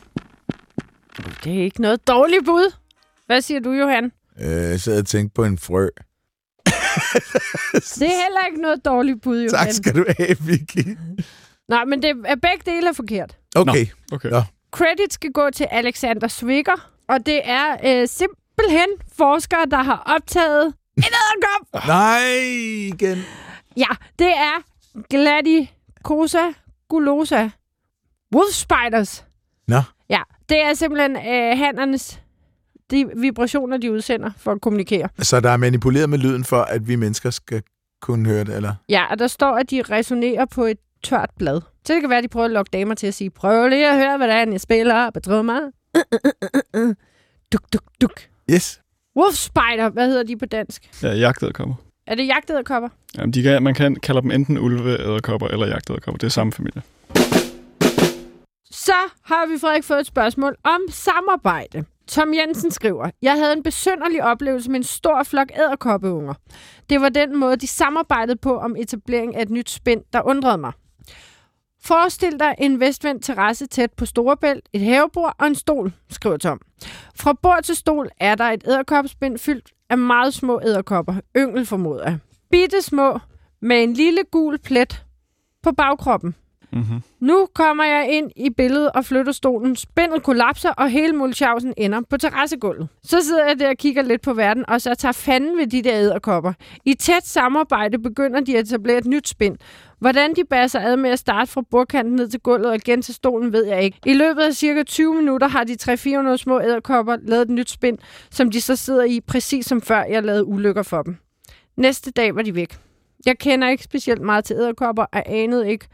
Det 1.45 1.59
er 1.59 1.63
ikke 1.65 1.83
noget 1.83 2.09
dårligt 2.09 2.45
bud. 2.45 2.75
Hvad 3.27 3.41
siger 3.41 3.61
du, 3.61 3.73
Johan? 3.73 4.13
Øh, 4.41 4.79
så 4.79 4.93
jeg 4.93 5.07
tænkte 5.07 5.35
på 5.35 5.45
en 5.45 5.59
frø. 5.59 5.85
Det 7.75 8.03
er 8.03 8.23
heller 8.25 8.47
ikke 8.47 8.63
noget 8.63 8.85
dårligt 8.85 9.23
bud, 9.23 9.37
Johan. 9.37 9.51
Tak 9.51 9.73
skal 9.73 9.95
du 9.95 10.05
have, 10.19 10.37
Vicky. 10.41 10.99
Nej, 11.69 11.85
men 11.85 12.03
det 12.03 12.11
er 12.27 12.37
begge 12.37 12.71
dele 12.71 12.89
er 12.89 12.93
forkert. 12.93 13.37
Okay. 13.57 13.87
Okay. 14.13 14.31
Nå. 14.31 14.43
Credit 14.71 15.13
skal 15.13 15.33
gå 15.33 15.51
til 15.51 15.67
Alexander 15.71 16.29
Swicker, 16.29 16.91
og 17.09 17.27
det 17.27 17.41
er 17.45 17.73
øh, 17.85 18.09
simpelthen 18.09 18.89
forskere, 19.17 19.67
der 19.71 19.83
har 19.83 20.03
optaget 20.17 20.75
en 20.97 21.03
æderkop. 21.03 21.87
Nej, 21.97 22.21
igen. 22.93 23.19
Ja, 23.77 23.89
det 24.19 24.29
er 24.29 24.63
Gladicosa 25.11 26.53
gulosa 26.89 27.51
wolf 28.35 28.53
spiders. 28.53 29.25
Nå. 29.69 29.81
Ja, 30.11 30.23
det 30.49 30.63
er 30.63 30.75
simpelthen 30.75 31.17
øh, 31.17 31.59
handernes 31.59 32.21
de 32.91 33.11
vibrationer, 33.17 33.77
de 33.77 33.93
udsender 33.93 34.31
for 34.37 34.53
at 34.53 34.61
kommunikere. 34.61 35.09
Så 35.19 35.41
der 35.41 35.51
er 35.51 35.57
manipuleret 35.57 36.11
med 36.11 36.19
lyden 36.19 36.45
for, 36.45 36.57
at 36.57 36.89
vi 36.89 36.97
mennesker 36.97 37.31
skal 37.31 37.63
kunne 38.03 38.29
høre 38.29 38.45
det, 38.45 38.57
eller? 38.57 38.75
Ja, 38.89 39.05
og 39.11 39.19
der 39.19 39.27
står, 39.27 39.53
at 39.57 39.71
de 39.71 39.83
resonerer 39.83 40.45
på 40.45 40.65
et 40.65 40.79
tørt 41.03 41.31
blad. 41.39 41.61
Så 41.87 41.93
det 41.95 42.01
kan 42.01 42.11
være, 42.11 42.19
at 42.19 42.25
de 42.25 42.29
prøver 42.29 42.45
at 42.45 42.51
lokke 42.51 42.71
damer 42.73 42.95
til 42.95 43.07
at 43.07 43.15
sige, 43.15 43.31
prøv 43.31 43.69
lige 43.69 43.91
at 43.91 43.97
høre, 43.97 44.17
hvordan 44.17 44.53
jeg 44.53 44.61
spiller 44.61 45.11
på 45.11 45.21
trommer. 45.21 45.61
Duk, 47.53 47.63
duk, 47.73 47.83
duk. 48.01 48.21
Yes. 48.51 48.81
Wolf 49.17 49.35
spider, 49.35 49.89
hvad 49.89 50.09
hedder 50.09 50.23
de 50.23 50.37
på 50.37 50.47
dansk? 50.47 51.03
Ja, 51.03 51.13
jagtæderkopper. 51.13 51.75
Er 52.07 52.15
det 52.15 52.27
jagtæderkopper? 52.27 52.89
Jamen, 53.19 53.33
de 53.33 53.43
kan, 53.43 53.63
man 53.63 53.75
kan 53.75 53.97
kalde 53.97 54.23
dem 54.23 54.31
enten 54.31 54.59
ulveæderkopper 54.59 55.49
eller 55.49 55.67
jagtæderkopper. 55.67 56.19
Det 56.19 56.27
er 56.27 56.31
samme 56.31 56.53
familie. 56.53 56.83
Så 58.85 58.93
har 59.23 59.47
vi 59.47 59.59
Frederik 59.59 59.85
fået 59.85 60.01
et 60.01 60.07
spørgsmål 60.07 60.57
om 60.65 60.81
samarbejde. 60.91 61.85
Tom 62.09 62.35
Jensen 62.35 62.71
skriver, 62.71 63.11
jeg 63.23 63.33
havde 63.33 63.53
en 63.53 63.63
besynderlig 63.63 64.25
oplevelse 64.25 64.71
med 64.71 64.81
en 64.81 64.85
stor 64.85 65.23
flok 65.23 65.49
æderkoppeunger. 65.55 66.35
Det 66.91 67.01
var 67.01 67.09
den 67.09 67.37
måde, 67.37 67.57
de 67.57 67.67
samarbejdede 67.67 68.37
på 68.37 68.59
om 68.59 68.77
etablering 68.77 69.37
af 69.37 69.43
et 69.43 69.51
nyt 69.51 69.71
spind, 69.71 70.03
der 70.13 70.23
undrede 70.23 70.59
mig. 70.59 70.73
Forestil 71.83 72.39
dig 72.41 72.55
en 72.59 72.81
vestvendt 72.81 73.25
terrasse 73.25 73.67
tæt 73.67 73.93
på 73.93 74.07
Storebælt, 74.07 74.69
et 74.73 74.81
havebord 74.81 75.35
og 75.39 75.47
en 75.47 75.55
stol, 75.55 75.93
skriver 76.11 76.37
Tom. 76.37 76.61
Fra 77.15 77.33
bord 77.33 77.63
til 77.63 77.77
stol 77.77 78.09
er 78.21 78.35
der 78.35 78.45
et 78.45 78.65
æderkopspind 78.67 79.39
fyldt 79.39 79.71
af 79.91 79.99
meget 79.99 80.35
små 80.35 80.61
æderkopper, 80.65 81.15
yngel 81.37 81.67
formoder 81.67 82.05
jeg. 82.05 82.19
Bitte 82.51 82.83
små, 82.83 83.19
med 83.63 83.83
en 83.83 83.93
lille 83.93 84.25
gul 84.31 84.59
plet 84.59 85.05
på 85.63 85.73
bagkroppen. 85.73 86.35
Mm-hmm. 86.73 87.03
Nu 87.21 87.49
kommer 87.55 87.85
jeg 87.85 88.09
ind 88.11 88.31
i 88.37 88.51
billedet 88.51 88.91
og 88.95 89.05
flytter 89.05 89.33
stolen. 89.33 89.77
Spændet 89.77 90.23
kollapser, 90.23 90.71
og 90.71 90.91
hele 90.91 91.13
mulchausen 91.13 91.75
ender 91.77 92.01
på 92.11 92.17
terrassegulvet. 92.17 92.89
Så 93.03 93.21
sidder 93.21 93.47
jeg 93.47 93.59
der 93.59 93.69
og 93.69 93.77
kigger 93.77 94.03
lidt 94.03 94.23
på 94.23 94.33
verden, 94.33 94.65
og 94.69 94.81
så 94.81 94.95
tager 94.95 95.13
fanden 95.13 95.59
ved 95.59 95.67
de 95.67 95.83
der 95.83 95.95
æderkopper. 95.95 96.53
I 96.85 96.95
tæt 96.95 97.27
samarbejde 97.27 97.99
begynder 97.99 98.41
de 98.41 98.59
at 98.59 98.67
etablere 98.67 98.99
et 98.99 99.07
nyt 99.07 99.29
spind. 99.29 99.57
Hvordan 99.99 100.35
de 100.35 100.45
bærer 100.51 100.67
sig 100.67 100.85
ad 100.85 100.97
med 100.97 101.11
at 101.11 101.19
starte 101.19 101.51
fra 101.51 101.63
bordkanten 101.71 102.17
ned 102.17 102.29
til 102.29 102.41
gulvet 102.41 102.67
og 102.67 102.75
igen 102.75 103.03
til 103.03 103.15
stolen, 103.15 103.53
ved 103.53 103.65
jeg 103.65 103.83
ikke. 103.83 103.99
I 104.07 104.15
løbet 104.15 104.43
af 104.43 104.55
cirka 104.55 104.83
20 104.83 105.15
minutter 105.15 105.49
har 105.49 105.65
de 105.65 105.77
300-400 106.33 106.37
små 106.37 106.61
æderkopper 106.61 107.17
lavet 107.23 107.43
et 107.43 107.51
nyt 107.51 107.71
spind, 107.71 107.99
som 108.31 108.51
de 108.51 108.61
så 108.61 108.77
sidder 108.77 109.05
i, 109.05 109.21
præcis 109.21 109.67
som 109.67 109.83
før 109.83 110.05
jeg 110.05 110.23
lavede 110.23 110.45
ulykker 110.45 110.83
for 110.83 111.03
dem. 111.03 111.17
Næste 111.77 112.11
dag 112.11 112.35
var 112.35 112.43
de 112.43 112.55
væk. 112.55 112.79
Jeg 113.27 113.39
kender 113.39 113.69
ikke 113.69 113.85
specielt 113.85 114.23
meget 114.23 114.45
til 114.45 114.57
æderkopper, 114.57 115.03
og 115.13 115.23
anede 115.27 115.71
ikke, 115.71 115.87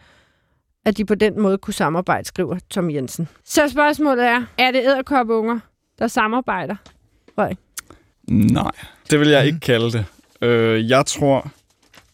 at 0.86 0.96
de 0.96 1.04
på 1.04 1.14
den 1.14 1.40
måde 1.40 1.58
kunne 1.58 1.74
samarbejde, 1.74 2.28
skriver 2.28 2.58
Tom 2.70 2.90
Jensen. 2.90 3.28
Så 3.44 3.68
spørgsmålet 3.68 4.24
er, 4.24 4.42
er 4.58 4.70
det 4.70 4.82
æderkoppeunger, 4.84 5.58
der 5.98 6.08
samarbejder? 6.08 6.76
Nej, 8.28 8.70
det 9.10 9.20
vil 9.20 9.28
jeg 9.28 9.46
ikke 9.46 9.60
kalde 9.60 9.92
det. 9.92 10.04
Øh, 10.42 10.90
jeg 10.90 11.06
tror, 11.06 11.50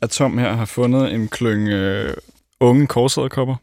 at 0.01 0.11
Tom 0.11 0.39
her 0.39 0.53
har 0.53 0.65
fundet 0.65 1.15
en 1.15 1.29
klynge 1.29 1.77
øh, 1.77 2.15
unge 2.61 2.87
korsæderkopper. 2.87 3.55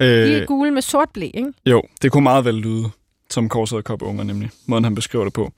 De 0.00 0.06
Øh, 0.06 0.30
er 0.30 0.46
gule 0.46 0.70
med 0.70 0.82
sort 0.82 1.08
blæ, 1.14 1.30
ikke? 1.34 1.52
jo, 1.66 1.82
det 2.02 2.12
kunne 2.12 2.22
meget 2.22 2.44
vel 2.44 2.54
lyde 2.54 2.84
som 3.30 3.48
korsæderkoppeunger, 3.48 4.24
nemlig. 4.24 4.50
Måden, 4.66 4.84
han 4.84 4.94
beskriver 4.94 5.24
det 5.24 5.32
på. 5.32 5.52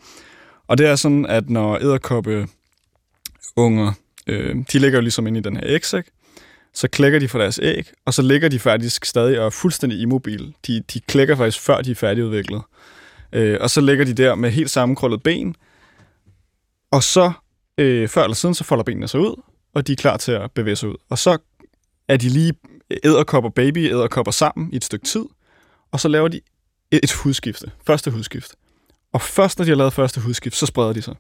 Og 0.67 0.79
det 0.79 0.87
er 0.87 0.97
sådan, 0.97 1.27
at 1.27 1.51
når 1.51 1.77
æderkoppeunger, 1.79 3.93
øh, 4.27 4.57
de 4.73 4.79
ligger 4.79 4.99
jo 4.99 5.03
ligesom 5.03 5.27
inde 5.27 5.39
i 5.39 5.43
den 5.43 5.57
her 5.57 5.65
ægsæk, 5.67 6.05
så 6.75 6.89
klækker 6.89 7.19
de 7.19 7.29
fra 7.29 7.39
deres 7.39 7.61
æg, 7.63 7.91
og 8.05 8.15
så 8.15 8.23
ligger 8.23 8.49
de 8.49 8.59
faktisk 8.59 9.05
stadig 9.05 9.41
og 9.41 9.47
er 9.47 9.51
fuldstændig 9.51 10.01
immobile. 10.01 10.53
De, 10.67 10.83
de 10.95 11.01
klækker 11.01 11.37
faktisk 11.37 11.61
før 11.61 11.81
de 11.81 11.91
er 11.91 11.95
færdigudviklet. 11.95 12.63
Øh, 13.33 13.59
og 13.61 13.71
så 13.71 13.81
ligger 13.81 14.05
de 14.05 14.15
der 14.15 14.35
med 14.35 14.51
helt 14.51 14.71
sammenkrøllet 14.71 15.23
ben, 15.23 15.57
og 16.91 17.03
så 17.03 17.33
øh, 17.79 18.09
før 18.09 18.23
eller 18.23 18.35
siden, 18.35 18.55
så 18.55 18.65
folder 18.65 18.85
benene 18.85 19.09
sig 19.09 19.21
ud, 19.21 19.43
og 19.75 19.87
de 19.87 19.93
er 19.93 19.97
klar 19.97 20.17
til 20.17 20.33
at 20.33 20.51
bevæge 20.51 20.77
sig 20.77 20.89
ud. 20.89 20.97
Og 21.09 21.19
så 21.19 21.39
er 22.09 22.17
de 22.17 22.29
lige 22.29 22.55
æderkopper, 23.05 23.51
baby 23.51 23.91
æderkopper 23.91 24.33
sammen 24.33 24.73
i 24.73 24.77
et 24.77 24.85
stykke 24.85 25.05
tid, 25.05 25.25
og 25.93 26.01
så 26.01 26.09
laver 26.09 26.29
de 26.29 26.41
et, 26.91 27.13
hudskifte. 27.13 27.71
Første 27.87 28.11
hudskift. 28.11 28.55
Og 29.13 29.21
først 29.21 29.59
når 29.59 29.65
de 29.65 29.71
har 29.71 29.77
lavet 29.77 29.93
første 29.93 30.21
hudskift, 30.21 30.57
så 30.57 30.67
spreder 30.67 30.93
de 30.93 31.03
sig. 31.03 31.15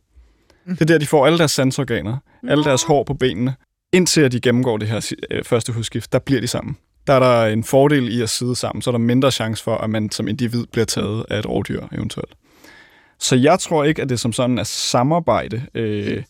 Det 0.67 0.81
er 0.81 0.85
der, 0.85 0.99
de 0.99 1.07
får 1.07 1.27
alle 1.27 1.39
deres 1.39 1.51
sansorganer, 1.51 2.17
alle 2.49 2.65
deres 2.65 2.83
hår 2.83 3.05
på 3.05 3.15
benene. 3.15 3.55
Indtil 3.93 4.21
at 4.21 4.33
de 4.33 4.41
gennemgår 4.41 4.77
det 4.79 4.89
her 4.89 5.13
øh, 5.31 5.45
første 5.45 5.73
hudskift, 5.73 6.13
der 6.13 6.19
bliver 6.19 6.41
de 6.41 6.47
sammen. 6.47 6.77
Der 7.07 7.13
er 7.13 7.19
der 7.19 7.47
en 7.53 7.65
fordel 7.65 8.19
i 8.19 8.23
at 8.23 8.31
sidde 8.31 8.57
sammen, 8.57 8.83
så 8.83 8.91
er 8.91 8.93
der 8.93 8.99
mindre 8.99 9.31
chance 9.31 9.65
for, 9.65 9.77
at 9.77 9.91
man 9.91 10.11
som 10.11 10.29
individ 10.29 10.67
bliver 10.73 10.85
taget 10.85 11.25
af 11.31 11.39
et 11.39 11.47
rovdyr 11.49 11.83
eventuelt. 11.93 12.33
Så 13.19 13.37
jeg 13.37 13.59
tror 13.59 13.85
ikke, 13.85 14.03
at 14.03 14.09
det 14.09 14.21
som 14.21 14.33
sådan 14.33 14.59
er 14.59 14.63
samarbejde. 14.65 15.63
Øh, 15.75 16.23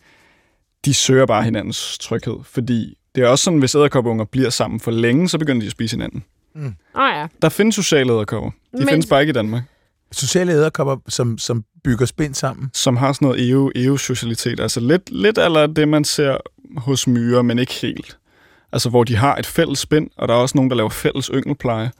de 0.84 0.94
søger 0.94 1.26
bare 1.26 1.42
hinandens 1.42 1.98
tryghed, 1.98 2.36
fordi 2.44 2.94
det 3.14 3.24
er 3.24 3.28
også 3.28 3.44
sådan, 3.44 3.58
hvis 3.58 3.74
æderkoppeunger 3.74 4.24
bliver 4.24 4.50
sammen 4.50 4.80
for 4.80 4.90
længe, 4.90 5.28
så 5.28 5.38
begynder 5.38 5.60
de 5.60 5.66
at 5.66 5.72
spise 5.72 5.96
hinanden. 5.96 6.24
Åh 6.56 6.62
oh, 6.94 7.10
ja. 7.14 7.26
Der 7.42 7.48
findes 7.48 7.74
sociale 7.74 8.12
æderkopper. 8.12 8.50
De 8.50 8.56
Men- 8.72 8.80
Men... 8.80 8.88
findes 8.88 9.06
bare 9.06 9.20
ikke 9.20 9.30
i 9.30 9.32
Danmark. 9.32 9.62
Sociale 10.12 10.52
æderkopper, 10.52 10.96
som, 11.08 11.38
som 11.38 11.64
bygger 11.84 12.06
spind 12.06 12.34
sammen. 12.34 12.70
Som 12.74 12.96
har 12.96 13.12
sådan 13.12 13.26
noget 13.26 13.48
EU, 13.50 13.70
EU-socialitet. 13.76 14.60
Altså 14.60 14.80
lidt, 14.80 15.10
lidt 15.10 15.38
eller 15.38 15.66
det, 15.66 15.88
man 15.88 16.04
ser 16.04 16.36
hos 16.76 17.06
myrer, 17.06 17.42
men 17.42 17.58
ikke 17.58 17.72
helt. 17.72 18.18
Altså 18.72 18.88
hvor 18.90 19.04
de 19.04 19.16
har 19.16 19.36
et 19.36 19.46
fælles 19.46 19.78
spind, 19.78 20.10
og 20.16 20.28
der 20.28 20.34
er 20.34 20.38
også 20.38 20.56
nogen, 20.58 20.70
der 20.70 20.76
laver 20.76 20.90
fælles 20.90 21.30
yngelpleje. 21.34 21.90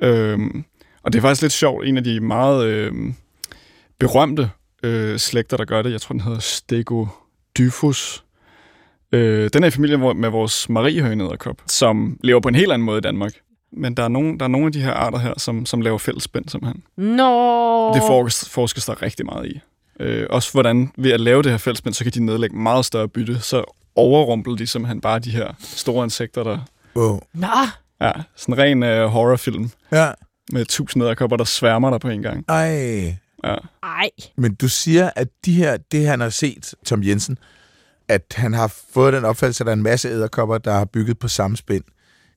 Øhm, 0.00 0.64
og 1.02 1.12
det 1.12 1.18
er 1.18 1.22
faktisk 1.22 1.42
lidt 1.42 1.52
sjovt. 1.52 1.86
En 1.86 1.96
af 1.96 2.04
de 2.04 2.20
meget 2.20 2.64
øhm, 2.66 3.14
berømte 3.98 4.50
øh, 4.82 5.18
slægter, 5.18 5.56
der 5.56 5.64
gør 5.64 5.82
det, 5.82 5.92
jeg 5.92 6.00
tror, 6.00 6.12
den 6.12 6.20
hedder 6.20 6.38
Stegodysphus. 6.38 8.24
Øh, 9.12 9.50
den 9.52 9.62
er 9.62 9.66
i 9.66 9.70
familie 9.70 9.96
hvor- 9.96 10.12
med 10.12 10.28
vores 10.28 10.68
mariehønederkop, 10.68 11.56
som 11.66 12.18
lever 12.24 12.40
på 12.40 12.48
en 12.48 12.54
helt 12.54 12.72
anden 12.72 12.86
måde 12.86 12.98
i 12.98 13.00
Danmark. 13.00 13.32
Men 13.72 13.94
der 13.96 14.02
er 14.02 14.08
nogle, 14.08 14.38
der 14.38 14.44
er 14.44 14.48
nogle 14.48 14.66
af 14.66 14.72
de 14.72 14.80
her 14.80 14.92
arter 14.92 15.18
her, 15.18 15.34
som, 15.36 15.66
som 15.66 15.80
laver 15.80 15.98
fælles 15.98 16.22
spind 16.22 16.48
simpelthen. 16.48 16.82
Nå. 16.96 17.94
Det 17.94 18.02
forskes, 18.06 18.48
forskes 18.48 18.86
der 18.86 19.02
rigtig 19.02 19.26
meget 19.26 19.46
i. 19.46 19.60
Øh, 20.00 20.26
også 20.30 20.52
hvordan 20.52 20.90
ved 20.98 21.10
at 21.10 21.20
lave 21.20 21.42
det 21.42 21.50
her 21.50 21.58
fællesspænd, 21.58 21.94
så 21.94 22.04
kan 22.04 22.12
de 22.12 22.24
nedlægge 22.24 22.56
meget 22.56 22.84
større 22.84 23.08
bytte, 23.08 23.40
så 23.40 23.64
overrumpler 23.96 24.56
de 24.56 24.66
simpelthen 24.66 25.00
bare 25.00 25.18
de 25.18 25.30
her 25.30 25.48
store 25.60 26.04
insekter, 26.04 26.42
der 26.42 26.58
Wow. 26.96 27.20
Nå. 27.34 27.46
ja, 28.00 28.12
sådan 28.36 28.54
en 28.54 28.58
ren 28.58 28.82
øh, 28.82 29.06
horrorfilm 29.06 29.70
Ja. 29.92 30.10
med 30.52 30.64
tusind 30.64 31.02
æderkopper, 31.04 31.36
der 31.36 31.44
sværmer 31.44 31.90
der 31.90 31.98
på 31.98 32.08
en 32.08 32.22
gang. 32.22 32.44
Ej. 32.48 33.16
Ja. 33.44 33.54
Ej. 33.82 34.10
Men 34.36 34.54
du 34.54 34.68
siger, 34.68 35.10
at 35.16 35.28
de 35.44 35.52
her, 35.52 35.76
det 35.92 36.06
han 36.06 36.20
har 36.20 36.28
set, 36.30 36.74
Tom 36.86 37.02
Jensen, 37.04 37.38
at 38.08 38.22
han 38.36 38.52
har 38.54 38.74
fået 38.94 39.12
den 39.12 39.24
opfattelse, 39.24 39.62
at 39.62 39.66
der 39.66 39.72
er 39.72 39.76
en 39.76 39.82
masse 39.82 40.08
æderkopper, 40.08 40.58
der 40.58 40.72
har 40.72 40.84
bygget 40.84 41.18
på 41.18 41.28
samme 41.28 41.56
spind. 41.56 41.84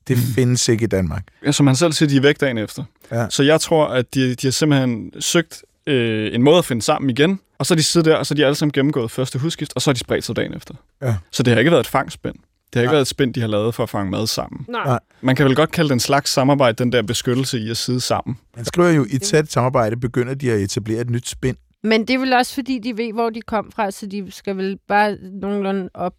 Det 0.08 0.18
findes 0.18 0.70
ikke 0.70 0.84
i 0.84 0.88
Danmark. 0.88 1.24
Ja, 1.46 1.52
som 1.52 1.68
han 1.68 1.76
selv 1.76 1.92
siger, 1.94 2.10
de 2.10 2.18
er 2.18 2.22
væk 2.22 2.40
dagen 2.40 2.58
efter. 2.58 2.84
Ja. 3.12 3.30
Så 3.30 3.44
jeg 3.44 3.62
tror, 3.62 3.86
at 3.88 4.14
de, 4.14 4.36
de 4.36 4.48
har 4.48 4.52
simpelthen 4.52 5.12
søgt 5.20 5.64
øh, 5.88 6.36
en 6.36 6.42
måde 6.44 6.58
at 6.58 6.66
finde 6.66 6.82
sammen 6.82 7.10
igen, 7.10 7.40
og 7.64 7.68
så 7.68 7.74
er 7.74 7.76
de 7.76 7.84
siddet 7.84 8.06
der, 8.12 8.16
og 8.18 8.26
så 8.26 8.34
er 8.34 8.36
de 8.36 8.46
alle 8.46 8.56
sammen 8.56 8.72
gennemgået 8.72 9.12
første 9.12 9.40
hudskift, 9.40 9.74
og 9.76 9.82
så 9.82 9.90
er 9.90 9.94
de 9.94 10.00
spredt 10.00 10.24
sig 10.26 10.36
dagen 10.36 10.54
efter. 10.54 10.74
Ja. 11.02 11.16
Så 11.32 11.44
det 11.44 11.54
har 11.54 11.60
ikke 11.60 11.72
været 11.72 11.80
et 11.80 11.88
fangspænd. 11.88 12.36
Det 12.36 12.76
har 12.76 12.82
ikke 12.82 12.88
Nej. 12.88 12.94
været 12.94 13.02
et 13.02 13.08
spænd, 13.08 13.34
de 13.34 13.42
har 13.42 13.48
lavet 13.48 13.76
for 13.76 13.84
at 13.84 13.90
fange 13.90 14.12
mad 14.12 14.28
sammen. 14.28 14.66
Nej. 14.70 15.00
Man 15.22 15.36
kan 15.36 15.46
vel 15.46 15.56
godt 15.56 15.72
kalde 15.72 15.88
det 15.90 15.94
en 15.94 16.00
slags 16.00 16.32
samarbejde, 16.32 16.84
den 16.84 16.92
der 16.92 17.02
beskyttelse 17.02 17.60
i 17.60 17.70
at 17.70 17.78
sidde 17.78 18.02
sammen. 18.02 18.38
Han 18.56 18.66
skriver 18.66 18.90
jo, 18.90 19.06
i 19.10 19.16
et 19.16 19.22
tæt 19.22 19.52
samarbejde 19.52 19.98
begynder 19.98 20.34
de 20.34 20.52
at 20.52 20.60
etablere 20.60 21.02
et 21.02 21.10
nyt 21.10 21.28
spind. 21.28 21.58
Men 21.84 22.02
det 22.08 22.14
er 22.14 22.20
vel 22.20 22.34
også, 22.34 22.54
fordi 22.54 22.80
de 22.80 22.98
ved, 22.98 23.14
hvor 23.14 23.30
de 23.30 23.42
kom 23.42 23.72
fra, 23.76 23.92
så 23.92 24.06
de 24.06 24.32
skal 24.32 24.58
vel 24.58 24.80
bare 24.88 25.18
nogenlunde 25.22 25.90
op, 25.94 26.14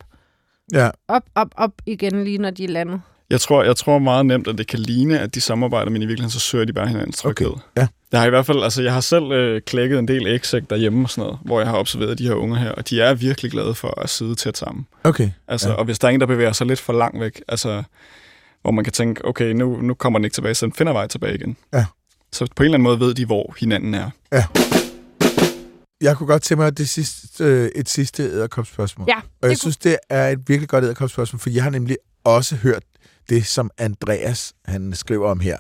Ja, 0.73 0.91
op, 1.09 1.23
op, 1.35 1.49
op 1.57 1.73
igen, 1.87 2.25
lige 2.25 2.39
når 2.39 2.51
de 2.51 2.65
er 2.65 2.69
landet. 2.69 3.01
Jeg 3.31 3.41
tror, 3.41 3.63
jeg 3.65 3.77
tror 3.77 3.99
meget 3.99 4.27
nemt, 4.27 4.49
at 4.49 4.59
det 4.59 4.67
kan 4.67 4.79
ligne, 4.79 5.21
at 5.21 5.35
de 5.35 5.41
samarbejder, 5.41 5.91
men 5.91 6.03
i 6.03 6.07
virkeligheden 6.07 6.31
så 6.31 6.41
søger 6.41 6.65
de 6.65 6.73
bare 6.73 6.89
hinandens 6.89 7.17
tryghed. 7.19 7.47
okay. 7.51 7.61
Ja. 7.77 7.87
Jeg 8.13 8.21
har 8.21 8.27
i 8.27 8.31
hvert 8.31 8.47
fald, 8.47 8.63
altså 8.63 8.83
jeg 8.83 8.93
har 8.93 9.01
selv 9.01 9.33
øh, 9.33 9.61
klækket 9.67 9.99
en 9.99 10.09
del 10.09 10.27
ægsæk 10.27 10.63
derhjemme 10.71 11.05
og 11.05 11.11
sådan 11.11 11.23
noget, 11.23 11.39
hvor 11.45 11.61
jeg 11.61 11.69
har 11.69 11.79
observeret 11.79 12.19
de 12.19 12.27
her 12.27 12.35
unge 12.35 12.57
her, 12.59 12.71
og 12.73 12.91
de 12.91 13.01
er 13.01 13.15
virkelig 13.15 13.51
glade 13.51 13.75
for 13.75 14.01
at 14.01 14.11
sidde 14.11 14.35
tæt 14.35 14.59
sammen. 14.59 14.87
Okay. 15.05 15.31
Altså, 15.49 15.69
Ja. 15.69 15.73
ja. 15.73 15.79
Og 15.79 15.85
hvis 15.85 15.99
der 15.99 16.09
er 16.09 16.13
en, 16.13 16.21
der 16.21 16.27
bevæger 16.27 16.53
sig 16.53 16.67
lidt 16.67 16.81
for 16.81 16.93
langt 16.93 17.21
væk, 17.21 17.43
altså, 17.49 17.83
hvor 18.63 18.71
man 18.71 18.85
kan 18.85 18.93
tænke, 18.93 19.25
okay, 19.25 19.53
nu, 19.53 19.77
nu 19.83 19.95
kommer 19.95 20.19
den 20.19 20.25
ikke 20.25 20.35
tilbage, 20.35 20.55
så 20.55 20.67
den 20.67 20.73
finder 20.75 20.93
vej 20.93 21.07
tilbage 21.07 21.35
igen. 21.35 21.57
Ja. 21.75 21.85
Så 22.33 22.47
på 22.57 22.63
en 22.63 22.65
eller 22.65 22.75
anden 22.75 22.83
måde 22.85 23.01
ved 23.01 23.15
de, 23.15 23.27
hvor 23.27 23.55
hinanden 23.61 23.95
er. 23.95 24.11
Jeg 26.01 26.17
kunne 26.17 26.27
godt 26.27 26.43
tænke 26.43 26.63
mig 26.63 26.79
det 26.79 26.89
sidste, 26.89 27.45
øh, 27.45 27.69
et 27.75 27.89
sidste 27.89 28.23
æderkopspørgsmål. 28.23 29.07
Ja, 29.09 29.17
Og 29.17 29.23
jeg 29.43 29.51
det 29.51 29.61
synes, 29.61 29.77
det 29.77 29.97
er 30.11 30.29
et 30.29 30.39
virkelig 30.49 30.69
godt 30.69 30.85
æderkopspørgsmål, 30.85 31.41
for 31.41 31.51
jeg 31.51 31.63
har 31.63 31.71
nemlig 31.71 31.97
også 32.25 32.57
hørt 32.57 32.83
det, 33.29 33.47
som 33.47 33.71
Andreas 33.79 34.53
han 34.65 34.93
skriver 34.95 35.31
om 35.31 35.41
her. 35.41 35.59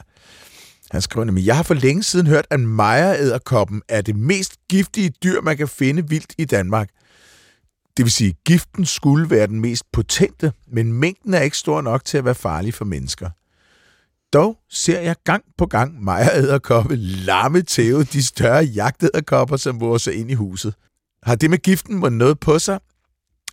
Han 0.90 1.02
skriver 1.02 1.24
nemlig, 1.24 1.46
jeg 1.46 1.56
har 1.56 1.62
for 1.62 1.74
længe 1.74 2.02
siden 2.02 2.26
hørt, 2.26 2.46
at 2.50 2.60
mejeræderkoppen 2.60 3.82
er 3.88 4.02
det 4.02 4.16
mest 4.16 4.56
giftige 4.68 5.12
dyr, 5.22 5.40
man 5.40 5.56
kan 5.56 5.68
finde 5.68 6.08
vildt 6.08 6.34
i 6.38 6.44
Danmark. 6.44 6.88
Det 7.96 8.04
vil 8.04 8.12
sige, 8.12 8.30
at 8.30 8.44
giften 8.44 8.86
skulle 8.86 9.30
være 9.30 9.46
den 9.46 9.60
mest 9.60 9.84
potente, 9.92 10.52
men 10.66 10.92
mængden 10.92 11.34
er 11.34 11.40
ikke 11.40 11.56
stor 11.56 11.80
nok 11.80 12.04
til 12.04 12.18
at 12.18 12.24
være 12.24 12.34
farlig 12.34 12.74
for 12.74 12.84
mennesker. 12.84 13.30
Dog 14.32 14.58
ser 14.70 15.00
jeg 15.00 15.16
gang 15.24 15.44
på 15.58 15.66
gang 15.66 16.04
mejeræderkoppe 16.04 16.96
lamme 16.96 17.24
larme 17.24 17.62
tæve 17.62 18.04
de 18.04 18.22
større 18.22 18.64
jagtæderkopper, 18.64 19.56
som 19.56 19.80
våger 19.80 19.98
sig 19.98 20.14
ind 20.14 20.30
i 20.30 20.34
huset. 20.34 20.74
Har 21.22 21.34
det 21.34 21.50
med 21.50 21.58
giften 21.58 21.96
må 21.96 22.08
noget 22.08 22.40
på 22.40 22.58
sig, 22.58 22.78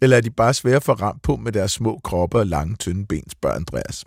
eller 0.01 0.17
er 0.17 0.21
de 0.21 0.29
bare 0.31 0.53
svære 0.53 0.75
at 0.75 0.83
få 0.83 0.93
ramt 0.93 1.21
på 1.21 1.35
med 1.35 1.51
deres 1.51 1.71
små 1.71 1.99
kroppe 2.03 2.37
og 2.37 2.47
lange, 2.47 2.75
tynde 2.75 3.05
ben, 3.05 3.29
spørger 3.29 3.55
Andreas. 3.55 4.05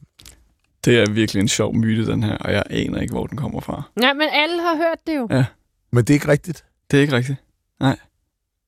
Det 0.84 0.98
er 0.98 1.10
virkelig 1.10 1.40
en 1.40 1.48
sjov 1.48 1.74
myte, 1.76 2.06
den 2.06 2.22
her, 2.22 2.36
og 2.38 2.52
jeg 2.52 2.62
aner 2.70 3.00
ikke, 3.00 3.12
hvor 3.14 3.26
den 3.26 3.38
kommer 3.38 3.60
fra. 3.60 3.82
Nej, 3.96 4.12
men 4.12 4.28
alle 4.32 4.60
har 4.62 4.76
hørt 4.76 4.98
det 5.06 5.16
jo. 5.16 5.28
Ja. 5.30 5.44
Men 5.92 6.04
det 6.04 6.10
er 6.10 6.14
ikke 6.14 6.28
rigtigt. 6.28 6.64
Det 6.90 6.96
er 6.96 7.00
ikke 7.02 7.16
rigtigt. 7.16 7.38
Nej. 7.80 7.96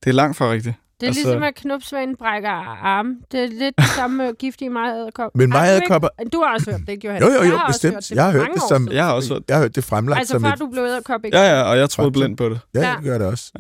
Det 0.05 0.11
er 0.11 0.15
langt 0.15 0.37
fra 0.37 0.51
rigtigt. 0.51 0.77
Det 1.01 1.07
er 1.07 1.11
Altså- 1.11 1.23
ligesom, 1.23 1.43
at 1.43 1.55
knupsvanen 1.55 2.17
brækker 2.17 2.49
arme. 2.51 3.17
Det 3.33 3.41
er 3.45 3.47
lidt 3.49 3.79
det 3.79 3.87
samme 3.97 4.17
med 4.17 4.39
giftige 4.39 4.71
meget 4.71 5.01
æderkop. 5.01 5.31
Men 5.35 5.53
Har 5.53 5.59
du 5.59 5.63
Maja-æderkopper... 5.65 6.09
ikke- 6.21 6.31
Du 6.31 6.43
har 6.43 6.55
også 6.55 6.71
hørt 6.71 6.81
det, 6.81 6.89
ikke, 6.89 7.07
Johan? 7.07 7.23
Jo, 7.23 7.29
jo, 7.29 7.43
Jeg 7.43 7.51
jo, 7.51 7.55
også 7.55 7.67
bestemt. 7.69 7.95
hørt 7.95 8.11
Jeg 8.11 8.25
har 8.25 8.33
for 8.33 8.39
hørt 8.39 8.49
det 8.55 8.63
som-. 8.69 8.89
Jeg 8.93 9.05
har 9.05 9.13
også 9.13 9.35
hørt 9.35 9.43
Jeg 9.49 9.57
har 9.57 9.63
hørt 9.63 9.77
det 9.77 9.85
fremlagt 9.85 10.19
Altså, 10.19 10.33
som 10.33 10.43
før 10.43 10.53
et... 10.53 10.59
du 10.59 10.67
blev 10.71 10.83
æderkop, 10.85 11.25
ikke? 11.25 11.39
Ja, 11.39 11.57
ja, 11.57 11.63
og 11.63 11.79
jeg 11.79 11.91
troede 11.91 12.11
blind 12.13 12.37
på 12.37 12.49
det. 12.49 12.61
Ja, 12.75 12.81
Ja. 12.89 12.95
det 12.97 13.05
gør 13.05 13.19
det 13.19 13.27
også. 13.27 13.53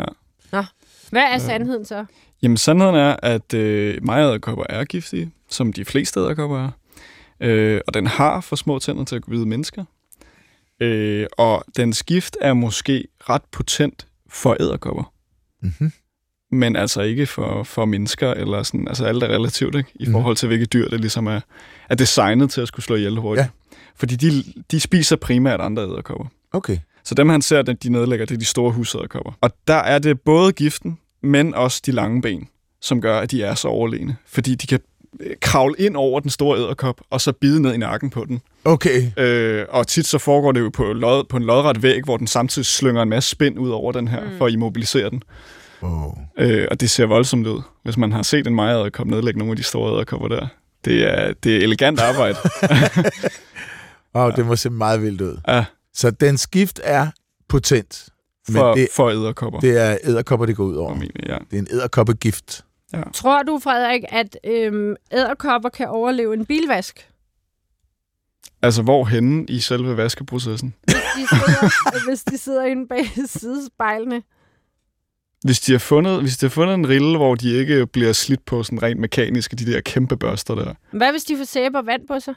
Hvad 1.11 1.23
er 1.23 1.39
sandheden 1.39 1.85
så? 1.85 2.05
Jamen, 2.47 2.57
sandheden 2.57 2.94
er, 2.94 3.16
at 3.22 3.55
øh, 3.55 3.99
majeræderkopper 4.03 4.64
er 4.68 4.84
giftige, 4.84 5.30
som 5.49 5.72
de 5.72 5.84
fleste 5.84 6.20
æderkopper 6.20 6.59
er. 6.59 6.70
Øh, 7.40 7.80
og 7.86 7.94
den 7.94 8.07
har 8.07 8.40
for 8.40 8.57
små 8.57 8.78
tænder 8.78 9.05
til 9.05 9.16
at 9.16 9.22
bide 9.30 9.47
mennesker. 9.47 9.84
Øh, 10.80 11.26
og 11.38 11.64
dens 11.76 12.03
gift 12.03 12.36
er 12.40 12.53
måske 12.55 13.05
ret 13.20 13.42
potent 13.53 14.07
for 14.30 14.57
æderkopper, 14.61 15.12
Mm-hmm. 15.62 15.92
men 16.53 16.76
altså 16.76 17.01
ikke 17.03 17.26
for, 17.26 17.62
for 17.62 17.84
mennesker, 17.84 18.30
eller 18.30 18.62
sådan, 18.62 18.88
altså 18.88 19.05
alt 19.05 19.22
er 19.22 19.28
relativt, 19.28 19.74
ikke? 19.74 19.90
I 19.94 20.05
Mhm. 20.05 20.12
forhold 20.12 20.36
til, 20.36 20.47
hvilke 20.47 20.64
dyr 20.66 20.88
det 20.88 21.01
ligesom 21.01 21.26
er, 21.26 21.40
er 21.90 21.94
designet 21.94 22.51
til 22.51 22.61
at 22.61 22.68
skulle 22.68 22.84
slå 22.84 22.97
ihjel 22.97 23.16
hurtigt. 23.18 23.44
Ja. 23.44 23.76
Fordi 23.97 24.16
de, 24.16 24.44
de 24.70 24.80
spiser 24.80 25.16
primært 25.16 25.61
andre 25.61 25.82
æderkopper. 25.82 26.26
Okay. 26.53 26.78
Så 27.05 27.14
dem, 27.14 27.28
han 27.28 27.42
ser, 27.42 27.59
at 27.59 27.82
de 27.82 27.88
nedlægger, 27.88 28.26
det 28.26 28.34
er 28.34 28.38
de 28.38 28.44
store 28.44 28.72
husæderkopper. 28.72 29.32
Og 29.40 29.51
der 29.68 29.74
er 29.74 29.99
det 29.99 30.20
både 30.20 30.53
giften, 30.53 30.99
men 31.27 31.55
også 31.55 31.83
de 31.87 31.93
lange 31.93 32.22
ben, 32.22 32.49
som 32.81 33.01
gør, 33.01 33.18
at 33.18 33.31
de 33.31 33.43
er 33.43 33.55
så 33.55 33.68
overlegne. 33.68 34.16
Fordi 34.27 34.55
de 34.55 34.66
kan 34.66 34.81
øh, 35.20 35.37
kravle 35.41 35.74
ind 35.79 35.97
over 35.97 36.20
den 36.20 36.31
store 36.31 36.59
æderkop, 36.59 37.01
og 37.11 37.20
så 37.20 37.33
bide 37.33 37.62
ned 37.62 37.74
i 37.74 37.77
nakken 37.77 38.11
på 38.11 38.24
den. 38.29 38.41
Okay. 38.64 39.11
Øh, 39.16 39.64
og 39.68 39.87
tit 39.87 40.07
så 40.07 40.18
foregår 40.18 40.53
det 40.53 40.61
jo 40.61 40.70
på, 40.74 40.85
lod, 40.93 41.24
på 41.24 41.37
en 41.37 41.43
lodret 41.43 41.83
væg, 41.83 42.03
hvor 42.05 42.16
den 42.16 42.27
samtidig 42.27 42.66
slynger 42.66 43.03
en 43.03 43.09
masse 43.09 43.31
spind 43.31 43.59
ud 43.59 43.70
over 43.70 43.93
den 43.93 44.09
her, 44.09 44.24
Mm. 44.31 44.39
for 44.39 44.47
at 44.47 44.53
immobilisere 44.53 45.11
den. 45.11 45.22
Oh. 45.83 46.12
Øh, 46.39 46.68
og 46.70 46.81
det 46.81 46.91
ser 46.91 47.07
voldsomt 47.07 47.47
ud, 47.47 47.62
hvis 47.83 47.97
man 47.97 48.12
har 48.12 48.22
set 48.22 48.47
en 48.47 48.55
majeræderkop 48.55 49.07
nedlægge 49.07 49.39
nogle 49.39 49.53
af 49.53 49.57
de 49.57 49.62
store 49.62 49.95
æderkopper 49.95 50.29
der. 50.29 50.47
Det 50.85 51.03
er, 51.12 51.33
det 51.45 51.57
er 51.57 51.61
elegant 51.61 52.01
arbejde. 52.01 52.37
Wow, 54.14 54.31
det 54.31 54.47
må 54.47 54.57
se 54.57 54.70
meget 54.70 55.03
vildt 55.03 55.20
ud. 55.20 55.39
ja, 55.49 55.64
Så 55.95 56.11
den 56.11 56.39
skift 56.39 56.81
er 56.85 57.07
potent, 57.49 58.09
for, 58.53 58.74
det, 58.74 58.88
for 58.92 59.11
æderkopper. 59.11 59.61
det 59.61 59.80
er 59.80 59.99
æderkopper, 60.05 60.47
det 60.47 60.57
går 60.57 60.64
ud 60.64 60.74
over. 60.76 60.88
formentlig, 60.88 61.26
ja. 61.28 61.38
Det 61.51 61.57
er 61.57 61.61
en 61.61 61.68
æderkoppegift. 61.70 62.64
Tror 63.12 63.42
du, 63.42 63.59
Frederik, 63.59 64.03
at 64.09 64.38
øhm, 64.44 64.94
æderkopper 65.12 65.68
kan 65.68 65.88
overleve 65.88 66.34
en 66.34 66.47
bilvask? 66.47 67.09
Altså, 68.62 68.82
hvor 68.82 69.05
henne 69.05 69.47
i 69.49 69.61
selve 69.61 69.97
vaskeprocessen? 69.97 70.74
Hvis 70.84 70.94
de 70.94 71.28
sidder, 71.28 71.70
hvis 72.09 72.24
de 72.24 72.38
sidder 72.38 72.64
inde 72.64 72.88
bag 72.88 73.11
sidespejlene? 73.26 74.22
Hvis 75.44 75.61
de 75.61 75.72
har 75.72 75.78
fundet, 75.78 76.20
hvis 76.20 76.36
de 76.36 76.47
har 76.47 76.51
fundet 76.51 76.74
en 76.74 76.88
rille, 76.88 77.16
hvor 77.16 77.34
de 77.34 77.53
ikke 77.53 77.86
bliver 77.86 78.12
slidt 78.12 78.44
på 78.44 78.62
sådan 78.62 78.82
rent 78.82 79.01
mekanisk, 79.01 79.51
de 79.51 79.72
der 79.72 79.80
kæmpe 79.80 80.16
børster 80.16 80.55
der, 80.55 80.74
Hvad 80.90 81.11
hvis 81.11 81.24
de 81.24 81.36
får 81.36 81.44
sæbe 81.44 81.78
og 81.78 81.86
vand 81.86 82.09
på 82.09 82.20
sig? 82.20 82.34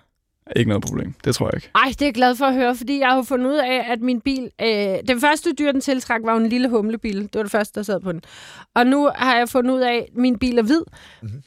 Er 0.49 0.59
ikke 0.59 0.69
noget 0.69 0.83
problem. 0.83 1.13
Det 1.23 1.35
tror 1.35 1.47
jeg 1.47 1.55
ikke. 1.55 1.69
Ej, 1.75 1.87
det 1.89 2.01
er 2.01 2.05
jeg 2.05 2.13
glad 2.13 2.35
for 2.35 2.45
at 2.45 2.53
høre, 2.53 2.75
fordi 2.75 2.99
jeg 2.99 3.09
har 3.09 3.21
fundet 3.21 3.51
ud 3.51 3.57
af, 3.57 3.85
at 3.91 4.01
min 4.01 4.21
bil... 4.21 4.51
Øh, 4.61 4.97
den 5.07 5.21
første 5.21 5.53
dyr, 5.53 5.71
den 5.71 5.81
tiltræk, 5.81 6.21
var 6.23 6.31
jo 6.31 6.39
en 6.39 6.49
lille 6.49 6.69
humlebil. 6.69 7.21
Det 7.21 7.35
var 7.35 7.41
det 7.41 7.51
første, 7.51 7.79
der 7.79 7.83
sad 7.83 7.99
på 7.99 8.11
den. 8.11 8.21
Og 8.75 8.87
nu 8.87 9.09
har 9.15 9.35
jeg 9.35 9.49
fundet 9.49 9.73
ud 9.73 9.79
af, 9.79 9.95
at 9.95 10.17
min 10.17 10.39
bil 10.39 10.57
er 10.57 10.63
hvid. 10.63 10.81
Mm-hmm. 11.21 11.43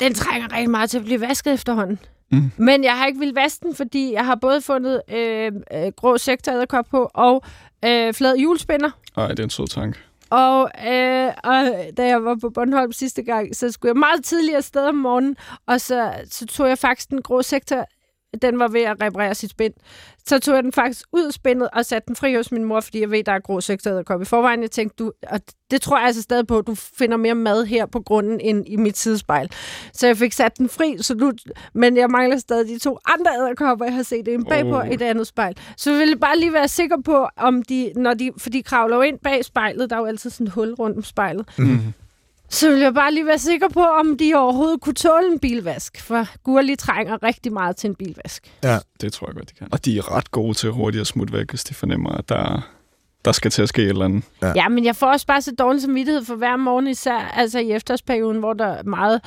Den 0.00 0.14
trænger 0.14 0.52
rigtig 0.52 0.70
meget 0.70 0.90
til 0.90 0.98
at 0.98 1.04
blive 1.04 1.20
vasket 1.20 1.52
efterhånden. 1.52 1.98
Mm. 2.32 2.50
Men 2.56 2.84
jeg 2.84 2.98
har 2.98 3.06
ikke 3.06 3.18
vil 3.18 3.34
vaske 3.34 3.66
den, 3.66 3.74
fordi 3.74 4.12
jeg 4.12 4.26
har 4.26 4.34
både 4.34 4.60
fundet 4.60 5.02
øh, 5.12 5.52
øh, 5.72 5.92
grå 5.96 6.18
sektoræderkop 6.18 6.86
på 6.90 7.10
og 7.14 7.42
øh, 7.84 8.14
flad 8.14 8.36
julespinder. 8.36 8.90
Nej, 9.16 9.28
det 9.28 9.38
er 9.38 9.44
en 9.44 9.50
sød 9.50 9.66
tanke. 9.66 9.98
Og, 10.30 10.70
øh, 10.86 11.32
og 11.44 11.64
da 11.96 12.06
jeg 12.06 12.24
var 12.24 12.36
på 12.40 12.50
Bornholm 12.50 12.92
sidste 12.92 13.22
gang, 13.22 13.56
så 13.56 13.70
skulle 13.70 13.90
jeg 13.90 13.98
meget 13.98 14.24
tidligere 14.24 14.56
afsted 14.56 14.86
om 14.86 14.94
morgenen, 14.94 15.36
og 15.66 15.80
så, 15.80 16.12
så 16.30 16.46
tog 16.46 16.68
jeg 16.68 16.78
faktisk 16.78 17.10
den 17.10 17.22
grå 17.22 17.42
sektor, 17.42 17.86
den 18.42 18.58
var 18.58 18.68
ved 18.68 18.80
at 18.82 18.96
reparere 19.02 19.34
sit 19.34 19.50
spind. 19.50 19.72
Så 20.26 20.38
tog 20.38 20.54
jeg 20.54 20.62
den 20.62 20.72
faktisk 20.72 21.06
ud 21.12 21.26
af 21.26 21.32
spændet 21.32 21.68
og 21.72 21.86
satte 21.86 22.06
den 22.06 22.16
fri 22.16 22.34
hos 22.34 22.52
min 22.52 22.64
mor, 22.64 22.80
fordi 22.80 23.00
jeg 23.00 23.10
ved, 23.10 23.24
der 23.24 23.32
er 23.32 23.38
grå 23.38 23.60
komme 24.06 24.22
i 24.22 24.26
forvejen. 24.26 24.62
Jeg 24.62 24.70
tænkte, 24.70 25.04
du, 25.04 25.12
og 25.30 25.40
det 25.70 25.80
tror 25.80 25.98
jeg 25.98 26.06
altså 26.06 26.22
stadig 26.22 26.46
på, 26.46 26.60
du 26.60 26.74
finder 26.74 27.16
mere 27.16 27.34
mad 27.34 27.64
her 27.64 27.86
på 27.86 28.00
grunden 28.00 28.40
end 28.40 28.64
i 28.68 28.76
mit 28.76 28.98
sidespejl. 28.98 29.48
Så 29.92 30.06
jeg 30.06 30.16
fik 30.16 30.32
sat 30.32 30.58
den 30.58 30.68
fri, 30.68 30.96
så 31.00 31.14
nu, 31.14 31.32
men 31.74 31.96
jeg 31.96 32.08
mangler 32.08 32.38
stadig 32.38 32.68
de 32.68 32.78
to 32.78 32.98
andre 33.06 33.30
æderkopper, 33.40 33.84
jeg 33.84 33.94
har 33.94 34.02
set 34.02 34.28
en 34.28 34.44
bagpå 34.44 34.72
Oh. 34.72 34.88
et 34.88 35.02
andet 35.02 35.26
spejl. 35.26 35.56
Så 35.76 35.90
jeg 35.90 35.98
ville 36.00 36.16
bare 36.16 36.38
lige 36.38 36.52
være 36.52 36.68
sikker 36.68 36.96
på, 37.04 37.26
om 37.36 37.62
de, 37.62 37.92
når 37.96 38.14
de, 38.14 38.30
for 38.38 38.50
de 38.50 38.62
kravler 38.62 38.96
jo 38.96 39.02
ind 39.02 39.18
bag 39.18 39.44
spejlet, 39.44 39.90
der 39.90 39.96
er 39.96 40.00
jo 40.00 40.06
altid 40.06 40.30
sådan 40.30 40.46
et 40.46 40.52
hul 40.52 40.74
rundt 40.74 40.96
om 40.96 41.02
spejlet. 41.04 41.48
Mm. 41.58 41.78
Så 42.52 42.70
vil 42.70 42.80
jeg 42.80 42.94
bare 42.94 43.14
lige 43.14 43.26
være 43.26 43.38
sikker 43.38 43.68
på, 43.68 43.80
om 43.80 44.16
de 44.18 44.34
overhovedet 44.34 44.80
kunne 44.80 44.94
tåle 44.94 45.32
en 45.32 45.38
bilvask. 45.38 46.00
For 46.00 46.26
Gurli 46.44 46.76
trænger 46.76 47.22
rigtig 47.22 47.52
meget 47.52 47.76
til 47.76 47.88
en 47.88 47.94
bilvask. 47.94 48.52
Det 49.00 49.12
tror 49.12 49.26
jeg 49.26 49.34
godt, 49.34 49.50
de 49.50 49.54
kan. 49.54 49.68
Og 49.72 49.84
de 49.84 49.98
er 49.98 50.16
ret 50.16 50.30
gode 50.30 50.54
til 50.54 50.70
hurtigt 50.70 51.00
at 51.00 51.06
smutte 51.06 51.32
væk, 51.32 51.50
hvis 51.50 51.64
de 51.64 51.74
fornemmer, 51.74 52.10
at 52.10 52.28
der, 52.28 52.68
der 53.24 53.32
skal 53.32 53.50
til 53.50 53.62
at 53.62 53.68
ske 53.68 53.82
et 53.82 53.88
eller 53.88 54.04
andet. 54.04 54.24
Ja. 54.42 54.46
Ja. 54.46 54.52
ja, 54.56 54.68
men 54.68 54.84
jeg 54.84 54.96
får 54.96 55.06
også 55.06 55.26
bare 55.26 55.42
så 55.42 55.52
dårlig 55.58 55.82
samvittighed 55.82 56.24
for 56.24 56.34
hver 56.34 56.56
morgen, 56.56 56.86
især 56.86 57.18
altså 57.18 57.58
i 57.58 57.72
efterårsperioden, 57.72 58.38
hvor 58.38 58.52
der 58.52 58.66
er 58.66 58.82
meget 58.82 59.20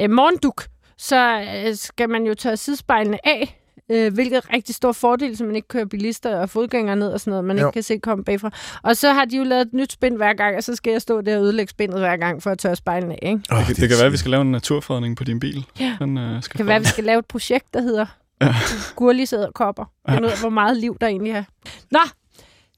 øh, 0.00 0.10
morgenduk. 0.10 0.64
Så 0.98 1.40
øh, 1.66 1.76
skal 1.76 2.10
man 2.10 2.24
jo 2.26 2.34
tage 2.34 2.56
sidespejlene 2.56 3.26
af, 3.26 3.57
øh, 3.90 4.14
hvilket 4.14 4.36
er 4.36 4.52
rigtig 4.52 4.74
stor 4.74 4.92
fordel, 4.92 5.36
så 5.36 5.44
man 5.44 5.56
ikke 5.56 5.68
kører 5.68 5.84
bilister 5.84 6.36
og 6.40 6.50
fodgængere 6.50 6.96
ned 6.96 7.08
og 7.08 7.20
sådan 7.20 7.30
noget, 7.30 7.44
man 7.44 7.58
Jo. 7.58 7.66
ikke 7.66 7.72
kan 7.74 7.82
se 7.82 7.98
komme 7.98 8.24
bagfra. 8.24 8.50
Og 8.82 8.96
så 8.96 9.12
har 9.12 9.24
de 9.24 9.36
jo 9.36 9.44
lavet 9.44 9.62
et 9.66 9.72
nyt 9.74 9.92
spind 9.92 10.16
hver 10.16 10.32
gang, 10.34 10.56
og 10.56 10.64
så 10.64 10.74
skal 10.74 10.90
jeg 10.90 11.02
stå 11.02 11.20
der 11.20 11.36
og 11.38 11.42
ødelægge 11.44 11.70
spindet 11.70 11.98
hver 11.98 12.16
gang 12.16 12.42
for 12.42 12.50
at 12.50 12.58
tørre 12.58 12.76
spejlene 12.76 13.24
af. 13.24 13.28
Ikke? 13.28 13.42
Oh, 13.50 13.58
Det, 13.58 13.66
det, 13.68 13.76
det 13.76 13.88
kan 13.88 13.98
være, 13.98 14.06
at 14.06 14.12
vi 14.12 14.16
skal 14.16 14.30
lave 14.30 14.40
en 14.40 14.52
naturfredning 14.52 15.16
på 15.16 15.24
din 15.24 15.40
bil. 15.40 15.64
Ja. 15.80 15.96
Den, 16.00 16.18
øh, 16.18 16.42
skal 16.42 16.52
Det 16.52 16.56
kan 16.56 16.66
være, 16.66 16.76
at 16.76 16.82
vi 16.82 16.86
skal 16.88 17.04
lave 17.04 17.18
et 17.18 17.26
projekt, 17.26 17.74
der 17.74 17.80
hedder 17.80 18.06
Ja. 18.42 18.54
Gurlis 18.96 19.32
æderkopper. 19.32 19.84
Ud 20.10 20.24
af, 20.26 20.40
hvor 20.40 20.48
meget 20.50 20.76
liv 20.76 20.96
der 21.00 21.06
egentlig 21.06 21.32
er. 21.32 21.44
Nå, 21.90 21.98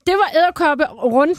det 0.07 0.15
var 0.15 0.39
æderkoppe 0.39 0.85
runden. 0.85 1.37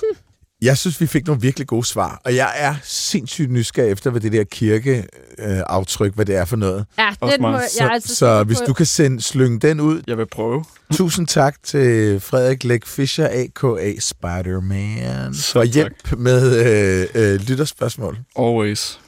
Jeg 0.61 0.77
synes, 0.77 1.01
vi 1.01 1.07
fik 1.07 1.27
nogle 1.27 1.41
virkelig 1.41 1.67
gode 1.67 1.85
svar, 1.85 2.21
og 2.25 2.35
jeg 2.35 2.51
er 2.55 2.75
sindssygt 2.83 3.51
nysgerrig 3.51 3.91
efter, 3.91 4.09
hvad 4.09 4.21
det 4.21 4.31
der 4.31 4.43
kirkeaftryk, 4.43 6.15
hvad 6.15 6.25
det 6.25 6.35
er 6.35 6.45
for 6.45 6.55
noget. 6.55 6.85
Ja, 6.99 7.09
den 7.21 7.41
må, 7.41 7.51
jeg 7.51 7.67
Så, 7.77 7.83
er 7.83 7.89
altså 7.89 8.15
så 8.15 8.43
hvis 8.43 8.57
du 8.67 8.73
kan 8.73 8.85
sende, 8.85 9.21
slynge 9.21 9.59
den 9.59 9.79
ud. 9.79 10.01
Jeg 10.07 10.17
vil 10.17 10.25
prøve. 10.31 10.63
Tusind 10.93 11.27
tak 11.27 11.55
til 11.63 12.19
Frederik 12.19 12.63
Læk 12.63 12.85
Fischer, 12.85 13.27
a.k.a. 13.31 13.93
Spider-Man, 13.99 15.33
Så 15.33 15.51
for 15.51 15.63
tak. 15.63 15.73
hjælp 15.73 16.11
med 16.17 16.55
øh, 16.65 17.07
øh, 17.33 17.39
lytterspørgsmål. 17.39 18.17
Always. 18.39 18.99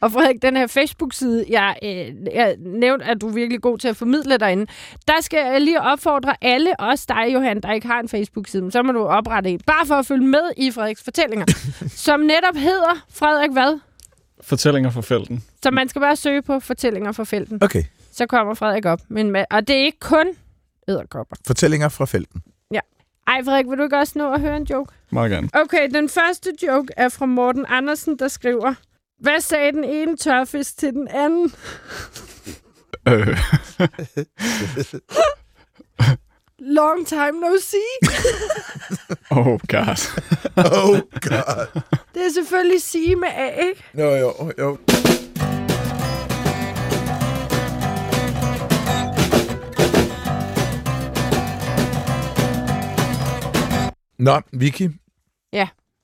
Og 0.00 0.12
Frederik, 0.12 0.42
den 0.42 0.56
her 0.56 0.66
Facebook-side, 0.66 1.44
jeg, 1.48 1.76
øh, 1.82 2.14
jeg 2.34 2.56
nævnte, 2.58 3.04
at 3.04 3.20
du 3.20 3.28
er 3.28 3.32
virkelig 3.32 3.62
god 3.62 3.78
til 3.78 3.88
at 3.88 3.96
formidle 3.96 4.36
derinde. 4.38 4.66
Der 5.08 5.20
skal 5.20 5.46
jeg 5.52 5.60
lige 5.60 5.80
opfordre 5.82 6.34
alle, 6.42 6.80
også 6.80 7.04
dig, 7.08 7.34
Johan, 7.34 7.60
der 7.60 7.72
ikke 7.72 7.86
har 7.86 8.00
en 8.00 8.08
Facebook-side, 8.08 8.62
men 8.62 8.70
så 8.70 8.82
må 8.82 8.92
du 8.92 9.04
oprette 9.04 9.50
en, 9.50 9.60
bare 9.66 9.86
for 9.86 9.94
at 9.94 10.06
følge 10.06 10.26
med 10.26 10.42
i 10.56 10.70
Frederiks 10.70 11.04
fortællinger, 11.04 11.46
som 12.06 12.20
netop 12.20 12.56
hedder 12.56 13.04
Frederik 13.12 13.50
hvad? 13.50 13.78
Fortællinger 14.40 14.90
fra 14.90 15.00
felten. 15.00 15.44
Så 15.62 15.70
man 15.70 15.88
skal 15.88 16.00
bare 16.00 16.16
søge 16.16 16.42
på 16.42 16.60
fortællinger 16.60 17.12
fra 17.12 17.24
felten. 17.24 17.58
Okay, 17.62 17.82
Så 18.12 18.26
kommer 18.26 18.54
Frederik 18.54 18.86
op. 18.86 19.00
Men, 19.08 19.36
og 19.50 19.68
det 19.68 19.76
er 19.76 19.84
ikke 19.84 20.00
kun 20.00 20.26
æderkopper. 20.88 21.36
fortællinger 21.46 21.88
fra 21.88 22.04
felten. 22.04 22.42
Ej, 23.26 23.44
Frederik, 23.44 23.68
vil 23.68 23.78
du 23.78 23.82
ikke 23.82 23.96
også 23.96 24.12
nå 24.16 24.32
at 24.32 24.40
høre 24.40 24.56
en 24.56 24.64
joke? 24.70 24.92
Meget 25.10 25.30
gerne. 25.30 25.48
Okay, 25.52 25.88
den 25.94 26.08
første 26.08 26.50
joke 26.66 26.92
er 26.96 27.08
fra 27.08 27.26
Morten 27.26 27.64
Andersen, 27.68 28.18
der 28.18 28.28
skriver, 28.28 28.74
hvad 29.20 29.40
sagde 29.40 29.72
den 29.72 29.84
ene 29.84 30.16
tørfisk 30.16 30.78
til 30.78 30.92
den 30.92 31.08
anden? 31.08 31.52
Øh. 33.08 33.38
Long 36.60 37.06
time 37.06 37.40
no 37.40 37.48
see. 37.62 37.80
Oh 39.30 39.58
god. 39.68 39.98
Oh 40.56 41.00
god. 41.20 41.82
Det 42.14 42.26
er 42.26 42.32
selvfølgelig 42.34 42.82
sige 42.82 43.16
med 43.16 43.28
A, 43.28 43.48
ikke? 43.48 43.84
Jo, 43.98 44.14
jo, 44.14 44.52
jo. 44.58 44.78
Nå, 54.18 54.40
Vicky, 54.52 54.88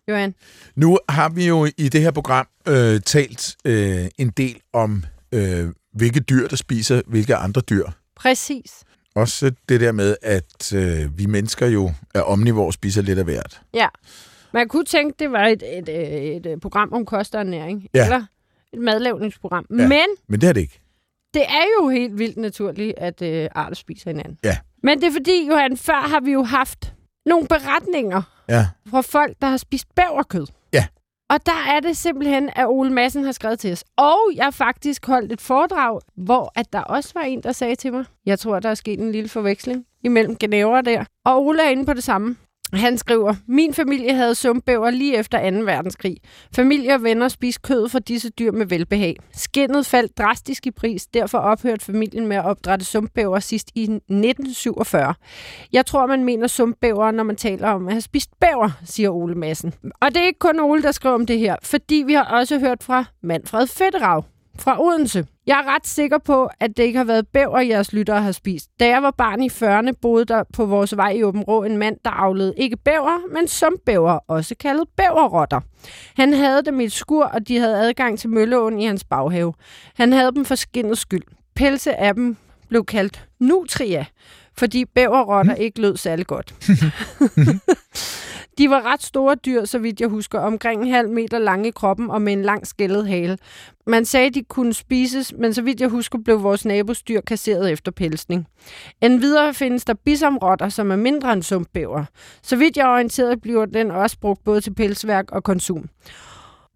Johan. 0.09 0.35
nu 0.77 0.99
har 1.09 1.29
vi 1.29 1.47
jo 1.47 1.69
i 1.79 1.89
det 1.89 2.01
her 2.01 2.11
program 2.11 2.47
øh, 2.69 3.01
talt 3.01 3.57
øh, 3.65 4.07
en 4.19 4.29
del 4.31 4.61
om, 4.73 5.05
øh, 5.33 5.67
hvilke 5.93 6.21
dyr, 6.21 6.49
der 6.49 6.57
spiser 6.57 7.03
hvilke 7.07 7.37
andre 7.37 7.61
dyr. 7.61 7.87
Præcis. 8.17 8.73
Også 9.15 9.53
det 9.69 9.81
der 9.81 9.93
med, 9.93 10.17
at 10.23 10.73
øh, 10.75 11.19
vi 11.19 11.27
mennesker 11.27 11.67
jo 11.67 11.93
er 12.15 12.21
omnivore 12.21 12.67
og 12.67 12.73
spiser 12.73 13.03
lidt 13.03 13.19
af 13.19 13.25
hvert. 13.25 13.61
Ja. 13.75 13.87
Man 14.53 14.69
kunne 14.69 14.85
tænke, 14.85 15.15
det 15.19 15.33
var 15.33 15.47
et, 15.47 15.63
et, 15.79 15.89
et, 15.89 16.37
et, 16.37 16.47
et 16.47 16.61
program 16.61 16.93
om 16.93 17.05
kost 17.07 17.35
og 17.35 17.41
ernæring. 17.41 17.87
Ja. 17.95 18.05
Eller 18.05 18.25
et 18.73 18.79
madlavningsprogram. 18.81 19.67
Ja. 19.71 19.89
Men 19.89 20.07
Men 20.29 20.41
det 20.41 20.49
er 20.49 20.53
det 20.53 20.61
ikke. 20.61 20.81
det 21.35 21.43
er 21.43 21.65
jo 21.81 21.89
helt 21.89 22.19
vildt 22.19 22.37
naturligt, 22.37 22.95
at 22.99 23.23
øh, 23.23 23.49
arter 23.55 23.75
spiser 23.77 24.11
hinanden. 24.11 24.39
Ja. 24.45 24.57
Men 24.83 25.01
det 25.01 25.07
er 25.09 25.13
fordi, 25.13 25.47
Johan, 25.49 25.77
før 25.77 26.09
har 26.09 26.21
vi 26.21 26.33
jo 26.33 26.43
haft 26.43 26.93
nogle 27.27 27.47
beretninger 27.49 28.22
Ja. 28.49 28.66
fra 28.91 29.01
folk, 29.01 29.33
der 29.41 29.47
har 29.49 29.57
spist 29.57 29.95
bæverkød. 29.95 30.47
Ja. 30.72 30.87
Og 31.31 31.47
der 31.47 31.64
er 31.77 31.81
det 31.81 31.97
simpelthen, 31.97 32.51
at 32.57 32.66
Ole 32.68 32.91
Madsen 32.93 33.25
har 33.25 33.33
skrevet 33.33 33.59
til 33.59 33.72
os. 33.72 33.85
Og 33.97 34.18
jeg 34.35 34.45
har 34.45 34.51
faktisk 34.51 35.07
holdt 35.07 35.33
et 35.33 35.41
foredrag, 35.41 36.01
hvor 36.16 36.53
at 36.55 36.72
der 36.72 36.81
også 36.81 37.11
var 37.14 37.20
en, 37.22 37.43
der 37.43 37.53
sagde 37.53 37.75
til 37.77 37.93
mig, 37.93 38.05
jeg 38.27 38.39
tror, 38.39 38.61
der 38.61 38.68
er 38.70 38.75
sket 38.75 39.01
en 39.01 39.12
lille 39.12 39.29
forveksling 39.29 39.85
imellem 40.05 40.37
genever 40.37 40.81
der. 40.81 41.05
Og 41.25 41.43
Ole 41.47 41.62
er 41.64 41.68
inde 41.68 41.87
på 41.87 41.93
det 41.93 42.05
samme. 42.05 42.37
Han 42.77 42.99
skriver, 42.99 43.35
min 43.47 43.75
familie 43.75 44.14
havde 44.14 44.35
sumpbæver 44.35 44.91
lige 44.91 45.16
efter 45.16 45.51
2. 45.51 45.57
verdenskrig. 45.57 46.16
Familie 46.57 46.95
og 46.95 47.03
venner 47.03 47.29
spiste 47.29 47.61
kød 47.62 47.89
fra 47.89 47.99
disse 47.99 48.31
dyr 48.31 48.53
med 48.53 48.66
velbehag. 48.66 49.16
Skinnet 49.33 49.87
faldt 49.87 50.18
drastisk 50.18 50.66
i 50.66 50.70
pris, 50.70 51.07
derfor 51.07 51.39
ophørte 51.39 51.85
familien 51.85 52.27
med 52.27 52.37
at 52.37 52.45
opdrætte 52.45 52.85
sumpbæver 52.85 53.39
sidst 53.39 53.70
i 53.75 53.83
1947. 53.83 55.14
Jeg 55.72 55.87
tror, 55.87 56.07
man 56.07 56.25
mener 56.25 56.47
sumpbæver, 56.47 57.11
når 57.11 57.25
man 57.25 57.37
taler 57.37 57.68
om 57.68 57.87
at 57.87 57.93
have 57.93 58.01
spist 58.01 58.31
bæver, 58.41 58.70
siger 58.85 59.11
Ole 59.11 59.35
Madsen. 59.35 59.75
Og 60.01 60.09
det 60.14 60.22
er 60.22 60.27
ikke 60.27 60.39
kun 60.39 60.61
Ole, 60.61 60.83
der 60.83 60.93
skriver 60.93 61.14
om 61.14 61.27
det 61.27 61.39
her, 61.39 61.57
fordi 61.62 62.05
vi 62.07 62.12
har 62.12 62.25
også 62.25 62.59
hørt 62.59 62.83
fra 62.83 63.05
Manfred 63.22 63.66
Federav, 63.66 64.25
fra 64.59 64.83
Odense. 64.83 65.27
Jeg 65.47 65.59
er 65.59 65.75
ret 65.75 65.87
sikker 65.87 66.19
på, 66.19 66.51
at 66.61 66.77
det 66.77 66.83
ikke 66.83 66.97
har 66.97 67.05
været 67.05 67.29
bæver, 67.29 67.61
jeres 67.61 67.93
lyttere 67.93 68.23
har 68.23 68.33
spist. 68.33 68.69
Da 68.81 68.89
jeg 68.89 69.03
var 69.03 69.11
barn 69.11 69.43
i 69.43 69.49
40'erne, 69.49 69.93
boede 70.03 70.25
der 70.25 70.45
på 70.53 70.67
vores 70.67 70.97
vej 70.97 71.11
i 71.11 71.23
Åben 71.23 71.43
Rå 71.43 71.63
en 71.63 71.79
mand, 71.79 71.97
der 72.05 72.11
avlede 72.11 72.55
ikke 72.57 72.77
bæver, 72.77 73.35
men 73.35 73.49
sumpbæver, 73.49 74.19
også 74.29 74.55
kaldet 74.61 74.89
bæverrotter. 74.97 75.61
Han 76.17 76.33
havde 76.33 76.63
dem 76.63 76.81
i 76.81 76.85
et 76.85 76.93
skur, 76.93 77.25
og 77.25 77.49
de 77.49 77.59
havde 77.59 77.77
adgang 77.77 78.19
til 78.19 78.31
mølleåen 78.31 78.79
i 78.79 78.87
hans 78.87 79.05
baghave. 79.05 79.55
Han 79.95 80.13
havde 80.13 80.33
dem 80.33 80.45
for 80.45 80.55
skindets 80.55 81.01
skyld. 81.01 81.25
Pelse 81.57 81.97
af 81.97 82.15
dem 82.15 82.37
blev 82.69 82.85
kaldt 82.85 83.29
nutria, 83.41 84.05
fordi 84.59 84.85
bæverrotter 84.85 85.55
ikke 85.55 85.81
lød 85.81 85.97
særlig 85.97 86.27
godt. 86.27 86.55
De 88.59 88.71
var 88.71 88.93
ret 88.93 89.03
store 89.03 89.35
dyr, 89.35 89.65
så 89.65 89.79
vidt 89.79 90.01
jeg 90.01 90.09
husker, 90.09 90.39
omkring 90.39 90.83
en 90.83 90.91
halv 90.91 91.11
meter 91.11 91.39
lange 91.39 91.69
i 91.69 91.71
kroppen 91.71 92.11
og 92.11 92.23
med 92.23 92.33
en 92.33 92.43
lang 92.43 92.67
skældet 92.67 93.09
hale. 93.09 93.39
Man 93.87 94.05
sagde, 94.05 94.31
de 94.31 94.43
kunne 94.43 94.73
spises, 94.73 95.35
men 95.39 95.55
så 95.55 95.63
vidt 95.63 95.81
jeg 95.81 95.89
husker, 95.89 96.19
blev 96.25 96.43
vores 96.43 96.65
nabos 96.65 97.03
dyr 97.03 97.21
kasseret 97.21 97.73
efter 97.73 97.93
pelsning. 97.93 98.47
Endvidere 99.03 99.55
findes 99.55 99.85
der 99.85 99.95
bisomrotter, 100.05 100.69
som 100.69 100.91
er 100.91 100.97
mindre 100.97 101.33
end 101.33 101.43
sumpbæver. 101.43 102.05
Så 102.43 102.57
vidt 102.57 102.77
jeg 102.77 102.85
er 102.85 102.93
orienteret, 102.93 103.41
bliver 103.43 103.67
den 103.67 103.91
også 103.91 104.19
brugt 104.21 104.45
både 104.45 104.61
til 104.61 104.75
pelsværk 104.75 105.31
og 105.31 105.45
konsum. 105.45 105.89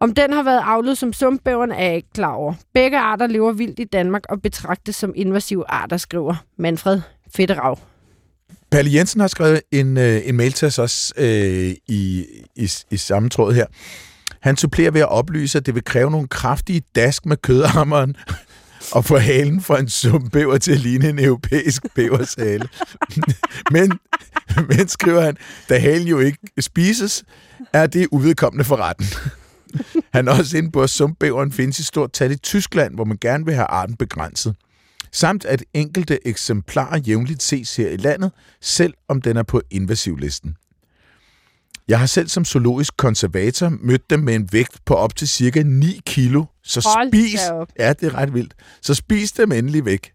Om 0.01 0.15
den 0.15 0.33
har 0.33 0.43
været 0.43 0.63
avlet 0.65 0.99
som 0.99 1.13
sumpbæveren, 1.13 1.73
er 1.73 1.85
jeg 1.85 1.97
ikke 1.97 2.13
klar 2.15 2.33
over. 2.35 2.55
Begge 2.75 2.99
arter 2.99 3.27
lever 3.27 3.53
vildt 3.53 3.79
i 3.79 3.85
Danmark 3.85 4.23
og 4.29 4.43
betragtes 4.43 4.97
som 4.97 5.13
invasive 5.17 5.65
arter, 5.69 5.97
skriver 5.97 6.35
Manfred 6.57 7.01
Fedterav. 7.37 7.79
Palle 8.71 8.95
Jensen 8.95 9.21
har 9.21 9.29
skrevet 9.29 9.61
en, 9.73 9.97
øh, 9.97 10.21
en 10.25 10.37
mail 10.37 10.53
til 10.53 10.67
os 10.67 10.79
også 10.79 11.15
øh, 11.17 11.75
i, 11.89 12.25
i, 12.57 12.71
i 12.91 12.97
samme 12.97 13.29
tråd 13.29 13.55
her. 13.55 13.67
Han 14.41 14.57
supplerer 14.57 14.91
ved 14.91 15.01
at 15.01 15.09
oplyse, 15.09 15.59
at 15.59 15.67
det 15.67 15.75
vil 15.75 15.85
kræve 15.85 16.11
nogle 16.11 16.29
kraftige 16.29 16.83
dask 16.95 17.27
med 17.27 17.37
kødhammeren 17.37 18.17
og 18.93 19.05
få 19.05 19.19
halen 19.19 19.61
fra 19.61 19.81
en 19.81 19.89
sumpbæver 19.89 20.59
til 20.59 20.73
at 20.73 20.79
ligne 20.79 21.09
en 21.09 21.19
europæisk 21.19 21.83
bævershale. 21.95 22.69
men, 23.73 23.99
men, 24.69 24.89
skriver 24.89 25.21
han, 25.21 25.37
da 25.69 25.79
halen 25.79 26.09
jo 26.09 26.19
ikke 26.19 26.39
spises, 26.61 27.25
er 27.73 27.87
det 27.87 28.09
uvedkommende 28.11 28.65
for 28.65 28.77
retten. 28.77 29.07
Han 30.13 30.29
er 30.29 30.33
også 30.33 30.57
inde 30.57 30.71
på, 30.71 30.83
at 30.83 30.91
sumpbæveren 30.91 31.53
findes 31.53 31.79
i 31.79 31.85
stort 31.85 32.13
tal 32.13 32.33
i 32.33 32.37
Tyskland, 32.37 32.95
hvor 32.95 33.05
man 33.05 33.19
gerne 33.21 33.45
vil 33.45 33.55
have 33.55 33.67
arten 33.67 33.97
begrænset 33.97 34.55
samt 35.13 35.45
at 35.45 35.65
enkelte 35.75 36.27
eksemplarer 36.27 36.99
jævnligt 36.99 37.43
ses 37.43 37.77
her 37.77 37.91
i 37.91 37.97
landet, 37.97 38.33
selv 38.61 38.95
om 39.09 39.23
den 39.23 39.37
er 39.37 39.43
på 39.43 39.63
invasivlisten. 39.71 40.57
Jeg 41.89 41.99
har 41.99 42.07
selv 42.07 42.29
som 42.29 42.45
zoologisk 42.45 42.97
konservator 42.97 43.69
mødt 43.69 44.11
dem 44.11 44.21
med 44.21 44.35
en 44.35 44.49
vægt 44.53 44.85
på 44.85 44.95
op 44.95 45.17
til 45.17 45.29
cirka 45.29 45.63
9 45.63 46.01
kilo, 46.07 46.45
så 46.63 46.89
Hold 46.95 47.09
spis... 47.09 47.41
Ja, 47.79 47.93
det 47.93 48.03
er 48.03 48.15
ret 48.15 48.35
vildt. 48.35 48.55
Så 48.83 48.95
spis 48.95 49.33
dem 49.33 49.53
endelig 49.53 49.85
væk. 49.85 50.13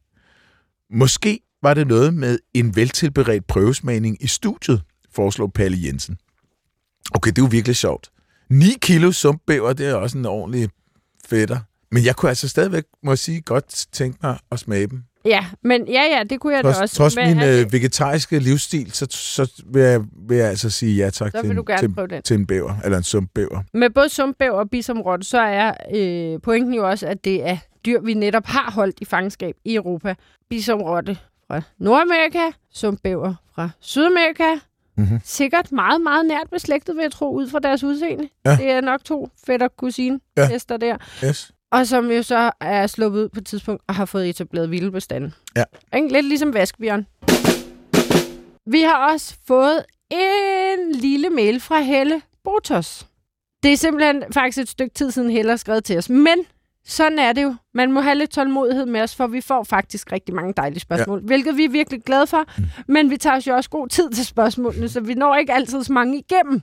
Måske 0.92 1.40
var 1.64 1.74
det 1.74 1.88
noget 1.88 2.14
med 2.14 2.40
en 2.54 2.76
veltilberedt 2.76 3.48
prøvesmagning 3.48 4.24
i 4.24 4.28
studiet, 4.28 4.82
foreslår 5.12 5.48
Palle 5.48 5.78
Jensen. 5.84 6.18
Okay, 7.12 7.30
det 7.30 7.38
er 7.38 7.42
jo 7.42 7.48
virkelig 7.52 7.76
sjovt. 7.76 8.10
9 8.50 8.78
kilo 8.82 9.12
sumpbæver, 9.12 9.74
det 9.74 9.88
er 9.88 9.96
også 9.96 10.18
en 10.18 10.26
ordentlig 10.26 10.70
fætter. 11.26 11.60
Men 11.94 12.06
jeg 12.06 12.16
kunne 12.16 12.30
altså 12.30 12.48
stadigvæk, 12.48 12.84
må 13.04 13.12
jeg 13.12 13.18
sige, 13.18 13.42
godt 13.42 13.86
tænke 13.92 14.18
mig 14.24 14.38
at 14.52 14.60
smage 14.60 14.88
dem. 14.88 15.04
Ja, 15.26 15.46
men 15.64 15.88
ja, 15.88 16.02
ja, 16.18 16.24
det 16.30 16.40
kunne 16.40 16.56
jeg 16.56 16.64
da 16.64 16.68
Trods, 16.72 16.82
også. 16.82 16.96
trods 16.96 17.16
Men 17.16 17.28
min 17.28 17.40
altså, 17.40 17.68
vegetariske 17.72 18.40
livsstil, 18.40 18.92
så, 18.92 19.08
så 19.10 19.64
vil, 19.66 19.82
jeg, 19.82 20.02
vil 20.28 20.38
jeg 20.38 20.48
altså 20.48 20.70
sige 20.70 20.96
ja 21.04 21.10
tak 21.10 21.32
Så 21.32 21.40
til, 21.42 21.50
vil 21.50 21.58
du 21.58 21.62
en, 21.62 21.66
gerne 21.66 21.96
til, 21.96 22.10
den. 22.10 22.22
til 22.22 22.36
en 22.36 22.48
bæver, 22.48 22.74
eller 22.84 22.98
en 22.98 23.04
sumpbæver. 23.04 23.64
Med 23.74 23.90
både 23.90 24.10
sumpbæver 24.10 24.60
og 24.60 24.70
bisomrotte, 24.70 25.26
så 25.28 25.40
er 25.40 25.74
øh, 25.96 26.42
pointen 26.42 26.74
jo 26.74 26.90
også, 26.90 27.08
at 27.08 27.26
det 27.26 27.48
er 27.50 27.58
dyr, 27.86 28.02
vi 28.02 28.14
netop 28.14 28.46
har 28.46 28.72
holdt 28.72 28.96
i 29.02 29.06
fangenskab 29.06 29.56
i 29.66 29.76
Europa. 29.76 30.16
Bisomrotte 30.50 31.18
fra 31.48 31.62
Nordamerika, 31.80 32.52
sumpbæver 32.74 33.36
fra 33.56 33.70
Sydamerika. 33.80 34.56
Mhm. 34.98 35.20
Sikkert 35.24 35.72
meget, 35.72 36.02
meget 36.02 36.26
nært 36.26 36.48
beslægtet, 36.52 36.96
vil 36.96 37.02
jeg 37.02 37.12
tro, 37.12 37.34
ud 37.34 37.50
fra 37.50 37.60
deres 37.60 37.84
udseende. 37.84 38.30
Ja. 38.46 38.56
Det 38.56 38.72
er 38.72 38.82
nok 38.82 39.04
to 39.04 39.30
fætter 39.46 39.68
kusine 39.68 40.20
Ja. 40.38 40.50
der. 40.68 40.98
Yes. 41.26 41.52
Og 41.74 41.88
som 41.88 42.12
jo 42.12 42.24
så 42.24 42.52
er 42.60 42.88
sluppet 42.88 43.20
ud 43.20 43.30
på 43.30 43.40
et 43.40 43.46
tidspunkt 43.46 43.84
og 43.88 43.96
har 43.96 44.06
fået 44.06 44.30
etableret 44.30 44.72
vilde 44.72 44.92
bestande. 44.92 45.32
Ja. 45.56 45.64
Lidt 45.94 46.26
ligesom 46.26 46.54
vaskbjørn. 46.54 47.08
Vi 48.66 48.82
har 48.82 49.12
også 49.12 49.36
fået 49.48 49.86
en 50.10 50.92
lille 50.92 51.30
mail 51.30 51.60
fra 51.60 51.80
Helle 51.80 52.22
Botos. 52.44 53.08
Det 53.64 53.74
er 53.74 53.78
simpelthen 53.78 54.24
faktisk 54.34 54.58
et 54.58 54.70
stykke 54.70 54.94
tid 54.94 55.12
siden 55.12 55.30
Helle 55.30 55.50
har 55.50 55.58
skrevet 55.58 55.84
til 55.84 55.98
os. 55.98 56.10
Men 56.10 56.38
sådan 56.86 57.20
er 57.20 57.34
det 57.34 57.44
jo. 57.44 57.56
Man 57.74 57.92
må 57.92 58.02
have 58.02 58.16
lidt 58.16 58.32
tålmodighed 58.32 58.86
med 58.86 59.02
os, 59.02 59.16
for 59.16 59.28
vi 59.28 59.42
får 59.42 59.64
faktisk 59.64 60.12
rigtig 60.12 60.36
mange 60.36 60.54
dejlige 60.58 60.80
spørgsmål, 60.80 61.20
ja. 61.20 61.26
hvilket 61.26 61.58
vi 61.58 61.64
er 61.64 61.70
virkelig 61.70 62.04
glade 62.04 62.28
for. 62.28 62.46
Mm. 62.58 62.64
Men 62.88 63.10
vi 63.10 63.18
tager 63.18 63.36
os 63.36 63.48
jo 63.48 63.56
også 63.56 63.70
god 63.70 63.88
tid 63.88 64.10
til 64.10 64.26
spørgsmålene, 64.26 64.90
så 64.90 65.00
vi 65.00 65.14
når 65.14 65.36
ikke 65.36 65.54
altid 65.54 65.84
så 65.84 65.94
mange 65.94 66.18
igennem. 66.18 66.62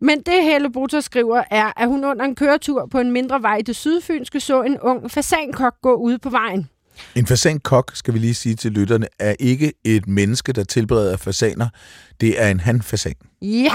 Men 0.00 0.22
det 0.22 0.44
Helle 0.44 0.72
Butter 0.72 1.00
skriver 1.00 1.42
er, 1.50 1.72
at 1.76 1.88
hun 1.88 2.04
under 2.04 2.24
en 2.24 2.34
køretur 2.34 2.86
på 2.86 2.98
en 2.98 3.12
mindre 3.12 3.42
vej 3.42 3.56
i 3.56 3.62
det 3.62 3.76
sydfynske 3.76 4.40
så 4.40 4.62
en 4.62 4.80
ung 4.80 5.10
fasankok 5.10 5.74
gå 5.82 5.94
ude 5.94 6.18
på 6.18 6.30
vejen. 6.30 6.68
En 7.14 7.26
fasankok, 7.26 7.90
skal 7.94 8.14
vi 8.14 8.18
lige 8.18 8.34
sige 8.34 8.54
til 8.54 8.72
lytterne, 8.72 9.06
er 9.18 9.34
ikke 9.40 9.72
et 9.84 10.08
menneske, 10.08 10.52
der 10.52 10.64
tilbereder 10.64 11.16
fasaner. 11.16 11.68
Det 12.20 12.42
er 12.42 12.48
en 12.48 12.60
hanfasan. 12.60 13.14
Ja, 13.42 13.72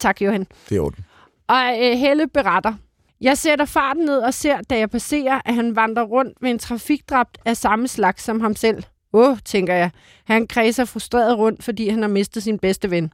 tak 0.00 0.22
Johan. 0.22 0.46
Det 0.68 0.76
er 0.76 0.80
orden. 0.80 1.04
Og 1.48 1.76
øh, 1.82 1.98
Helle 1.98 2.28
beretter. 2.28 2.74
Jeg 3.20 3.38
sætter 3.38 3.64
farten 3.64 4.04
ned 4.04 4.18
og 4.18 4.34
ser, 4.34 4.60
da 4.70 4.78
jeg 4.78 4.90
passerer, 4.90 5.40
at 5.44 5.54
han 5.54 5.76
vandrer 5.76 6.02
rundt 6.02 6.42
med 6.42 6.50
en 6.50 6.58
trafikdræbt 6.58 7.38
af 7.44 7.56
samme 7.56 7.88
slags 7.88 8.22
som 8.22 8.40
ham 8.40 8.54
selv. 8.56 8.84
Åh, 9.12 9.30
oh, 9.30 9.38
tænker 9.44 9.74
jeg. 9.74 9.90
Han 10.24 10.46
kredser 10.46 10.84
frustreret 10.84 11.38
rundt, 11.38 11.64
fordi 11.64 11.88
han 11.88 12.02
har 12.02 12.08
mistet 12.08 12.42
sin 12.42 12.58
bedste 12.58 12.90
ven. 12.90 13.12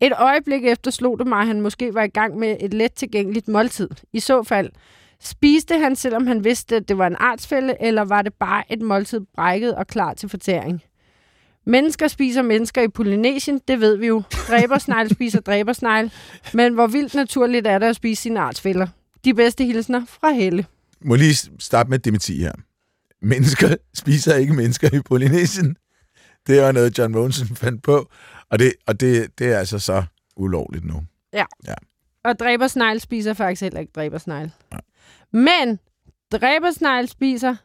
Et 0.00 0.12
øjeblik 0.18 0.64
efter 0.64 0.90
slog 0.90 1.18
det 1.18 1.26
mig, 1.26 1.40
at 1.40 1.46
han 1.46 1.60
måske 1.60 1.94
var 1.94 2.02
i 2.02 2.08
gang 2.08 2.38
med 2.38 2.56
et 2.60 2.74
let 2.74 2.92
tilgængeligt 2.92 3.48
måltid. 3.48 3.88
I 4.12 4.20
så 4.20 4.42
fald, 4.42 4.70
spiste 5.20 5.78
han, 5.78 5.96
selvom 5.96 6.26
han 6.26 6.44
vidste, 6.44 6.76
at 6.76 6.88
det 6.88 6.98
var 6.98 7.06
en 7.06 7.16
artsfælde, 7.18 7.76
eller 7.80 8.02
var 8.02 8.22
det 8.22 8.34
bare 8.34 8.72
et 8.72 8.82
måltid 8.82 9.20
brækket 9.34 9.74
og 9.74 9.86
klar 9.86 10.14
til 10.14 10.28
fortæring? 10.28 10.82
Mennesker 11.66 12.08
spiser 12.08 12.42
mennesker 12.42 12.82
i 12.82 12.88
Polynesien, 12.88 13.60
det 13.68 13.80
ved 13.80 13.96
vi 13.96 14.06
jo. 14.06 14.22
Dræbersnegl 14.48 15.10
spiser 15.10 15.40
dræbersnegl. 15.40 16.12
Men 16.54 16.74
hvor 16.74 16.86
vildt 16.86 17.14
naturligt 17.14 17.66
er 17.66 17.78
det 17.78 17.86
at 17.86 17.96
spise 17.96 18.22
sine 18.22 18.40
artsfælder? 18.40 18.86
De 19.24 19.34
bedste 19.34 19.64
hilsner 19.64 20.02
fra 20.08 20.32
Helle. 20.32 20.66
Må 21.04 21.14
lige 21.14 21.50
starte 21.58 21.90
med 21.90 21.98
dementi 21.98 22.40
her. 22.40 22.52
Mennesker 23.22 23.76
spiser 24.02 24.34
ikke 24.34 24.52
mennesker 24.52 24.94
i 24.94 25.00
Polynesien. 25.00 25.76
Det 26.46 26.62
var 26.62 26.72
noget, 26.72 26.98
John 26.98 27.12
Monsen 27.12 27.56
fandt 27.62 27.82
på. 27.82 28.10
Og 28.50 28.58
det, 28.58 28.72
og 28.86 29.00
det, 29.00 29.38
det 29.38 29.52
er 29.52 29.58
altså 29.58 29.78
så 29.78 30.04
ulovligt 30.36 30.84
nu. 30.84 31.02
Ja. 31.32 31.44
Ja. 31.66 31.74
Og 32.24 32.38
dræbersnegl 32.38 33.00
spiser 33.00 33.34
faktisk 33.34 33.62
heller 33.62 33.80
ikke 33.80 33.92
dræbersnegl. 33.94 34.50
Men 35.32 35.78
dræbersnegl 36.32 37.08
spiser 37.08 37.56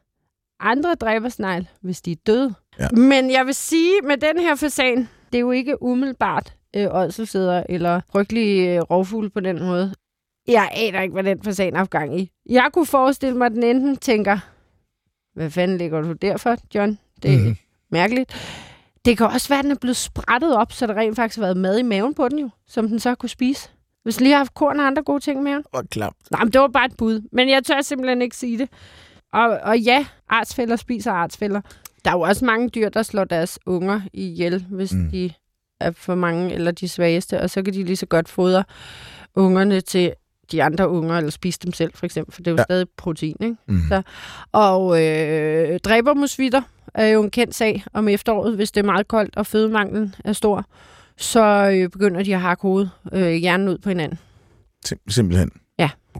andre 0.59 0.95
dræbersnegl, 0.95 1.67
hvis 1.81 2.01
de 2.01 2.11
er 2.11 2.15
døde. 2.27 2.53
Ja. 2.79 2.87
Men 2.89 3.31
jeg 3.31 3.45
vil 3.45 3.55
sige, 3.55 4.01
med 4.03 4.17
den 4.17 4.39
her 4.39 4.55
fasan, 4.55 5.09
det 5.31 5.37
er 5.37 5.39
jo 5.39 5.51
ikke 5.51 5.81
umiddelbart 5.83 6.53
øh, 6.75 6.87
ådselsæder 6.91 7.63
eller 7.69 8.01
frygtelige 8.11 8.75
øh, 8.75 8.81
rovfugle 8.81 9.29
på 9.29 9.39
den 9.39 9.59
måde. 9.59 9.93
Jeg 10.47 10.69
aner 10.73 11.01
ikke, 11.01 11.13
hvad 11.13 11.23
den 11.23 11.43
fasan 11.43 11.75
har 11.75 11.85
gang 11.85 12.19
i. 12.19 12.31
Jeg 12.49 12.69
kunne 12.73 12.85
forestille 12.85 13.37
mig, 13.37 13.45
at 13.45 13.51
den 13.51 13.63
enten 13.63 13.97
tænker, 13.97 14.39
hvad 15.35 15.49
fanden 15.49 15.77
ligger 15.77 16.01
du 16.01 16.11
der 16.11 16.37
for, 16.37 16.57
John? 16.75 16.99
Det 17.23 17.33
er 17.33 17.37
mm-hmm. 17.37 17.57
mærkeligt. 17.91 18.35
Det 19.05 19.17
kan 19.17 19.27
også 19.27 19.49
være, 19.49 19.59
at 19.59 19.63
den 19.63 19.71
er 19.71 19.75
blevet 19.81 19.97
sprættet 19.97 20.55
op, 20.55 20.71
så 20.71 20.87
der 20.87 20.93
rent 20.93 21.15
faktisk 21.15 21.37
har 21.37 21.43
været 21.45 21.57
mad 21.57 21.79
i 21.79 21.81
maven 21.81 22.13
på 22.13 22.29
den 22.29 22.39
jo, 22.39 22.49
som 22.67 22.87
den 22.87 22.99
så 22.99 23.15
kunne 23.15 23.29
spise. 23.29 23.69
Hvis 24.03 24.19
lige 24.19 24.31
har 24.31 24.37
haft 24.37 24.53
korn 24.53 24.79
og 24.79 24.87
andre 24.87 25.03
gode 25.03 25.19
ting 25.19 25.43
maven. 25.43 25.63
Og 25.73 25.83
klamt. 25.89 26.15
Nej, 26.31 26.43
men 26.43 26.53
det 26.53 26.61
var 26.61 26.67
bare 26.67 26.85
et 26.85 26.97
bud. 26.97 27.21
Men 27.31 27.49
jeg 27.49 27.63
tør 27.63 27.81
simpelthen 27.81 28.21
ikke 28.21 28.35
sige 28.37 28.57
det. 28.57 28.69
Og, 29.33 29.49
og 29.49 29.79
ja, 29.79 30.05
artsfælder 30.29 30.75
spiser 30.75 31.11
artsfælder. 31.11 31.61
Der 32.05 32.11
er 32.11 32.15
jo 32.15 32.21
også 32.21 32.45
mange 32.45 32.69
dyr, 32.69 32.89
der 32.89 33.03
slår 33.03 33.23
deres 33.23 33.59
unger 33.65 34.01
ihjel, 34.13 34.65
hvis 34.69 34.93
Mm. 34.93 34.99
mm. 34.99 35.11
de 35.11 35.31
er 35.79 35.91
for 35.91 36.15
mange 36.15 36.53
eller 36.53 36.71
de 36.71 36.87
svageste. 36.89 37.41
Og 37.41 37.49
så 37.49 37.63
kan 37.63 37.73
de 37.73 37.83
lige 37.83 37.95
så 37.95 38.05
godt 38.05 38.29
fodre 38.29 38.63
ungerne 39.35 39.81
til 39.81 40.13
de 40.51 40.63
andre 40.63 40.89
unger, 40.89 41.17
eller 41.17 41.31
spise 41.31 41.59
dem 41.63 41.73
selv, 41.73 41.91
for 41.95 42.05
eksempel. 42.05 42.33
For 42.33 42.41
det 42.41 42.47
er 42.47 42.51
jo 42.51 42.55
Ja. 42.55 42.61
ja. 42.61 42.63
stadig 42.63 42.87
protein, 42.97 43.35
ikke? 43.41 43.55
Mm. 43.67 43.79
Så- 43.89 44.01
Og 44.51 45.03
øh, 45.05 45.79
dræbermusvitter 45.79 46.61
er 46.93 47.07
jo 47.07 47.23
en 47.23 47.29
kendt 47.31 47.55
sag 47.55 47.83
om 47.93 48.07
efteråret, 48.07 48.55
hvis 48.55 48.71
det 48.71 48.81
er 48.81 48.85
meget 48.85 49.07
koldt 49.07 49.37
og 49.37 49.45
fødemanglen 49.47 50.15
er 50.25 50.33
stor. 50.33 50.65
Så 51.17 51.71
øh, 51.73 51.89
begynder 51.89 52.23
de 52.23 52.33
at 52.35 52.41
hakke 52.41 52.61
hovedet, 52.61 52.89
øh, 53.13 53.31
hjernen 53.33 53.67
ud 53.69 53.77
på 53.77 53.89
hinanden. 53.89 54.19
Sim- 54.87 55.03
simpelthen. 55.09 55.51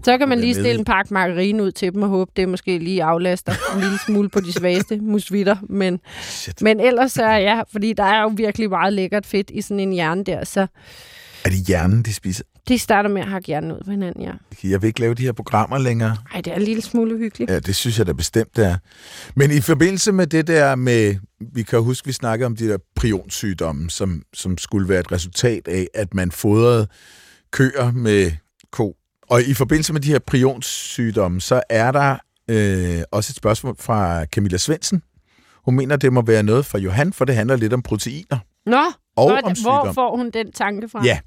Så 0.05 0.17
kan 0.17 0.29
man 0.29 0.39
lige 0.39 0.53
stille 0.53 0.79
en 0.79 0.85
pakke 0.85 1.13
margarine 1.13 1.63
ud 1.63 1.71
til 1.71 1.93
dem 1.93 2.03
og 2.03 2.09
håbe, 2.09 2.31
det 2.35 2.49
måske 2.49 2.77
lige 2.77 3.03
aflaster 3.03 3.51
en 3.75 3.81
lille 3.81 3.97
smule 4.05 4.29
på 4.29 4.39
de 4.39 4.53
svageste 4.53 4.97
musvitter. 4.97 5.55
Men, 5.69 5.99
Shit. 6.21 6.61
men 6.61 6.79
ellers 6.79 7.11
så 7.11 7.23
er 7.23 7.37
ja, 7.37 7.61
fordi 7.71 7.93
der 7.93 8.03
er 8.03 8.21
jo 8.21 8.27
virkelig 8.35 8.69
meget 8.69 8.93
lækkert 8.93 9.25
fedt 9.25 9.49
i 9.53 9.61
sådan 9.61 9.79
en 9.79 9.91
hjerne 9.91 10.23
der, 10.23 10.43
så 10.43 10.67
Er 11.45 11.49
det 11.49 11.59
hjernen, 11.67 12.03
de 12.03 12.13
spiser? 12.13 12.43
det 12.67 12.81
starter 12.81 13.09
med 13.09 13.21
at 13.21 13.27
hakke 13.27 13.47
hjernen 13.47 13.71
ud 13.71 13.81
på 13.85 13.91
hinanden, 13.91 14.23
ja. 14.23 14.31
Jeg 14.63 14.81
vil 14.81 14.87
ikke 14.87 14.99
lave 14.99 15.13
de 15.13 15.23
her 15.23 15.31
programmer 15.31 15.77
længere. 15.77 16.17
Ej, 16.33 16.41
det 16.41 16.53
er 16.53 16.57
en 16.57 16.61
lille 16.61 16.81
smule 16.81 17.17
hyggeligt. 17.17 17.51
Ja, 17.51 17.59
det 17.59 17.75
synes 17.75 17.97
jeg 17.97 18.07
da 18.07 18.13
bestemt, 18.13 18.55
det 18.55 18.65
er. 18.65 18.77
Men 19.35 19.51
i 19.51 19.61
forbindelse 19.61 20.11
med 20.11 20.27
det 20.27 20.47
der 20.47 20.75
med, 20.75 21.15
vi 21.53 21.63
kan 21.63 21.81
huske, 21.81 22.05
vi 22.05 22.11
snakkede 22.11 22.45
om 22.45 22.55
de 22.55 22.67
der 22.67 22.77
prionsygdomme, 22.95 23.89
som, 23.89 24.21
som 24.33 24.57
skulle 24.57 24.89
være 24.89 24.99
et 24.99 25.11
resultat 25.11 25.67
af, 25.67 25.87
at 25.93 26.13
man 26.13 26.31
fodrede 26.31 26.87
køer 27.51 27.91
med 27.91 28.31
ko. 28.71 28.95
Og 29.29 29.41
i 29.41 29.53
forbindelse 29.53 29.93
med 29.93 30.01
de 30.01 30.11
her 30.11 30.19
prionsygdomme, 30.19 31.41
så 31.41 31.61
er 31.69 31.91
der 31.91 32.17
øh, 32.49 33.03
også 33.11 33.31
et 33.31 33.35
spørgsmål 33.35 33.75
fra 33.79 34.25
Camilla 34.25 34.57
Svensen. 34.57 35.01
Hun 35.65 35.75
mener, 35.75 35.95
det 35.95 36.13
må 36.13 36.21
være 36.21 36.43
noget 36.43 36.65
fra 36.65 36.79
Johan, 36.79 37.13
for 37.13 37.25
det 37.25 37.35
handler 37.35 37.55
lidt 37.55 37.73
om 37.73 37.81
proteiner 37.81 38.37
Nå, 38.65 38.83
og 39.15 39.29
hvor, 39.29 39.37
om 39.37 39.43
hvor 39.43 39.53
sygdom. 39.53 39.93
får 39.93 40.17
hun 40.17 40.29
den 40.29 40.51
tanke 40.51 40.89
fra? 40.89 41.05
Ja, 41.05 41.19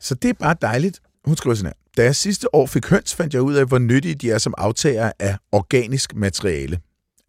så 0.00 0.14
det 0.14 0.28
er 0.28 0.34
bare 0.34 0.56
dejligt. 0.62 1.00
Hun 1.24 1.36
skriver 1.36 1.54
sådan 1.54 1.66
her. 1.66 1.72
Da 1.96 2.02
jeg 2.02 2.16
sidste 2.16 2.54
år 2.54 2.66
fik 2.66 2.86
høns, 2.86 3.14
fandt 3.14 3.34
jeg 3.34 3.42
ud 3.42 3.54
af, 3.54 3.66
hvor 3.66 3.78
nyttige 3.78 4.14
de 4.14 4.30
er 4.30 4.38
som 4.38 4.54
aftager 4.58 5.12
af 5.18 5.36
organisk 5.52 6.14
materiale. 6.14 6.78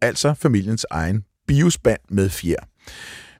Altså 0.00 0.34
familiens 0.34 0.86
egen 0.90 1.24
biospand 1.46 2.00
med 2.10 2.30
fjer. 2.30 2.56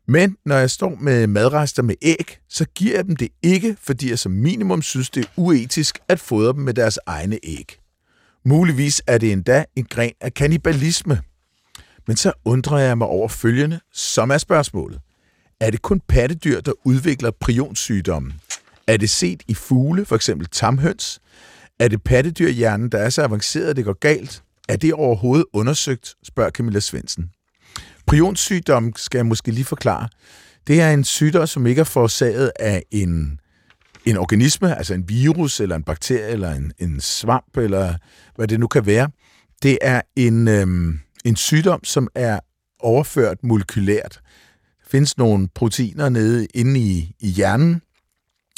Men 0.08 0.36
når 0.46 0.56
jeg 0.56 0.70
står 0.70 0.96
med 1.00 1.26
madrester 1.26 1.82
med 1.82 1.94
æg, 2.02 2.38
så 2.48 2.64
giver 2.64 2.94
jeg 2.94 3.04
dem 3.04 3.16
det 3.16 3.28
ikke, 3.42 3.76
fordi 3.82 4.10
jeg 4.10 4.18
som 4.18 4.32
minimum 4.32 4.82
synes, 4.82 5.10
det 5.10 5.24
er 5.24 5.28
uetisk 5.36 5.98
at 6.08 6.20
fodre 6.20 6.52
dem 6.52 6.62
med 6.62 6.74
deres 6.74 6.98
egne 7.06 7.38
æg. 7.42 7.78
Muligvis 8.44 9.02
er 9.06 9.18
det 9.18 9.32
endda 9.32 9.64
en 9.76 9.84
gren 9.84 10.12
af 10.20 10.34
kannibalisme. 10.34 11.20
Men 12.06 12.16
så 12.16 12.32
undrer 12.44 12.78
jeg 12.78 12.98
mig 12.98 13.06
over 13.06 13.28
følgende, 13.28 13.80
som 13.92 14.30
er 14.30 14.38
spørgsmålet. 14.38 15.00
Er 15.64 15.70
det 15.70 15.82
kun 15.82 16.00
pattedyr, 16.08 16.60
der 16.60 16.72
udvikler 16.84 17.30
prionsygdommen? 17.40 18.32
Er 18.86 18.96
det 18.96 19.10
set 19.10 19.42
i 19.48 19.54
fugle, 19.54 20.04
for 20.04 20.16
eksempel 20.16 20.48
tamhøns? 20.48 21.20
Er 21.78 21.88
det 21.88 22.02
pattedyrhjernen, 22.02 22.88
der 22.88 22.98
er 22.98 23.10
så 23.10 23.22
avanceret, 23.22 23.66
at 23.66 23.76
det 23.76 23.84
går 23.84 23.98
galt? 23.98 24.42
Er 24.68 24.76
det 24.76 24.92
overhovedet 24.92 25.46
undersøgt, 25.52 26.14
spørger 26.24 26.50
Camilla 26.50 26.80
Svendsen. 26.80 27.30
Prionsygdom 28.06 28.92
skal 28.96 29.18
jeg 29.18 29.26
måske 29.26 29.50
lige 29.50 29.64
forklare. 29.64 30.08
Det 30.66 30.80
er 30.80 30.90
en 30.90 31.04
sygdom, 31.04 31.46
som 31.46 31.66
ikke 31.66 31.80
er 31.80 31.84
forårsaget 31.84 32.52
af 32.60 32.82
en, 32.90 33.40
en 34.04 34.16
organisme, 34.16 34.76
altså 34.78 34.94
en 34.94 35.08
virus, 35.08 35.60
eller 35.60 35.76
en 35.76 35.84
bakterie, 35.84 36.28
eller 36.28 36.50
en, 36.50 36.72
en 36.78 37.00
svamp, 37.00 37.56
eller 37.56 37.94
hvad 38.36 38.48
det 38.48 38.60
nu 38.60 38.66
kan 38.66 38.86
være. 38.86 39.10
Det 39.62 39.78
er 39.82 40.00
en, 40.16 40.48
øhm, 40.48 40.98
en 41.24 41.36
sygdom, 41.36 41.84
som 41.84 42.08
er 42.14 42.40
overført 42.80 43.44
molekylært. 43.44 44.20
Findes 44.86 45.18
nogle 45.18 45.48
proteiner 45.54 46.08
nede 46.08 46.46
inde 46.54 46.80
i, 46.80 47.14
i 47.20 47.28
hjernen, 47.28 47.82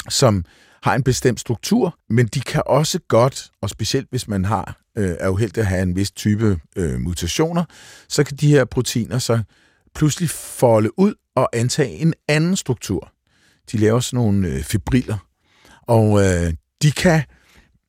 som 0.09 0.45
har 0.83 0.95
en 0.95 1.03
bestemt 1.03 1.39
struktur, 1.39 1.99
men 2.09 2.27
de 2.27 2.41
kan 2.41 2.63
også 2.65 2.99
godt, 3.07 3.51
og 3.61 3.69
specielt 3.69 4.09
hvis 4.09 4.27
man 4.27 4.45
har 4.45 4.81
øh, 4.97 5.15
er 5.19 5.29
uheldig 5.29 5.57
at 5.57 5.67
have 5.67 5.83
en 5.83 5.95
vis 5.95 6.11
type 6.11 6.59
øh, 6.75 6.99
mutationer, 6.99 7.63
så 8.09 8.23
kan 8.23 8.37
de 8.37 8.47
her 8.47 8.65
proteiner 8.65 9.19
så 9.19 9.41
pludselig 9.95 10.29
folde 10.29 10.99
ud 10.99 11.13
og 11.35 11.49
antage 11.53 11.89
en 11.89 12.13
anden 12.27 12.55
struktur. 12.55 13.11
De 13.71 13.77
laver 13.77 13.99
sådan 13.99 14.17
nogle 14.17 14.47
øh, 14.47 14.63
fibriller, 14.63 15.17
og 15.81 16.25
øh, 16.25 16.53
de 16.81 16.91
kan, 16.91 17.23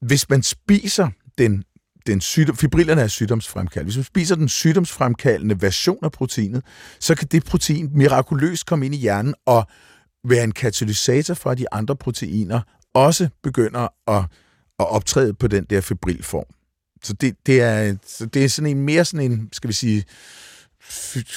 hvis 0.01 0.31
man 0.31 0.43
spiser 0.43 1.09
den, 1.39 1.65
den 2.09 2.21
sygdom, 2.21 2.57
fibrillerne 2.57 3.01
er 3.01 3.07
sygdomsfremkaldende. 3.07 3.87
Hvis 3.87 3.97
man 3.97 4.05
spiser 4.05 4.35
den 4.35 4.49
sygdomsfremkaldende 4.49 5.63
version 5.63 6.05
af 6.05 6.13
proteinet, 6.13 6.63
så 7.01 7.15
kan 7.15 7.29
det 7.29 7.45
protein 7.45 7.91
mirakuløst 7.95 8.67
komme 8.67 8.87
ind 8.87 8.95
i 8.95 8.99
hjernen 8.99 9.35
og 9.47 9.67
være 10.29 10.45
en 10.45 10.53
katalysator 10.53 11.35
for, 11.35 11.51
at 11.51 11.59
de 11.59 11.73
andre 11.73 11.97
proteiner 11.97 12.61
også 12.95 13.29
begynder 13.43 13.89
at, 14.11 14.25
at 14.79 14.91
optræde 14.91 15.35
på 15.35 15.47
den 15.49 15.65
der 15.65 15.81
fibrilform. 15.81 16.47
Så 17.03 17.13
det, 17.13 17.37
det, 17.47 17.61
er, 17.61 17.97
så 18.07 18.27
det 18.27 18.45
er 18.45 18.49
sådan 18.49 18.77
en 18.77 18.83
mere 18.83 19.05
sådan 19.05 19.33
en, 19.33 19.49
skal 19.53 19.69
vi 19.69 19.75
sige, 19.75 20.05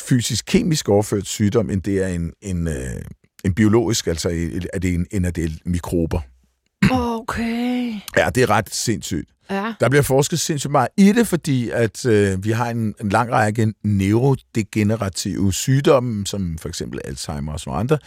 fysisk-kemisk 0.07 0.89
overført 0.89 1.27
sygdom, 1.27 1.69
end 1.69 1.81
det 1.81 2.03
er 2.03 2.07
en, 2.07 2.33
en, 2.41 2.67
øh, 2.67 3.01
en 3.45 3.53
biologisk, 3.53 4.07
altså 4.07 4.29
er 4.73 4.79
det 4.79 4.93
en, 4.93 5.05
end 5.11 5.25
er 5.25 5.31
det 5.31 5.59
mikrober. 5.65 6.21
Okay. 6.91 7.93
Ja, 8.17 8.29
det 8.35 8.43
er 8.43 8.49
ret 8.49 8.75
sindssygt. 8.75 9.29
Ja. 9.51 9.73
Der 9.79 9.89
bliver 9.89 10.03
forsket 10.03 10.39
sindssygt 10.39 10.71
meget 10.71 10.87
i 10.97 11.11
det, 11.11 11.27
fordi 11.27 11.69
at 11.69 12.05
øh, 12.05 12.43
vi 12.43 12.51
har 12.51 12.69
en, 12.69 12.95
en 13.01 13.09
lang 13.09 13.31
række 13.31 13.73
neurodegenerative 13.83 15.53
sygdomme, 15.53 16.27
som 16.27 16.57
for 16.57 16.69
eksempel 16.69 16.99
Alzheimer 17.05 17.53
og 17.53 17.59
sådan 17.59 17.79
andre, 17.79 17.97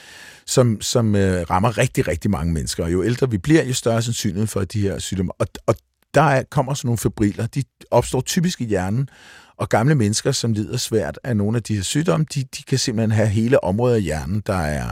som, 0.47 0.80
som 0.80 1.16
øh, 1.16 1.51
rammer 1.51 1.78
rigtig, 1.78 2.09
rigtig 2.09 2.30
mange 2.30 2.53
mennesker. 2.53 2.84
Og 2.84 2.92
jo 2.92 3.05
ældre 3.05 3.30
vi 3.30 3.38
bliver, 3.38 3.64
jo 3.64 3.74
større 3.74 3.97
er 3.97 4.01
sandsynligheden 4.01 4.49
for 4.49 4.64
de 4.64 4.80
her 4.80 4.99
sygdomme. 4.99 5.32
Og, 5.38 5.47
og 5.66 5.74
der 6.14 6.22
er, 6.22 6.42
kommer 6.51 6.74
sådan 6.74 6.86
nogle 6.88 6.99
fibriller. 6.99 7.47
De 7.47 7.62
opstår 7.90 8.20
typisk 8.20 8.61
i 8.61 8.64
hjernen, 8.64 9.09
og 9.57 9.68
gamle 9.68 9.95
mennesker, 9.95 10.32
som 10.32 10.53
lider 10.53 10.76
svært 10.76 11.18
af 11.24 11.36
nogle 11.36 11.57
af 11.57 11.62
de 11.62 11.74
her 11.74 11.82
sygdomme, 11.82 12.26
de, 12.34 12.45
de 12.57 12.62
kan 12.62 12.78
simpelthen 12.78 13.11
have 13.11 13.28
hele 13.28 13.64
områder 13.64 13.95
af 13.95 14.03
hjernen, 14.03 14.42
der 14.47 14.55
er 14.55 14.90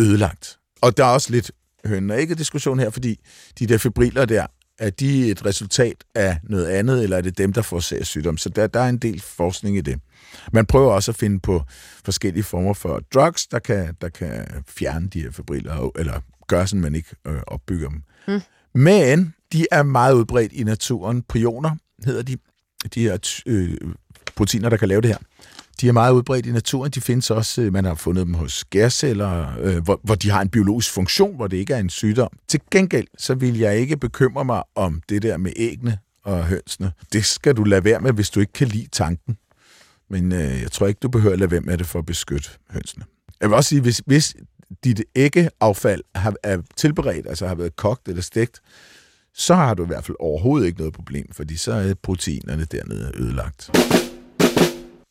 ødelagt. 0.00 0.58
Og 0.82 0.96
der 0.96 1.04
er 1.04 1.08
også 1.08 1.32
lidt 1.32 1.50
høn 1.84 2.10
Og 2.10 2.20
ikke 2.20 2.34
diskussion 2.34 2.78
her, 2.78 2.90
fordi 2.90 3.20
de 3.58 3.66
der 3.66 3.78
fibriller 3.78 4.24
der, 4.24 4.46
er 4.78 4.90
de 4.90 5.30
et 5.30 5.44
resultat 5.44 6.04
af 6.14 6.38
noget 6.42 6.66
andet, 6.66 7.02
eller 7.02 7.16
er 7.16 7.20
det 7.20 7.38
dem, 7.38 7.52
der 7.52 7.62
får 7.62 8.04
sygdom? 8.04 8.36
Så 8.36 8.48
der, 8.48 8.66
der 8.66 8.80
er 8.80 8.88
en 8.88 8.98
del 8.98 9.20
forskning 9.20 9.76
i 9.76 9.80
det. 9.80 10.00
Man 10.52 10.66
prøver 10.66 10.92
også 10.92 11.10
at 11.10 11.16
finde 11.16 11.40
på 11.40 11.62
forskellige 12.04 12.44
former 12.44 12.74
for 12.74 13.02
drugs, 13.14 13.46
der 13.46 13.58
kan, 13.58 13.96
der 14.00 14.08
kan 14.08 14.46
fjerne 14.68 15.08
de 15.08 15.22
her 15.22 15.30
fibriller, 15.30 15.90
eller 15.98 16.20
gøre 16.48 16.66
sådan, 16.66 16.80
man 16.80 16.94
ikke 16.94 17.10
øh, 17.26 17.40
opbygger 17.46 17.88
dem. 17.88 18.02
Mm. 18.28 18.40
Men 18.80 19.34
de 19.52 19.66
er 19.70 19.82
meget 19.82 20.14
udbredt 20.14 20.52
i 20.52 20.64
naturen. 20.64 21.22
Prioner 21.22 21.70
hedder 22.04 22.22
de. 22.22 22.36
De 22.94 23.00
her 23.00 23.40
øh, 23.46 23.76
proteiner, 24.36 24.68
der 24.68 24.76
kan 24.76 24.88
lave 24.88 25.00
det 25.00 25.10
her. 25.10 25.18
De 25.80 25.88
er 25.88 25.92
meget 25.92 26.12
udbredt 26.12 26.46
i 26.46 26.52
naturen. 26.52 26.90
De 26.90 27.00
findes 27.00 27.30
også, 27.30 27.62
øh, 27.62 27.72
man 27.72 27.84
har 27.84 27.94
fundet 27.94 28.26
dem 28.26 28.34
hos 28.34 28.64
gærceller, 28.64 29.58
øh, 29.60 29.84
hvor, 29.84 30.00
hvor 30.02 30.14
de 30.14 30.30
har 30.30 30.42
en 30.42 30.48
biologisk 30.48 30.92
funktion, 30.92 31.36
hvor 31.36 31.46
det 31.46 31.56
ikke 31.56 31.74
er 31.74 31.78
en 31.78 31.90
sygdom. 31.90 32.30
Til 32.48 32.60
gengæld, 32.70 33.06
så 33.18 33.34
vil 33.34 33.58
jeg 33.58 33.78
ikke 33.78 33.96
bekymre 33.96 34.44
mig 34.44 34.62
om 34.74 35.02
det 35.08 35.22
der 35.22 35.36
med 35.36 35.52
æggene 35.56 35.98
og 36.24 36.46
hønsene. 36.46 36.92
Det 37.12 37.24
skal 37.24 37.54
du 37.54 37.64
lade 37.64 37.84
være 37.84 38.00
med, 38.00 38.12
hvis 38.12 38.30
du 38.30 38.40
ikke 38.40 38.52
kan 38.52 38.68
lide 38.68 38.88
tanken. 38.92 39.36
Men 40.10 40.32
øh, 40.32 40.62
jeg 40.62 40.72
tror 40.72 40.86
ikke, 40.86 40.98
du 40.98 41.08
behøver 41.08 41.32
at 41.32 41.38
lade 41.38 41.50
være 41.50 41.60
med 41.60 41.78
det 41.78 41.86
for 41.86 41.98
at 41.98 42.06
beskytte 42.06 42.48
hønsene. 42.70 43.04
Jeg 43.40 43.48
vil 43.48 43.56
også 43.56 43.68
sige, 43.68 43.80
hvis, 43.80 44.02
hvis 44.06 44.34
dit 44.84 45.02
æggeaffald 45.16 46.02
har, 46.14 46.34
er 46.42 46.58
tilberedt, 46.76 47.26
altså 47.26 47.46
har 47.46 47.54
været 47.54 47.76
kogt 47.76 48.08
eller 48.08 48.22
stegt, 48.22 48.60
så 49.34 49.54
har 49.54 49.74
du 49.74 49.84
i 49.84 49.86
hvert 49.86 50.04
fald 50.04 50.16
overhovedet 50.20 50.66
ikke 50.66 50.78
noget 50.78 50.94
problem, 50.94 51.32
fordi 51.32 51.56
så 51.56 51.72
er 51.72 51.94
proteinerne 52.02 52.64
dernede 52.64 53.12
ødelagt. 53.14 53.70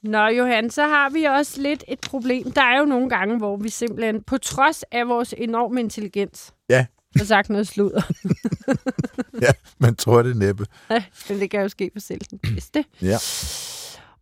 Nå, 0.05 0.27
Johan, 0.27 0.69
så 0.69 0.87
har 0.87 1.09
vi 1.09 1.23
også 1.23 1.61
lidt 1.61 1.83
et 1.87 1.99
problem. 1.99 2.51
Der 2.51 2.61
er 2.61 2.79
jo 2.79 2.85
nogle 2.85 3.09
gange, 3.09 3.37
hvor 3.37 3.57
vi 3.57 3.69
simpelthen, 3.69 4.23
på 4.23 4.37
trods 4.37 4.83
af 4.83 5.07
vores 5.07 5.33
enorme 5.37 5.79
intelligens, 5.79 6.53
ja. 6.69 6.85
har 7.17 7.25
sagt 7.25 7.49
noget 7.49 7.67
sludder. 7.67 8.01
ja, 9.45 9.51
man 9.77 9.95
tror 9.95 10.21
det 10.21 10.37
næppe. 10.37 10.65
Ja, 10.89 11.03
men 11.29 11.39
det 11.39 11.49
kan 11.49 11.61
jo 11.61 11.69
ske 11.69 11.89
for 11.93 11.99
selv 11.99 12.21
den 12.31 12.39
bedste. 12.39 12.85
ja. 13.01 13.17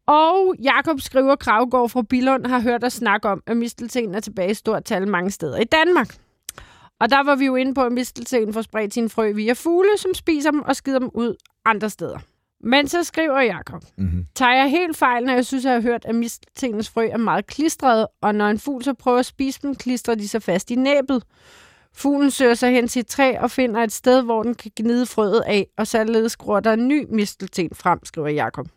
Og 0.07 0.55
Jakob 0.63 1.01
skriver, 1.01 1.35
Kravgaard 1.35 1.89
fra 1.89 2.01
Bilund 2.01 2.45
har 2.45 2.59
hørt 2.59 2.83
os 2.83 2.93
snakke 2.93 3.29
om, 3.29 3.43
at 3.47 3.57
mistelten 3.57 4.15
er 4.15 4.19
tilbage 4.19 4.51
i 4.51 4.53
stort 4.53 4.85
tal 4.85 5.07
mange 5.07 5.31
steder 5.31 5.57
i 5.57 5.63
Danmark. 5.63 6.15
Og 6.99 7.09
der 7.09 7.23
var 7.23 7.35
vi 7.35 7.45
jo 7.45 7.55
inde 7.55 7.73
på, 7.73 7.81
at 7.81 7.91
mistelten 7.91 8.53
får 8.53 8.61
spredt 8.61 8.93
sine 8.93 9.09
frø 9.09 9.31
via 9.31 9.53
fugle, 9.53 9.97
som 9.97 10.13
spiser 10.13 10.51
dem 10.51 10.61
og 10.61 10.75
skider 10.75 10.99
dem 10.99 11.09
ud 11.13 11.35
andre 11.65 11.89
steder. 11.89 12.19
Men 12.63 12.87
så 12.87 13.03
skriver 13.03 13.41
Jakob, 13.41 13.83
mm-hmm. 13.97 14.25
tager 14.35 14.53
jeg 14.53 14.69
helt 14.69 14.97
fejl, 14.97 15.23
når 15.23 15.33
jeg 15.33 15.45
synes, 15.45 15.65
at 15.65 15.69
jeg 15.69 15.75
har 15.75 15.81
hørt, 15.81 16.05
at 16.05 16.15
misteltenens 16.15 16.89
frø 16.89 17.07
er 17.07 17.17
meget 17.17 17.47
klistrede, 17.47 18.07
og 18.21 18.35
når 18.35 18.47
en 18.47 18.59
fugl 18.59 18.83
så 18.83 18.93
prøver 18.93 19.19
at 19.19 19.25
spise 19.25 19.59
dem, 19.61 19.75
klistrer 19.75 20.15
de 20.15 20.27
sig 20.27 20.43
fast 20.43 20.71
i 20.71 20.75
næbet. 20.75 21.23
Fuglen 21.93 22.31
søger 22.31 22.53
sig 22.53 22.71
hen 22.71 22.87
til 22.87 22.99
et 22.99 23.07
træ 23.07 23.37
og 23.39 23.51
finder 23.51 23.83
et 23.83 23.91
sted, 23.91 24.21
hvor 24.21 24.43
den 24.43 24.55
kan 24.55 24.71
gnide 24.75 25.05
frøet 25.05 25.41
af, 25.45 25.67
og 25.77 25.87
således 25.87 26.35
gror 26.35 26.59
der 26.59 26.73
en 26.73 26.87
ny 26.87 27.05
mistelten 27.09 27.69
frem, 27.75 28.05
skriver 28.05 28.27
Jakob. 28.27 28.67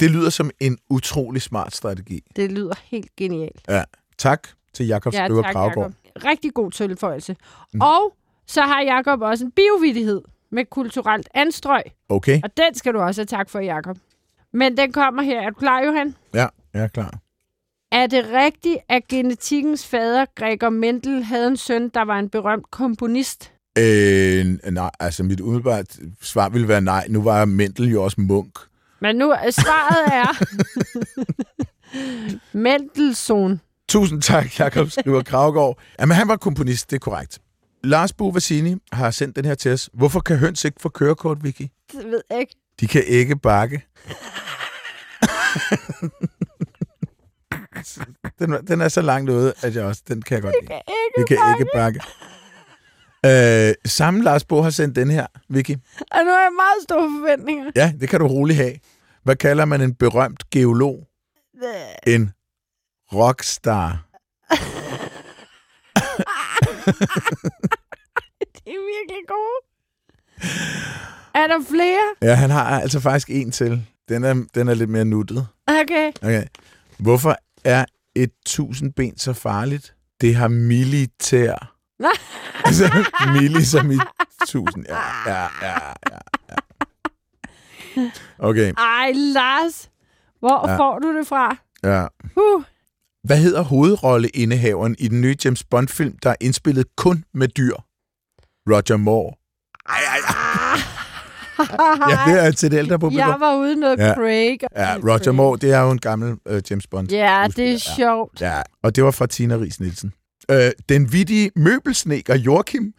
Det 0.00 0.10
lyder 0.10 0.30
som 0.30 0.50
en 0.60 0.78
utrolig 0.90 1.42
smart 1.42 1.76
strategi. 1.76 2.20
Det 2.36 2.52
lyder 2.52 2.74
helt 2.84 3.16
genialt. 3.16 3.60
Ja. 3.68 3.84
Tak 4.18 4.48
til 4.72 4.86
Jakob 4.86 5.14
ja, 5.14 5.26
Skriver 5.26 5.42
Kravgaard. 5.42 5.92
Rigtig 6.24 6.54
god 6.54 6.70
tilføjelse. 6.70 7.36
Mm. 7.72 7.80
Og 7.80 8.16
så 8.46 8.62
har 8.62 8.82
Jakob 8.82 9.20
også 9.20 9.44
en 9.44 9.50
biovidighed 9.50 10.22
med 10.52 10.64
kulturelt 10.70 11.28
anstrøg. 11.34 11.82
Okay. 12.08 12.40
Og 12.44 12.50
den 12.56 12.74
skal 12.74 12.94
du 12.94 12.98
også 13.00 13.20
have 13.20 13.26
tak 13.26 13.50
for, 13.50 13.60
Jakob. 13.60 13.96
Men 14.52 14.76
den 14.76 14.92
kommer 14.92 15.22
her. 15.22 15.40
Er 15.40 15.50
du 15.50 15.54
klar, 15.54 15.80
Johan? 15.80 16.14
Ja, 16.34 16.46
jeg 16.74 16.82
er 16.82 16.88
klar. 16.88 17.18
Er 17.92 18.06
det 18.06 18.24
rigtigt, 18.32 18.78
at 18.88 19.08
genetikkens 19.08 19.86
fader, 19.86 20.24
Gregor 20.36 20.68
Mendel, 20.68 21.22
havde 21.22 21.46
en 21.46 21.56
søn, 21.56 21.88
der 21.88 22.02
var 22.02 22.18
en 22.18 22.28
berømt 22.28 22.70
komponist? 22.70 23.52
Øh, 23.78 24.46
nej, 24.72 24.90
altså 25.00 25.22
mit 25.22 25.40
umiddelbart 25.40 25.96
svar 26.20 26.48
ville 26.48 26.68
være 26.68 26.80
nej. 26.80 27.06
Nu 27.08 27.22
var 27.22 27.44
Mendel 27.44 27.90
jo 27.90 28.04
også 28.04 28.20
munk. 28.20 28.58
Men 29.00 29.16
nu 29.16 29.34
svaret 29.50 30.14
er 30.14 30.44
Mendelssohn. 32.58 33.60
Tusind 33.88 34.22
tak, 34.22 34.58
Jakob 34.58 34.90
Skriver 34.90 35.22
Kravgaard. 35.22 35.78
Jamen, 36.00 36.16
han 36.16 36.28
var 36.28 36.36
komponist, 36.36 36.90
det 36.90 36.96
er 36.96 37.00
korrekt. 37.00 37.38
Lars 37.84 38.12
Bovassini 38.12 38.76
har 38.92 39.10
sendt 39.10 39.36
den 39.36 39.44
her 39.44 39.54
til 39.54 39.72
os. 39.72 39.90
Hvorfor 39.92 40.20
kan 40.20 40.36
høns 40.36 40.64
ikke 40.64 40.80
få 40.80 40.88
kørekort, 40.88 41.44
Vicky? 41.44 41.62
Det 41.92 42.04
ved 42.04 42.20
jeg 42.30 42.40
ikke. 42.40 42.54
De 42.80 42.86
kan 42.86 43.04
ikke 43.06 43.36
bakke. 43.36 43.80
den, 48.38 48.66
den 48.68 48.80
er 48.80 48.88
så 48.88 49.02
langt 49.02 49.30
ude, 49.30 49.52
at 49.62 49.76
jeg 49.76 49.84
også, 49.84 50.02
den 50.08 50.22
kan 50.22 50.34
jeg 50.34 50.42
godt 50.42 50.54
lide. 50.60 50.66
Kan 50.66 50.80
ikke 50.88 51.20
De 51.20 51.26
kan 51.26 51.36
bakke. 51.36 51.60
ikke 51.60 51.70
bakke. 51.74 52.00
Øh, 53.68 53.74
samme 53.84 54.22
Lars 54.22 54.44
Bo 54.44 54.60
har 54.62 54.70
sendt 54.70 54.96
den 54.96 55.10
her, 55.10 55.26
Vicky. 55.48 55.70
Og 56.10 56.24
nu 56.24 56.30
har 56.30 56.40
jeg 56.42 56.52
meget 56.56 56.82
store 56.82 57.10
forventninger. 57.20 57.70
Ja, 57.76 57.92
det 58.00 58.08
kan 58.08 58.20
du 58.20 58.26
roligt 58.26 58.56
have. 58.56 58.74
Hvad 59.24 59.36
kalder 59.36 59.64
man 59.64 59.80
en 59.80 59.94
berømt 59.94 60.50
geolog? 60.50 61.06
En 62.06 62.30
rockstar. 63.12 64.06
det 68.54 68.72
er 68.74 68.82
virkelig 68.94 69.24
godt. 69.28 69.64
Er 71.34 71.46
der 71.46 71.64
flere? 71.70 72.30
Ja, 72.30 72.34
han 72.34 72.50
har 72.50 72.80
altså 72.80 73.00
faktisk 73.00 73.30
en 73.30 73.50
til. 73.50 73.86
Den 74.08 74.24
er, 74.24 74.44
den 74.54 74.68
er 74.68 74.74
lidt 74.74 74.90
mere 74.90 75.04
nuttet. 75.04 75.46
Okay. 75.66 76.12
okay. 76.22 76.44
Hvorfor 76.98 77.36
er 77.64 77.84
et 78.14 78.30
tusindben 78.46 79.18
så 79.18 79.32
farligt? 79.32 79.94
Det 80.20 80.34
har 80.34 80.48
militær. 80.48 81.74
altså, 82.64 83.06
milli 83.40 83.64
som 83.64 83.90
i 83.90 83.98
tusind. 84.46 84.86
Ja, 84.88 85.32
ja, 85.32 85.42
ja, 85.62 85.78
ja. 86.10 86.18
ja. 86.48 88.10
Okay. 88.38 88.72
Ej, 88.78 89.12
Lars. 89.14 89.90
Hvor 90.38 90.68
ja. 90.68 90.76
får 90.76 90.98
du 90.98 91.18
det 91.18 91.26
fra? 91.26 91.56
Ja. 91.82 92.06
Uh. 92.36 92.64
Hvad 93.24 93.36
hedder 93.36 93.62
hovedrolleindehaveren 93.62 94.96
i 94.98 95.08
den 95.08 95.20
nye 95.20 95.36
James 95.44 95.64
Bond-film, 95.64 96.18
der 96.22 96.30
er 96.30 96.34
indspillet 96.40 96.86
kun 96.96 97.24
med 97.34 97.48
dyr? 97.48 97.74
Roger 98.70 98.96
Moore. 98.96 99.34
Ej, 99.88 100.00
ej, 100.06 100.18
ej. 100.28 100.80
ja, 102.10 102.32
det 102.32 102.46
er 102.46 102.50
til 102.50 102.70
det 102.70 102.78
ældre 102.78 102.98
publikum. 102.98 103.28
Jeg 103.28 103.40
var 103.40 103.56
ude 103.56 103.76
noget 103.76 103.98
ja. 103.98 104.14
Craig. 104.14 104.58
Ja, 104.76 104.96
Roger 104.96 105.18
Craig. 105.18 105.34
Moore, 105.34 105.58
det 105.58 105.72
er 105.72 105.80
jo 105.80 105.90
en 105.90 105.98
gammel 105.98 106.36
uh, 106.50 106.60
James 106.70 106.86
Bond. 106.86 107.10
Ja, 107.10 107.46
det 107.56 107.72
er 107.72 107.78
sjovt. 107.96 108.40
Ja, 108.40 108.62
og 108.82 108.96
det 108.96 109.04
var 109.04 109.10
fra 109.10 109.26
Tina 109.26 109.56
Ries 109.56 109.80
Nielsen. 109.80 110.12
Uh, 110.52 110.56
den 110.88 111.12
vittige 111.12 111.50
møbelsnækker 111.56 112.34
Joachim. 112.36 112.92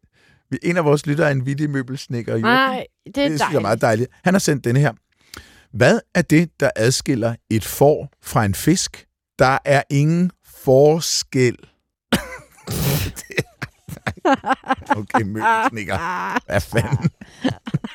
en 0.62 0.76
af 0.76 0.84
vores 0.84 1.06
lyttere 1.06 1.26
er 1.26 1.32
en 1.32 1.46
vittig 1.46 1.70
møbelsnækker 1.70 2.32
Joachim. 2.32 2.44
Nej, 2.44 2.86
det 3.06 3.24
er 3.24 3.28
det 3.28 3.40
er 3.40 3.60
meget 3.60 3.80
dejligt. 3.80 4.10
Han 4.24 4.34
har 4.34 4.38
sendt 4.38 4.64
denne 4.64 4.80
her. 4.80 4.92
Hvad 5.72 6.00
er 6.14 6.22
det, 6.22 6.50
der 6.60 6.70
adskiller 6.76 7.34
et 7.50 7.64
får 7.64 8.12
fra 8.22 8.44
en 8.44 8.54
fisk? 8.54 9.07
Der 9.38 9.58
er 9.64 9.82
ingen 9.90 10.30
forskel. 10.44 11.56
okay, 14.96 15.22
møbelsnikker. 15.22 15.98
Hvad 16.46 16.60
fanden? 16.60 17.10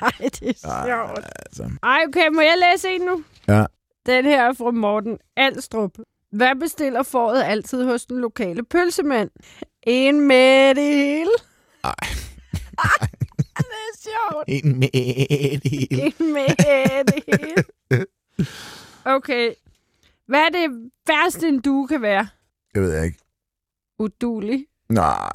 Nej, 0.01 0.11
det 0.19 0.49
er 0.49 0.85
sjovt. 0.85 1.25
Altså. 1.45 1.69
Ej, 1.83 1.99
okay, 2.07 2.27
må 2.27 2.41
jeg 2.41 2.55
læse 2.57 2.89
en 2.89 3.01
nu? 3.01 3.23
Ja. 3.47 3.65
Den 4.05 4.25
her 4.25 4.43
er 4.49 4.53
fra 4.53 4.71
Morten 4.71 5.17
Alstrup. 5.37 5.91
Hvad 6.31 6.55
bestiller 6.59 7.03
foråret 7.03 7.43
altid 7.43 7.85
hos 7.85 8.05
den 8.05 8.21
lokale 8.21 8.63
pølsemand? 8.63 9.29
En 9.83 10.19
med 10.27 10.75
det 10.75 10.83
hele. 10.83 11.31
Ej. 11.83 11.93
det 13.57 13.65
er 13.65 14.01
sjovt. 14.01 14.43
En 14.47 14.79
med 14.79 14.89
det 15.63 15.71
hele. 15.71 16.01
En 16.19 16.33
med 16.33 17.05
det 17.05 17.23
hele. 17.27 18.05
Okay. 19.05 19.53
Hvad 20.33 20.41
er 20.41 20.49
det 20.49 20.91
værste, 21.07 21.47
en 21.47 21.61
due 21.61 21.87
kan 21.87 22.01
være? 22.01 22.27
Det 22.73 22.81
ved 22.81 22.93
jeg 22.93 23.05
ikke. 23.05 23.17
Udulig. 23.99 24.65
Nej. 24.89 25.31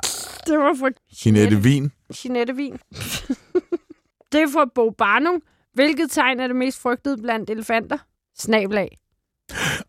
Det 0.47 0.59
var 0.59 0.75
fra... 0.81 0.91
Jeanette 1.25 1.63
Vin. 1.63 1.93
Jeanette 2.25 2.57
Vin. 2.57 2.73
det 4.33 4.41
er 4.43 4.49
fra 4.53 4.71
Bo 4.75 4.91
Barnum. 4.91 5.43
Hvilket 5.75 6.11
tegn 6.11 6.41
er 6.41 6.47
det 6.47 6.57
mest 6.57 6.81
frygtet 6.81 7.19
blandt 7.23 7.51
elefanter? 7.51 7.99
Snablag. 8.39 8.99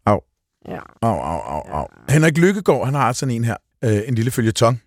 Au. 0.06 0.20
Ja. 0.68 0.80
Au, 1.02 1.20
au, 1.20 1.40
au, 1.40 1.62
au. 1.62 1.88
Henrik 2.10 2.38
Lykkegaard, 2.38 2.86
han 2.86 2.94
har 2.94 3.14
sådan 3.14 3.36
en 3.36 3.44
her. 3.44 3.58
Øh, 3.84 4.02
en 4.08 4.16
lille 4.16 4.32
følgetong. 4.32 4.82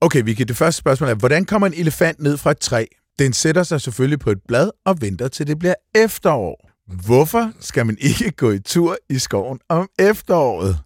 Okay, 0.00 0.22
Vicky, 0.24 0.42
det 0.42 0.56
første 0.56 0.78
spørgsmål 0.78 1.10
er, 1.10 1.14
hvordan 1.14 1.44
kommer 1.44 1.66
en 1.66 1.74
elefant 1.74 2.20
ned 2.20 2.36
fra 2.36 2.50
et 2.50 2.58
træ? 2.58 2.84
Den 3.18 3.32
sætter 3.32 3.62
sig 3.62 3.80
selvfølgelig 3.80 4.18
på 4.18 4.30
et 4.30 4.38
blad 4.48 4.70
og 4.84 5.00
venter 5.00 5.28
til 5.28 5.46
det 5.46 5.58
bliver 5.58 5.74
efterår. 5.94 6.69
Hvorfor 6.90 7.52
skal 7.60 7.86
man 7.86 7.96
ikke 8.00 8.30
gå 8.30 8.50
i 8.50 8.58
tur 8.58 8.96
i 9.08 9.18
skoven 9.18 9.60
om 9.68 9.88
efteråret? 9.98 10.78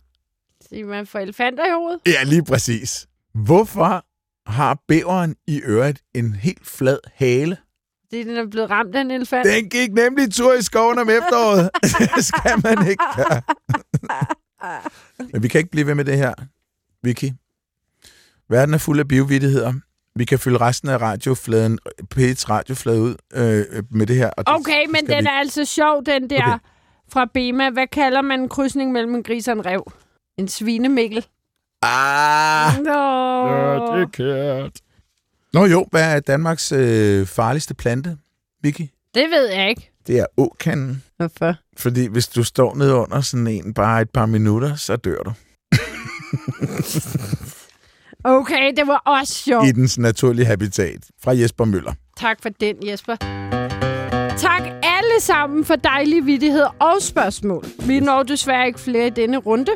Siger 0.69 0.87
man 0.87 1.07
får 1.07 1.19
elefanter 1.19 1.67
i 1.67 1.71
hovedet? 1.71 2.01
Ja, 2.07 2.23
lige 2.23 2.45
præcis. 2.45 3.07
Hvorfor 3.35 4.05
har 4.51 4.79
bæveren 4.89 5.37
i 5.47 5.61
øret 5.65 5.99
en 6.15 6.33
helt 6.33 6.67
flad 6.67 6.99
hale? 7.15 7.57
Det 8.11 8.21
er 8.21 8.25
den 8.25 8.37
er 8.37 8.47
blevet 8.47 8.71
ramt 8.71 8.95
af 8.95 9.01
en 9.01 9.11
elefant. 9.11 9.47
Den 9.47 9.69
gik 9.71 9.93
nemlig 9.93 10.33
tur 10.33 10.55
i 10.55 10.63
skoven 10.63 10.99
om 10.99 11.11
efteråret. 11.11 11.71
det 12.17 12.25
skal 12.25 12.63
man 12.63 12.89
ikke 12.89 13.05
gøre. 13.17 13.43
Men 15.33 15.43
vi 15.43 15.49
kan 15.49 15.59
ikke 15.59 15.71
blive 15.71 15.87
ved 15.87 15.95
med 15.95 16.05
det 16.05 16.17
her, 16.17 16.35
Vicky. 17.03 17.31
Verden 18.49 18.75
er 18.75 18.79
fuld 18.79 19.01
af 19.01 19.09
biovidigheder. 19.09 19.73
Vi 20.17 20.25
kan 20.25 20.39
fylde 20.39 20.59
resten 20.59 20.89
af 20.89 21.01
radiofladen, 21.01 21.79
P1's 22.15 22.51
radioflade 22.51 23.01
ud 23.01 23.15
øh, 23.35 23.65
med 23.91 24.07
det 24.07 24.17
her. 24.17 24.31
Og 24.31 24.47
det 24.47 24.55
Okay, 24.55 24.87
men 24.87 24.97
skal 25.07 25.17
den 25.17 25.25
vi- 25.25 25.29
er 25.29 25.33
altså 25.39 25.65
sjov, 25.65 26.03
den 26.07 26.31
der 26.31 26.43
Okay. 26.47 26.59
fra 27.13 27.25
Bema. 27.35 27.71
Hvad 27.71 27.87
kalder 27.87 28.23
man 28.23 28.41
en 28.41 28.49
krydsning 28.49 28.93
mellem 28.93 29.15
en 29.15 29.23
gris 29.23 29.49
og 29.49 29.53
en 29.53 29.67
rev? 29.67 29.93
En 30.39 30.49
svinemikkel. 30.49 31.27
Ah! 31.83 32.79
Nå. 32.83 34.07
kært. 34.13 34.73
Nå 35.53 35.65
jo, 35.67 35.87
hvad 35.91 36.17
er 36.17 36.21
Danmarks 36.21 36.73
øh, 36.73 37.27
farligste 37.27 37.75
plante, 37.75 38.17
Vicky? 38.63 38.89
Det 39.15 39.31
ved 39.31 39.49
jeg 39.49 39.69
ikke. 39.69 39.91
Det 40.07 40.19
er 40.19 40.27
åkanden. 40.37 41.03
Hvorfor? 41.17 41.55
Fordi 41.77 42.07
hvis 42.07 42.29
du 42.29 42.45
står 42.45 42.75
nede 42.75 42.95
under 42.95 43.21
sådan 43.21 43.47
en 43.47 43.75
bare 43.75 44.03
et 44.03 44.11
par 44.11 44.27
minutter, 44.27 44.75
så 44.77 44.97
dør 44.97 45.23
du. 45.23 45.33
Okay, 48.25 48.73
det 48.77 48.87
var 48.87 49.03
også 49.07 49.35
sjovt. 49.35 49.67
I 49.69 49.73
dens 49.73 49.99
naturlige 49.99 50.47
habitat. 50.47 50.99
Fra 51.25 51.37
Jesper 51.37 51.65
Møller. 51.65 51.93
Tak 52.17 52.37
for 52.43 52.49
den, 52.49 52.77
Jesper. 52.89 53.17
Tak 54.37 54.63
alle 54.83 55.21
sammen 55.21 55.65
for 55.65 55.77
dejlige 55.77 56.25
vittigheder 56.25 56.77
og 56.81 57.03
spørgsmål. 57.03 57.65
Vi 57.87 58.01
når 58.01 58.23
desværre 58.23 58.67
ikke 58.67 58.81
flere 58.81 59.07
i 59.07 59.11
denne 59.11 59.37
runde. 59.37 59.73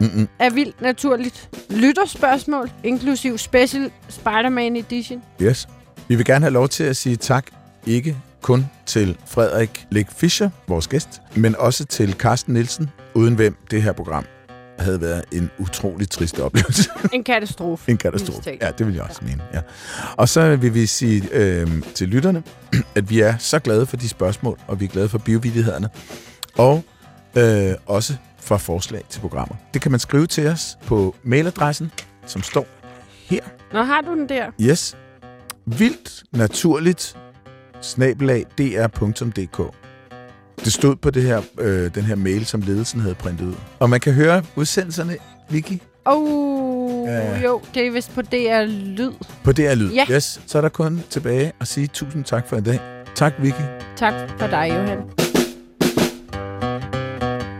Mm-mm. 0.00 0.28
Er 0.38 0.50
vildt 0.50 0.80
naturligt 0.82 1.50
lytterspørgsmål, 1.70 2.70
inklusiv 2.84 3.38
Special 3.38 3.90
Spider-Man 4.08 4.76
Edition. 4.76 5.22
Yes. 5.42 5.68
Vi 6.08 6.14
vil 6.14 6.26
gerne 6.26 6.44
have 6.44 6.52
lov 6.52 6.68
til 6.68 6.84
at 6.84 6.96
sige 6.96 7.16
tak, 7.16 7.46
ikke 7.86 8.16
kun 8.42 8.66
til 8.86 9.16
Frederik 9.26 9.86
Læk 9.90 10.06
Fischer, 10.16 10.50
vores 10.68 10.88
gæst, 10.88 11.08
men 11.36 11.56
også 11.56 11.84
til 11.84 12.12
Carsten 12.12 12.54
Nielsen, 12.54 12.90
uden 13.14 13.34
hvem 13.34 13.56
det 13.70 13.82
her 13.82 13.92
program 13.92 14.24
havde 14.80 15.00
været 15.00 15.24
en 15.32 15.50
utrolig 15.58 16.10
trist 16.10 16.40
oplevelse. 16.40 16.90
En 17.12 17.24
katastrofe. 17.24 17.90
en 17.90 17.96
katastrofe. 17.96 18.58
Ja, 18.60 18.70
det 18.78 18.86
vil 18.86 18.94
jeg 18.94 19.02
også 19.02 19.20
mene. 19.24 19.42
Ja. 19.54 19.60
Og 20.16 20.28
så 20.28 20.56
vil 20.56 20.74
vi 20.74 20.86
sige 20.86 21.28
øh, 21.32 21.82
til 21.94 22.08
lytterne, 22.08 22.42
at 22.94 23.10
vi 23.10 23.20
er 23.20 23.34
så 23.38 23.58
glade 23.58 23.86
for 23.86 23.96
de 23.96 24.08
spørgsmål, 24.08 24.58
og 24.68 24.80
vi 24.80 24.84
er 24.84 24.88
glade 24.88 25.08
for 25.08 25.18
biovidighederne, 25.18 25.88
og 26.56 26.84
øh, 27.36 27.74
også 27.86 28.14
for 28.38 28.56
forslag 28.56 29.02
til 29.08 29.20
programmer. 29.20 29.54
Det 29.74 29.82
kan 29.82 29.90
man 29.90 30.00
skrive 30.00 30.26
til 30.26 30.46
os 30.46 30.78
på 30.86 31.14
mailadressen, 31.22 31.92
som 32.26 32.42
står 32.42 32.66
her. 33.26 33.40
Nå, 33.72 33.82
har 33.82 34.00
du 34.00 34.14
den 34.14 34.28
der? 34.28 34.46
Yes. 34.60 34.96
Vildt 35.66 36.22
naturligt 36.32 37.16
snabelag 37.80 38.46
dr.dk. 38.58 39.79
Det 40.64 40.72
stod 40.72 40.96
på 40.96 41.10
det 41.10 41.22
her, 41.22 41.40
øh, 41.60 41.94
den 41.94 42.02
her 42.02 42.14
mail, 42.14 42.46
som 42.46 42.60
ledelsen 42.60 43.00
havde 43.00 43.14
printet 43.14 43.46
ud. 43.46 43.54
Og 43.78 43.90
man 43.90 44.00
kan 44.00 44.12
høre 44.12 44.42
udsendelserne, 44.56 45.16
Vicky, 45.48 45.78
Oh, 46.04 47.08
jo, 47.44 47.60
det 47.74 47.86
er 47.86 47.90
vist 47.90 48.14
på 48.14 48.22
DR 48.22 48.64
Lyd. 48.66 49.12
på 49.44 49.52
DR 49.52 49.74
Lyd. 49.74 49.92
Ja. 49.92 50.04
Yes. 50.10 50.40
Så 50.46 50.58
er 50.58 50.62
der 50.62 50.68
kun 50.68 51.02
tilbage 51.10 51.52
at 51.60 51.68
sige 51.68 51.86
tusind 51.86 52.24
tak 52.24 52.48
for 52.48 52.56
i 52.56 52.60
dag. 52.60 52.80
Tak, 53.14 53.32
Vicky. 53.38 53.62
Tak 53.96 54.14
for 54.38 54.46
dig, 54.46 54.70
Johan. 54.74 54.98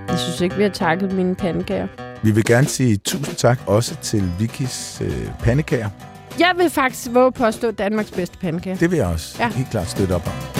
Jeg 0.08 0.18
synes 0.18 0.40
ikke, 0.40 0.56
vi 0.56 0.62
har 0.62 0.70
takket 0.70 1.12
mine 1.12 1.34
pandekager. 1.34 1.86
Vi 2.22 2.30
vil 2.30 2.44
gerne 2.44 2.66
sige 2.66 2.96
tusind 2.96 3.36
tak 3.36 3.58
også 3.66 3.96
til 4.02 4.32
Vickys 4.38 5.00
øh, 5.00 5.28
pandekager. 5.42 5.88
Jeg 6.38 6.52
vil 6.56 6.70
faktisk 6.70 7.08
våge 7.14 7.32
påstå 7.32 7.70
Danmarks 7.70 8.10
bedste 8.10 8.38
pandekager. 8.38 8.76
Det 8.76 8.90
vil 8.90 8.96
jeg 8.96 9.06
også. 9.06 9.36
Ja. 9.40 9.48
helt 9.48 9.70
klart 9.70 9.90
støtte 9.90 10.12
op 10.14 10.26
om. 10.26 10.59